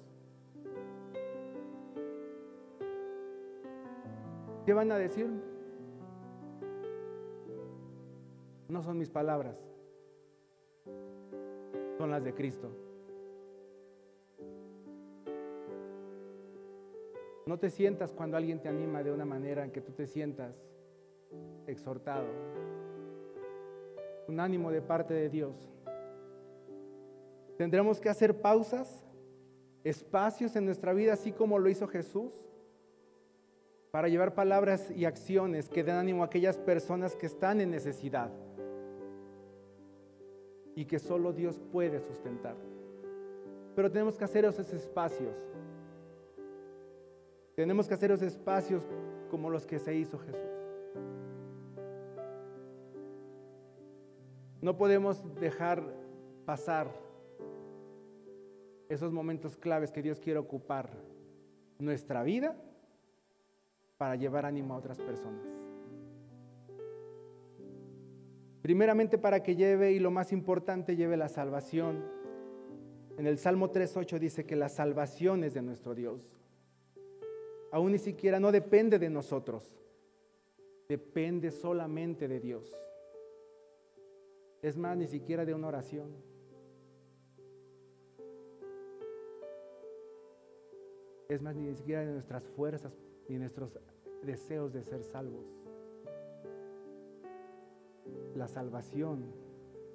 ¿Qué 4.65 4.73
van 4.73 4.91
a 4.91 4.97
decir? 4.97 5.48
No 8.69 8.83
son 8.83 8.99
mis 8.99 9.09
palabras, 9.09 9.57
son 11.97 12.11
las 12.11 12.23
de 12.23 12.35
Cristo. 12.35 12.69
No 17.47 17.57
te 17.57 17.71
sientas 17.71 18.13
cuando 18.13 18.37
alguien 18.37 18.61
te 18.61 18.69
anima 18.69 19.01
de 19.01 19.11
una 19.11 19.25
manera 19.25 19.65
en 19.65 19.71
que 19.71 19.81
tú 19.81 19.91
te 19.91 20.05
sientas 20.05 20.55
exhortado. 21.65 22.27
Un 24.27 24.39
ánimo 24.39 24.69
de 24.69 24.83
parte 24.83 25.15
de 25.15 25.29
Dios. 25.29 25.55
Tendremos 27.57 27.99
que 27.99 28.09
hacer 28.09 28.39
pausas, 28.39 29.03
espacios 29.83 30.55
en 30.55 30.65
nuestra 30.65 30.93
vida, 30.93 31.13
así 31.13 31.31
como 31.31 31.57
lo 31.57 31.69
hizo 31.69 31.87
Jesús, 31.87 32.39
para 33.89 34.09
llevar 34.09 34.35
palabras 34.35 34.91
y 34.91 35.05
acciones 35.05 35.69
que 35.69 35.83
den 35.83 35.95
ánimo 35.95 36.21
a 36.21 36.27
aquellas 36.27 36.59
personas 36.59 37.15
que 37.15 37.25
están 37.25 37.61
en 37.61 37.71
necesidad 37.71 38.29
y 40.79 40.85
que 40.85 40.97
solo 40.97 41.33
Dios 41.33 41.59
puede 41.71 41.99
sustentar. 41.99 42.55
Pero 43.75 43.91
tenemos 43.91 44.17
que 44.17 44.23
hacer 44.23 44.45
esos 44.45 44.71
espacios 44.73 45.35
tenemos 47.59 47.89
que 47.89 47.93
hacer 47.93 48.09
esos 48.09 48.25
espacios 48.25 48.87
como 49.29 49.49
los 49.49 49.65
que 49.65 49.79
se 49.79 49.93
hizo 49.93 50.17
Jesús. 50.17 50.49
No 54.61 54.77
podemos 54.77 55.21
dejar 55.41 55.83
pasar 56.45 56.89
esos 58.87 59.11
momentos 59.11 59.57
claves 59.57 59.91
que 59.91 60.01
Dios 60.01 60.21
quiere 60.21 60.39
ocupar 60.39 60.89
nuestra 61.79 62.23
vida 62.23 62.55
para 63.97 64.15
llevar 64.15 64.45
ánimo 64.45 64.73
a 64.73 64.77
otras 64.77 65.01
personas. 65.01 65.58
Primeramente 68.61 69.17
para 69.17 69.41
que 69.41 69.55
lleve, 69.55 69.93
y 69.93 69.99
lo 69.99 70.11
más 70.11 70.33
importante, 70.33 70.95
lleve 70.95 71.15
la 71.15 71.29
salvación. 71.29 72.03
En 73.17 73.25
el 73.25 73.37
Salmo 73.37 73.71
3.8 73.71 74.19
dice 74.19 74.45
que 74.45 74.55
la 74.55 74.69
salvación 74.69 75.43
es 75.43 75.53
de 75.53 75.61
nuestro 75.61 75.95
Dios. 75.95 76.35
aún 77.71 77.91
ni 77.91 77.99
siquiera 77.99 78.39
no 78.39 78.51
depende 78.51 78.97
de 78.97 79.09
nosotros, 79.09 79.79
depende 80.87 81.51
solamente 81.51 82.27
de 82.27 82.39
Dios. 82.39 82.73
Es 84.61 84.75
más, 84.75 84.97
ni 84.97 85.07
siquiera 85.07 85.45
de 85.45 85.53
una 85.53 85.67
oración. 85.67 86.09
Es 91.29 91.41
más, 91.41 91.55
ni 91.55 91.73
siquiera 91.75 92.05
de 92.05 92.11
nuestras 92.11 92.43
fuerzas 92.43 92.91
ni 93.27 93.37
nuestros 93.37 93.77
deseos 94.23 94.73
de 94.73 94.83
ser 94.83 95.03
salvos. 95.03 95.58
La 98.35 98.47
salvación 98.47 99.25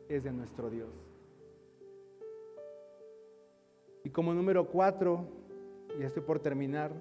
es 0.08 0.24
de 0.24 0.32
nuestro 0.32 0.70
Dios. 0.70 0.90
Y 4.04 4.10
como 4.10 4.34
número 4.34 4.68
cuatro, 4.68 5.26
ya 5.98 6.06
estoy 6.06 6.22
por 6.22 6.40
terminar, 6.40 6.92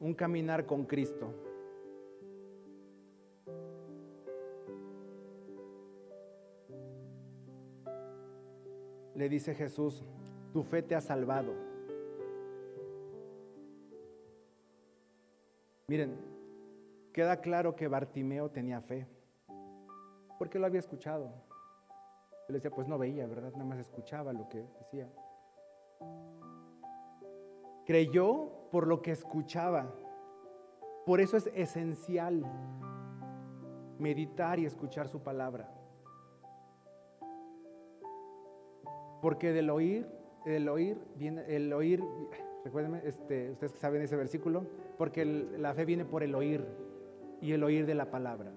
un 0.00 0.14
caminar 0.14 0.66
con 0.66 0.84
Cristo. 0.84 1.32
Le 9.16 9.28
dice 9.28 9.52
Jesús, 9.52 10.04
tu 10.52 10.62
fe 10.62 10.80
te 10.80 10.94
ha 10.94 11.00
salvado. 11.00 11.52
Miren, 15.88 16.27
queda 17.18 17.40
claro 17.40 17.74
que 17.74 17.88
Bartimeo 17.88 18.48
tenía 18.48 18.80
fe, 18.80 19.04
porque 20.38 20.56
lo 20.60 20.66
había 20.66 20.78
escuchado. 20.78 21.32
Él 22.48 22.54
decía, 22.54 22.70
pues 22.70 22.86
no 22.86 22.96
veía, 22.96 23.26
¿verdad? 23.26 23.50
Nada 23.54 23.64
más 23.64 23.80
escuchaba 23.80 24.32
lo 24.32 24.48
que 24.48 24.64
decía. 24.78 25.10
Creyó 27.84 28.70
por 28.70 28.86
lo 28.86 29.02
que 29.02 29.10
escuchaba. 29.10 29.92
Por 31.06 31.20
eso 31.20 31.36
es 31.36 31.50
esencial 31.56 32.44
meditar 33.98 34.60
y 34.60 34.66
escuchar 34.66 35.08
su 35.08 35.20
palabra. 35.20 35.68
Porque 39.20 39.52
del 39.52 39.70
oír, 39.70 40.06
del 40.44 40.68
oír 40.68 40.96
viene 41.16 41.42
el 41.48 41.72
oír, 41.72 42.00
recuérdenme, 42.64 43.00
este, 43.04 43.50
ustedes 43.50 43.72
saben 43.72 44.02
ese 44.02 44.14
versículo, 44.14 44.64
porque 44.96 45.24
la 45.24 45.74
fe 45.74 45.84
viene 45.84 46.04
por 46.04 46.22
el 46.22 46.36
oír 46.36 46.87
y 47.40 47.52
el 47.52 47.62
oír 47.62 47.86
de 47.86 47.94
la 47.94 48.10
palabra. 48.10 48.52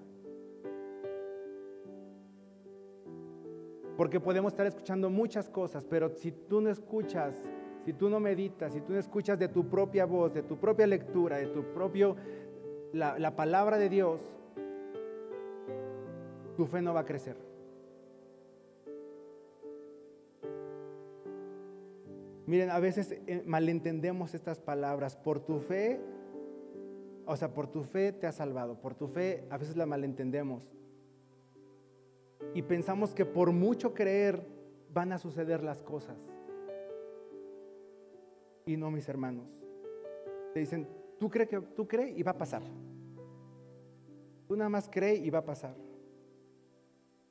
Porque 3.96 4.20
podemos 4.20 4.52
estar 4.52 4.66
escuchando 4.66 5.10
muchas 5.10 5.48
cosas, 5.48 5.84
pero 5.84 6.10
si 6.10 6.32
tú 6.32 6.60
no 6.60 6.70
escuchas, 6.70 7.42
si 7.84 7.92
tú 7.92 8.08
no 8.08 8.20
meditas, 8.20 8.72
si 8.72 8.80
tú 8.80 8.92
no 8.92 8.98
escuchas 8.98 9.38
de 9.38 9.48
tu 9.48 9.68
propia 9.68 10.06
voz, 10.06 10.32
de 10.32 10.42
tu 10.42 10.58
propia 10.58 10.86
lectura, 10.86 11.36
de 11.36 11.46
tu 11.48 11.62
propio, 11.72 12.16
la, 12.92 13.18
la 13.18 13.36
palabra 13.36 13.78
de 13.78 13.88
Dios, 13.88 14.22
tu 16.56 16.66
fe 16.66 16.80
no 16.80 16.94
va 16.94 17.00
a 17.00 17.04
crecer. 17.04 17.36
Miren, 22.46 22.70
a 22.70 22.80
veces 22.80 23.12
eh, 23.26 23.42
malentendemos 23.46 24.34
estas 24.34 24.60
palabras. 24.60 25.16
Por 25.16 25.40
tu 25.40 25.60
fe, 25.60 26.00
o 27.26 27.36
sea, 27.36 27.52
por 27.52 27.68
tu 27.68 27.84
fe 27.84 28.12
te 28.12 28.26
ha 28.26 28.32
salvado. 28.32 28.80
Por 28.80 28.94
tu 28.94 29.08
fe 29.08 29.44
a 29.50 29.58
veces 29.58 29.76
la 29.76 29.86
malentendemos. 29.86 30.68
Y 32.54 32.62
pensamos 32.62 33.14
que 33.14 33.24
por 33.24 33.52
mucho 33.52 33.94
creer 33.94 34.44
van 34.92 35.12
a 35.12 35.18
suceder 35.18 35.62
las 35.62 35.82
cosas. 35.82 36.16
Y 38.66 38.76
no, 38.76 38.90
mis 38.90 39.08
hermanos. 39.08 39.46
Te 40.52 40.60
dicen, 40.60 40.88
tú 41.18 41.30
crees 41.30 41.48
que 41.48 41.60
tú 41.60 41.88
crees 41.88 42.16
y 42.16 42.22
va 42.22 42.32
a 42.32 42.38
pasar. 42.38 42.62
Tú 44.46 44.56
nada 44.56 44.68
más 44.68 44.88
crees 44.90 45.20
y 45.24 45.30
va 45.30 45.40
a 45.40 45.44
pasar. 45.44 45.74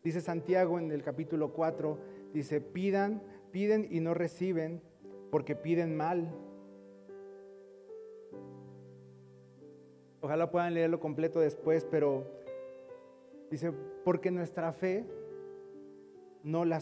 Dice 0.04 0.22
Santiago 0.22 0.80
en 0.80 0.92
el 0.92 1.04
capítulo 1.04 1.54
4, 1.54 2.00
dice, 2.34 2.60
pidan, 2.60 3.22
piden 3.52 3.88
y 3.92 4.00
no 4.00 4.16
reciben 4.16 4.82
porque 5.30 5.56
piden 5.56 5.96
mal. 5.96 6.34
Ojalá 10.22 10.52
puedan 10.52 10.74
leerlo 10.74 11.00
completo 11.00 11.40
después, 11.40 11.86
pero 11.86 12.24
dice, 13.50 13.72
porque 14.06 14.30
nuestra 14.30 14.72
fe 14.72 15.06
no 16.44 16.64
la 16.64 16.80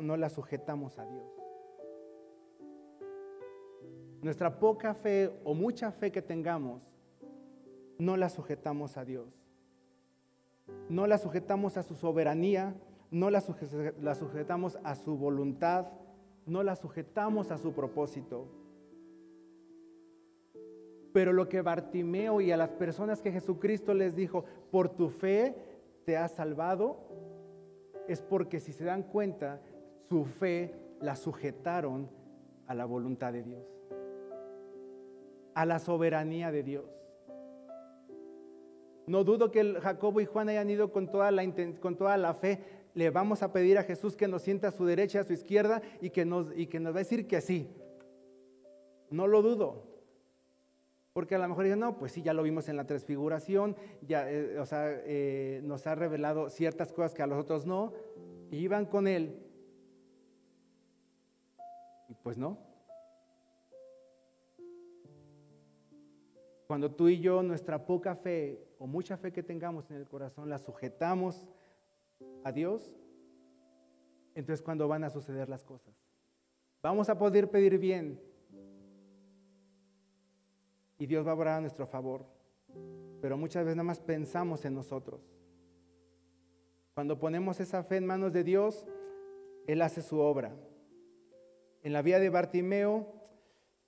no 0.00 0.16
la 0.16 0.28
sujetamos 0.28 0.98
a 0.98 1.06
Dios. 1.06 1.32
Nuestra 4.22 4.58
poca 4.58 4.94
fe 4.94 5.30
o 5.44 5.54
mucha 5.54 5.92
fe 5.92 6.10
que 6.10 6.22
tengamos, 6.22 6.82
no 7.98 8.16
la 8.16 8.28
sujetamos 8.28 8.96
a 8.96 9.04
Dios. 9.04 9.32
No 10.88 11.06
la 11.06 11.18
sujetamos 11.18 11.76
a 11.76 11.84
su 11.84 11.94
soberanía, 11.94 12.74
no 13.12 13.30
la 13.30 13.40
sujetamos 13.40 14.78
a 14.82 14.96
su 14.96 15.16
voluntad, 15.16 15.86
no 16.44 16.64
la 16.64 16.74
sujetamos 16.74 17.52
a 17.52 17.58
su 17.58 17.72
propósito. 17.72 18.48
Pero 21.16 21.32
lo 21.32 21.48
que 21.48 21.62
Bartimeo 21.62 22.42
y 22.42 22.52
a 22.52 22.58
las 22.58 22.68
personas 22.68 23.22
que 23.22 23.32
Jesucristo 23.32 23.94
les 23.94 24.14
dijo, 24.14 24.44
por 24.70 24.90
tu 24.90 25.08
fe 25.08 25.54
te 26.04 26.14
has 26.18 26.32
salvado, 26.32 26.98
es 28.06 28.20
porque 28.20 28.60
si 28.60 28.74
se 28.74 28.84
dan 28.84 29.02
cuenta, 29.02 29.62
su 30.10 30.26
fe 30.26 30.74
la 31.00 31.16
sujetaron 31.16 32.10
a 32.66 32.74
la 32.74 32.84
voluntad 32.84 33.32
de 33.32 33.44
Dios, 33.44 33.64
a 35.54 35.64
la 35.64 35.78
soberanía 35.78 36.52
de 36.52 36.62
Dios. 36.62 36.84
No 39.06 39.24
dudo 39.24 39.50
que 39.50 39.80
Jacobo 39.80 40.20
y 40.20 40.26
Juan 40.26 40.50
hayan 40.50 40.68
ido 40.68 40.92
con 40.92 41.10
toda, 41.10 41.30
la, 41.30 41.42
con 41.80 41.96
toda 41.96 42.18
la 42.18 42.34
fe 42.34 42.60
le 42.92 43.08
vamos 43.08 43.42
a 43.42 43.54
pedir 43.54 43.78
a 43.78 43.84
Jesús 43.84 44.16
que 44.16 44.28
nos 44.28 44.42
sienta 44.42 44.68
a 44.68 44.70
su 44.70 44.84
derecha, 44.84 45.20
a 45.20 45.24
su 45.24 45.32
izquierda 45.32 45.80
y 46.02 46.10
que 46.10 46.26
nos, 46.26 46.48
y 46.54 46.66
que 46.66 46.78
nos 46.78 46.92
va 46.92 46.98
a 46.98 47.04
decir 47.04 47.26
que 47.26 47.40
sí. 47.40 47.70
No 49.08 49.26
lo 49.26 49.40
dudo. 49.40 49.95
Porque 51.16 51.34
a 51.34 51.38
lo 51.38 51.48
mejor 51.48 51.64
dicen, 51.64 51.80
no, 51.80 51.96
pues 51.96 52.12
sí, 52.12 52.20
ya 52.20 52.34
lo 52.34 52.42
vimos 52.42 52.68
en 52.68 52.76
la 52.76 52.84
transfiguración, 52.84 53.74
ya, 54.02 54.30
eh, 54.30 54.58
o 54.58 54.66
sea, 54.66 54.84
eh, 54.90 55.62
nos 55.64 55.86
ha 55.86 55.94
revelado 55.94 56.50
ciertas 56.50 56.92
cosas 56.92 57.14
que 57.14 57.22
a 57.22 57.26
los 57.26 57.38
otros 57.38 57.64
no, 57.64 57.94
y 58.50 58.58
iban 58.58 58.84
con 58.84 59.08
él. 59.08 59.42
Pues 62.22 62.36
no. 62.36 62.58
Cuando 66.66 66.94
tú 66.94 67.08
y 67.08 67.18
yo, 67.18 67.42
nuestra 67.42 67.86
poca 67.86 68.14
fe 68.14 68.68
o 68.78 68.86
mucha 68.86 69.16
fe 69.16 69.32
que 69.32 69.42
tengamos 69.42 69.90
en 69.90 69.96
el 69.96 70.06
corazón, 70.06 70.50
la 70.50 70.58
sujetamos 70.58 71.46
a 72.44 72.52
Dios, 72.52 72.94
entonces 74.34 74.62
cuando 74.62 74.86
van 74.86 75.02
a 75.02 75.08
suceder 75.08 75.48
las 75.48 75.64
cosas. 75.64 75.94
Vamos 76.82 77.08
a 77.08 77.16
poder 77.16 77.50
pedir 77.50 77.78
bien 77.78 78.20
y 80.98 81.06
Dios 81.06 81.26
va 81.26 81.32
a 81.32 81.34
obrar 81.34 81.58
a 81.58 81.60
nuestro 81.60 81.86
favor, 81.86 82.24
pero 83.20 83.36
muchas 83.36 83.64
veces 83.64 83.76
nada 83.76 83.86
más 83.86 84.00
pensamos 84.00 84.64
en 84.64 84.74
nosotros. 84.74 85.20
Cuando 86.94 87.18
ponemos 87.18 87.60
esa 87.60 87.82
fe 87.82 87.96
en 87.96 88.06
manos 88.06 88.32
de 88.32 88.42
Dios, 88.42 88.86
Él 89.66 89.82
hace 89.82 90.00
su 90.00 90.18
obra. 90.18 90.54
En 91.82 91.92
la 91.92 92.02
vida 92.02 92.18
de 92.18 92.30
Bartimeo 92.30 93.12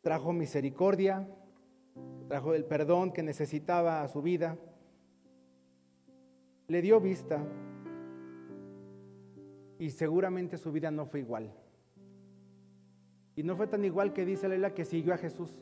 trajo 0.03 0.33
misericordia, 0.33 1.29
trajo 2.29 2.55
el 2.55 2.65
perdón 2.65 3.13
que 3.13 3.23
necesitaba 3.23 4.03
a 4.03 4.09
su 4.09 4.23
vida, 4.23 4.59
le 6.69 6.83
dio 6.83 7.01
vista, 7.01 7.43
y 9.79 9.91
seguramente 9.91 10.59
su 10.59 10.73
vida 10.73 10.91
no 10.91 11.07
fue 11.07 11.21
igual. 11.21 11.53
Y 13.37 13.43
no 13.45 13.57
fue 13.57 13.69
tan 13.69 13.85
igual 13.85 14.13
que 14.13 14.25
dice 14.25 14.49
Leila 14.49 14.75
que 14.75 14.85
siguió 14.85 15.15
a 15.15 15.19
Jesús. 15.19 15.57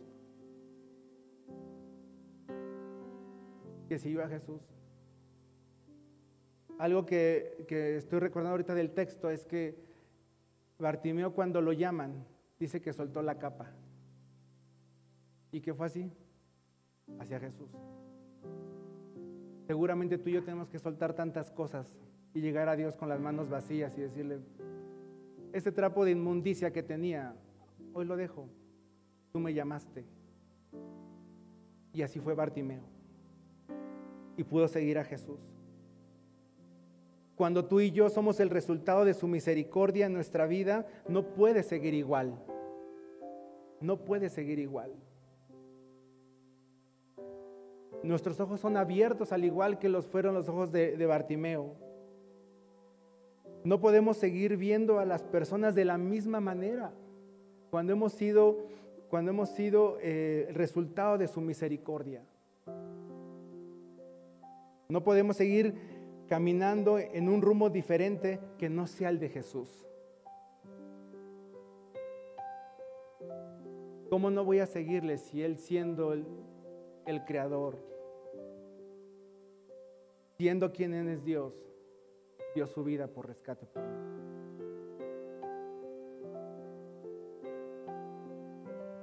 Que 3.89 3.99
siguió 3.99 4.25
a 4.25 4.29
Jesús. 4.29 4.63
Algo 6.79 7.07
que, 7.07 7.65
que 7.69 7.97
estoy 7.97 8.21
recordando 8.21 8.53
ahorita 8.53 8.75
del 8.75 8.91
texto 8.91 9.31
es 9.31 9.47
que 9.47 9.87
Bartimeo 10.79 11.33
cuando 11.33 11.61
lo 11.61 11.73
llaman, 11.73 12.27
dice 12.59 12.81
que 12.81 12.93
soltó 12.93 13.23
la 13.23 13.39
capa. 13.39 13.73
¿Y 15.53 15.61
que 15.61 15.73
fue 15.73 15.87
así? 15.87 16.13
Hacia 17.19 17.41
Jesús. 17.41 17.71
Seguramente 19.67 20.19
tú 20.19 20.29
y 20.29 20.35
yo 20.35 20.45
tenemos 20.45 20.69
que 20.69 20.79
soltar 20.79 21.15
tantas 21.15 21.51
cosas 21.51 21.91
y 22.35 22.41
llegar 22.41 22.69
a 22.69 22.77
Dios 22.77 22.95
con 22.97 23.09
las 23.09 23.21
manos 23.21 23.49
vacías 23.49 23.97
y 23.97 24.03
decirle, 24.03 24.41
este 25.53 25.73
trapo 25.73 26.05
de 26.05 26.11
inmundicia 26.11 26.73
que 26.73 26.83
tenía, 26.83 27.35
hoy 27.95 28.05
lo 28.05 28.17
dejo, 28.17 28.49
tú 29.33 29.41
me 29.41 29.55
llamaste. 29.55 30.05
Y 31.93 32.03
así 32.03 32.21
fue 32.21 32.35
Bartimeo. 32.35 32.96
Y 34.37 34.45
pudo 34.45 34.69
seguir 34.69 34.99
a 34.99 35.05
Jesús. 35.05 35.41
Cuando 37.37 37.67
tú 37.67 37.81
y 37.81 37.91
yo 37.91 38.09
somos 38.09 38.41
el 38.41 38.49
resultado 38.49 39.05
de 39.05 39.13
su 39.13 39.29
misericordia 39.29 40.07
en 40.07 40.15
nuestra 40.15 40.47
vida, 40.47 40.87
no 41.07 41.35
puede 41.35 41.63
seguir 41.63 41.95
igual. 41.95 42.35
no 43.81 43.99
puede 43.99 44.31
seguir 44.31 44.59
igual. 44.59 44.91
Nuestros 48.03 48.41
ojos 48.41 48.61
son 48.61 48.77
abiertos 48.77 49.33
al 49.33 49.45
igual 49.45 49.79
que 49.79 49.89
los 49.89 50.07
fueron 50.07 50.35
los 50.35 50.49
ojos 50.49 50.73
de, 50.73 51.07
Bartimeo. 51.07 51.75
No 53.65 53.81
podemos 53.81 54.17
seguir 54.17 54.57
viendo 54.57 54.99
a 54.99 55.05
las 55.05 55.23
personas 55.23 55.75
de 55.75 55.85
la 55.85 55.99
misma 55.99 56.41
manera 56.41 56.93
cuando 57.71 57.93
hemos 57.93 58.13
sido, 58.13 58.65
cuando 59.11 59.33
hemos 59.33 59.51
sido 59.51 59.99
eh, 60.01 60.49
resultado 60.53 61.19
de 61.19 61.27
su 61.27 61.41
misericordia. 61.41 62.23
No 64.89 65.03
podemos 65.03 65.37
seguir 65.37 65.75
caminando 66.29 66.99
en 66.99 67.29
un 67.29 67.43
rumbo 67.43 67.71
diferente 67.71 68.41
que 68.59 68.69
no 68.69 68.87
sea 68.87 69.09
el 69.09 69.19
de 69.19 69.29
Jesús. 69.29 69.85
¿Cómo 74.11 74.31
no 74.31 74.45
voy 74.45 74.61
a 74.61 74.67
seguirle 74.67 75.19
si 75.19 75.43
Él 75.43 75.59
siendo 75.59 76.13
el, 76.13 76.25
el 77.07 77.25
creador, 77.25 77.77
siendo 80.39 80.73
quien 80.73 80.95
es 81.09 81.25
Dios, 81.25 81.55
dio 82.55 82.67
su 82.69 82.85
vida 82.85 83.09
por 83.09 83.27
rescate? 83.27 83.67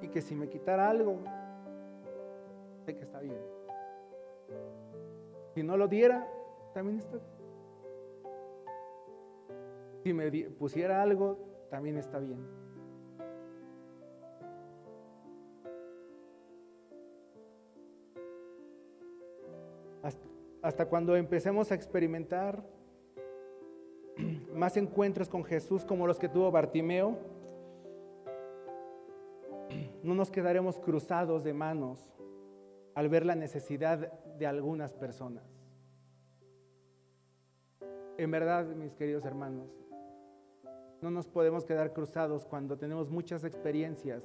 Y 0.01 0.07
que 0.07 0.21
si 0.21 0.35
me 0.35 0.47
quitara 0.47 0.89
algo, 0.89 1.19
sé 2.85 2.95
que 2.95 3.03
está 3.03 3.19
bien. 3.19 3.62
Si 5.53 5.63
no 5.63 5.77
lo 5.77 5.87
diera, 5.87 6.27
también 6.73 6.97
está 6.99 7.17
bien. 7.17 7.33
Si 10.03 10.13
me 10.13 10.49
pusiera 10.51 11.01
algo, 11.01 11.37
también 11.69 11.97
está 11.97 12.19
bien. 12.19 12.63
hasta 20.63 20.85
cuando 20.85 21.15
empecemos 21.17 21.71
a 21.71 21.75
experimentar 21.75 22.63
más 24.53 24.77
encuentros 24.77 25.27
con 25.27 25.43
Jesús 25.43 25.83
como 25.83 26.07
los 26.07 26.17
que 26.17 26.29
tuvo 26.29 26.49
Bartimeo, 26.49 27.17
no 30.03 30.15
nos 30.15 30.31
quedaremos 30.31 30.79
cruzados 30.79 31.43
de 31.43 31.53
manos 31.53 31.99
al 32.95 33.09
ver 33.09 33.25
la 33.25 33.35
necesidad 33.35 34.13
de 34.37 34.47
algunas 34.47 34.93
personas. 34.93 35.43
En 38.17 38.31
verdad, 38.31 38.65
mis 38.67 38.93
queridos 38.93 39.25
hermanos, 39.25 39.69
no 41.01 41.11
nos 41.11 41.27
podemos 41.27 41.65
quedar 41.65 41.93
cruzados 41.93 42.45
cuando 42.45 42.77
tenemos 42.77 43.09
muchas 43.09 43.43
experiencias 43.43 44.23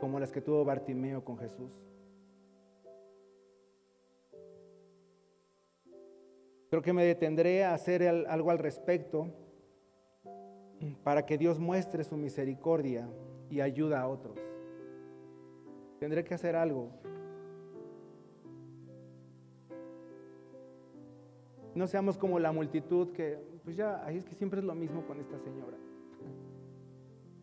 como 0.00 0.18
las 0.18 0.32
que 0.32 0.40
tuvo 0.40 0.64
Bartimeo 0.64 1.24
con 1.24 1.36
Jesús. 1.38 1.72
Creo 6.70 6.82
que 6.82 6.92
me 6.92 7.04
detendré 7.04 7.64
a 7.64 7.74
hacer 7.74 8.06
algo 8.06 8.50
al 8.50 8.58
respecto 8.58 9.28
para 11.02 11.26
que 11.26 11.36
Dios 11.36 11.58
muestre 11.58 12.04
su 12.04 12.16
misericordia 12.16 13.08
y 13.50 13.60
ayuda 13.60 14.00
a 14.00 14.08
otros. 14.08 14.38
Tendré 15.98 16.24
que 16.24 16.34
hacer 16.34 16.54
algo. 16.54 16.90
No 21.80 21.86
seamos 21.86 22.18
como 22.18 22.38
la 22.38 22.52
multitud 22.52 23.10
que, 23.12 23.38
pues 23.64 23.74
ya, 23.74 24.04
ahí 24.04 24.18
es 24.18 24.26
que 24.26 24.34
siempre 24.34 24.60
es 24.60 24.66
lo 24.66 24.74
mismo 24.74 25.02
con 25.06 25.18
esta 25.18 25.38
señora. 25.38 25.78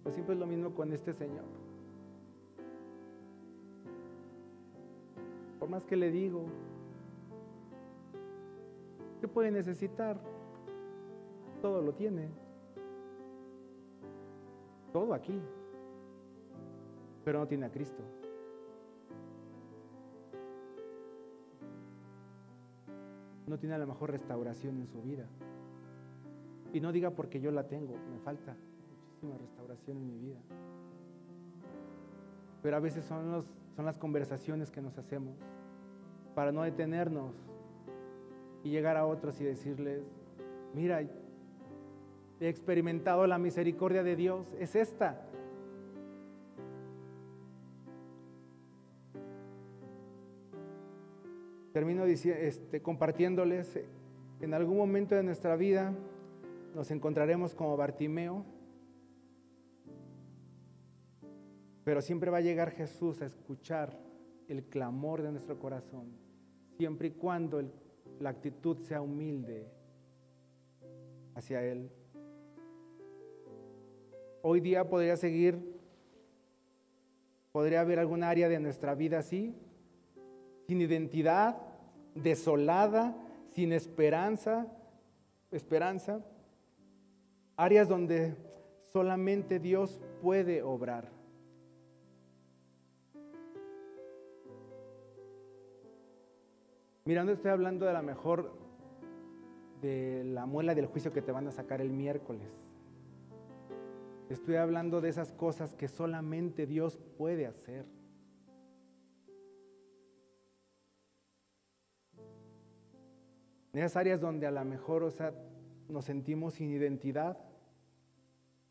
Pues 0.04 0.14
siempre 0.14 0.36
es 0.36 0.40
lo 0.40 0.46
mismo 0.46 0.76
con 0.76 0.94
este 0.94 1.12
señor. 1.12 1.46
Por 5.58 5.70
más 5.70 5.84
que 5.86 5.96
le 5.96 6.12
digo, 6.12 6.46
¿Qué 9.20 9.28
puede 9.28 9.50
necesitar? 9.50 10.20
Todo 11.64 11.82
lo 11.82 11.96
tiene. 11.96 12.30
Todo 14.94 15.16
aquí. 15.16 15.42
Pero 17.26 17.40
no 17.40 17.48
tiene 17.48 17.66
a 17.66 17.72
Cristo. 17.72 18.04
No 23.48 23.58
tiene 23.58 23.76
a 23.76 23.78
la 23.78 23.86
mejor 23.86 24.12
restauración 24.12 24.78
en 24.78 24.88
su 24.88 25.02
vida. 25.02 25.26
Y 26.74 26.82
no 26.82 26.92
diga 26.92 27.12
porque 27.12 27.40
yo 27.40 27.52
la 27.52 27.68
tengo, 27.68 27.96
me 28.12 28.20
falta 28.20 28.56
muchísima 28.92 29.38
restauración 29.38 29.98
en 29.98 30.08
mi 30.08 30.18
vida. 30.20 30.38
Pero 32.62 32.78
a 32.78 32.80
veces 32.80 33.06
son, 33.06 33.32
los, 33.32 33.46
son 33.76 33.86
las 33.86 33.98
conversaciones 33.98 34.70
que 34.70 34.82
nos 34.82 34.98
hacemos 34.98 35.36
para 36.36 36.52
no 36.52 36.64
detenernos 36.64 37.34
y 38.64 38.70
llegar 38.70 38.98
a 38.98 39.06
otros 39.06 39.40
y 39.40 39.46
decirles, 39.46 40.04
mira, 40.74 41.02
he 42.40 42.48
experimentado 42.48 43.26
la 43.28 43.38
misericordia 43.38 44.04
de 44.04 44.16
Dios, 44.16 44.54
es 44.60 44.76
esta. 44.76 45.27
Termino 51.78 52.06
este, 52.06 52.82
compartiéndoles, 52.82 53.80
en 54.42 54.56
algún 54.56 54.78
momento 54.78 55.14
de 55.14 55.22
nuestra 55.22 55.56
vida 55.56 55.94
nos 56.74 56.90
encontraremos 56.90 57.54
como 57.54 57.78
Bartimeo, 57.78 58.44
pero 61.84 62.02
siempre 62.02 62.32
va 62.32 62.38
a 62.38 62.42
llegar 62.42 62.72
Jesús 62.72 63.22
a 63.22 63.28
escuchar 63.28 63.96
el 64.48 64.64
clamor 64.64 65.22
de 65.22 65.32
nuestro 65.32 65.60
corazón, 65.60 66.08
siempre 66.78 67.10
y 67.10 67.12
cuando 67.12 67.62
la 68.20 68.32
actitud 68.32 68.80
sea 68.80 69.04
humilde 69.04 69.68
hacia 71.36 71.64
Él. 71.64 71.92
Hoy 74.42 74.62
día 74.62 74.90
podría 74.90 75.16
seguir, 75.16 75.80
podría 77.52 77.82
haber 77.82 78.00
algún 78.00 78.24
área 78.24 78.50
de 78.50 78.60
nuestra 78.60 78.96
vida 78.96 79.20
así, 79.20 79.54
sin 80.66 80.82
identidad, 80.82 81.67
desolada, 82.24 83.16
sin 83.50 83.72
esperanza, 83.72 84.68
esperanza, 85.52 86.24
áreas 87.56 87.88
donde 87.88 88.36
solamente 88.92 89.60
Dios 89.60 90.00
puede 90.22 90.62
obrar. 90.62 91.10
Mira, 97.06 97.24
no 97.24 97.32
estoy 97.32 97.52
hablando 97.52 97.86
de 97.86 97.94
la 97.94 98.02
mejor, 98.02 98.52
de 99.82 100.24
la 100.26 100.46
muela 100.46 100.76
del 100.76 100.88
juicio 100.88 101.14
que 101.14 101.22
te 101.22 101.32
van 101.32 101.48
a 101.48 101.52
sacar 101.52 101.80
el 101.80 101.90
miércoles. 101.90 102.50
Estoy 104.30 104.56
hablando 104.56 105.00
de 105.00 105.08
esas 105.08 105.32
cosas 105.32 105.74
que 105.74 105.88
solamente 105.88 106.68
Dios 106.68 107.00
puede 107.18 107.48
hacer. 107.48 107.86
En 113.74 113.80
esas 113.80 113.98
áreas 113.98 114.22
donde 114.22 114.48
a 114.48 114.52
lo 114.52 114.64
mejor, 114.66 115.04
o 115.04 115.12
sea, 115.12 115.34
nos 115.90 116.06
sentimos 116.06 116.56
sin 116.56 116.72
identidad, 116.72 117.38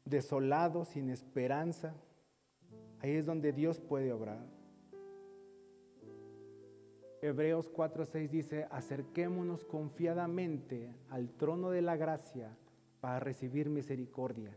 desolados, 0.04 0.88
sin 0.88 1.10
esperanza, 1.10 1.94
ahí 3.00 3.12
es 3.12 3.26
donde 3.26 3.52
Dios 3.52 3.80
puede 3.80 4.12
obrar. 4.12 4.44
Hebreos 7.22 7.72
4:6 7.72 8.28
dice, 8.28 8.66
acerquémonos 8.70 9.64
confiadamente 9.64 10.94
al 11.10 11.30
trono 11.30 11.70
de 11.70 11.82
la 11.82 11.96
gracia 11.96 12.56
para 13.00 13.20
recibir 13.20 13.68
misericordia 13.68 14.56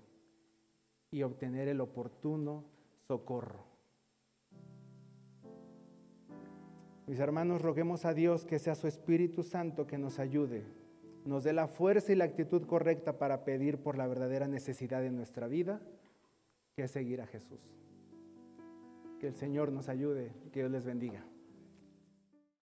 y 1.11 1.23
obtener 1.23 1.67
el 1.67 1.81
oportuno 1.81 2.65
socorro. 3.07 3.68
Mis 7.09 7.19
hermanos, 7.19 7.63
roguemos 7.63 8.05
a 8.05 8.13
Dios 8.13 8.45
que 8.45 8.59
sea 8.59 8.75
su 8.75 8.85
Espíritu 8.85 9.41
Santo 9.41 9.87
que 9.87 9.97
nos 9.97 10.19
ayude, 10.19 10.63
nos 11.25 11.43
dé 11.43 11.53
la 11.53 11.67
fuerza 11.67 12.11
y 12.11 12.15
la 12.15 12.25
actitud 12.25 12.67
correcta 12.67 13.17
para 13.17 13.43
pedir 13.43 13.79
por 13.79 13.97
la 13.97 14.05
verdadera 14.05 14.47
necesidad 14.47 15.01
de 15.01 15.09
nuestra 15.09 15.47
vida, 15.47 15.81
que 16.75 16.83
es 16.83 16.91
seguir 16.91 17.19
a 17.21 17.25
Jesús. 17.25 17.59
Que 19.19 19.25
el 19.25 19.33
Señor 19.33 19.71
nos 19.71 19.89
ayude 19.89 20.35
que 20.51 20.59
Dios 20.59 20.71
les 20.71 20.85
bendiga. 20.85 21.25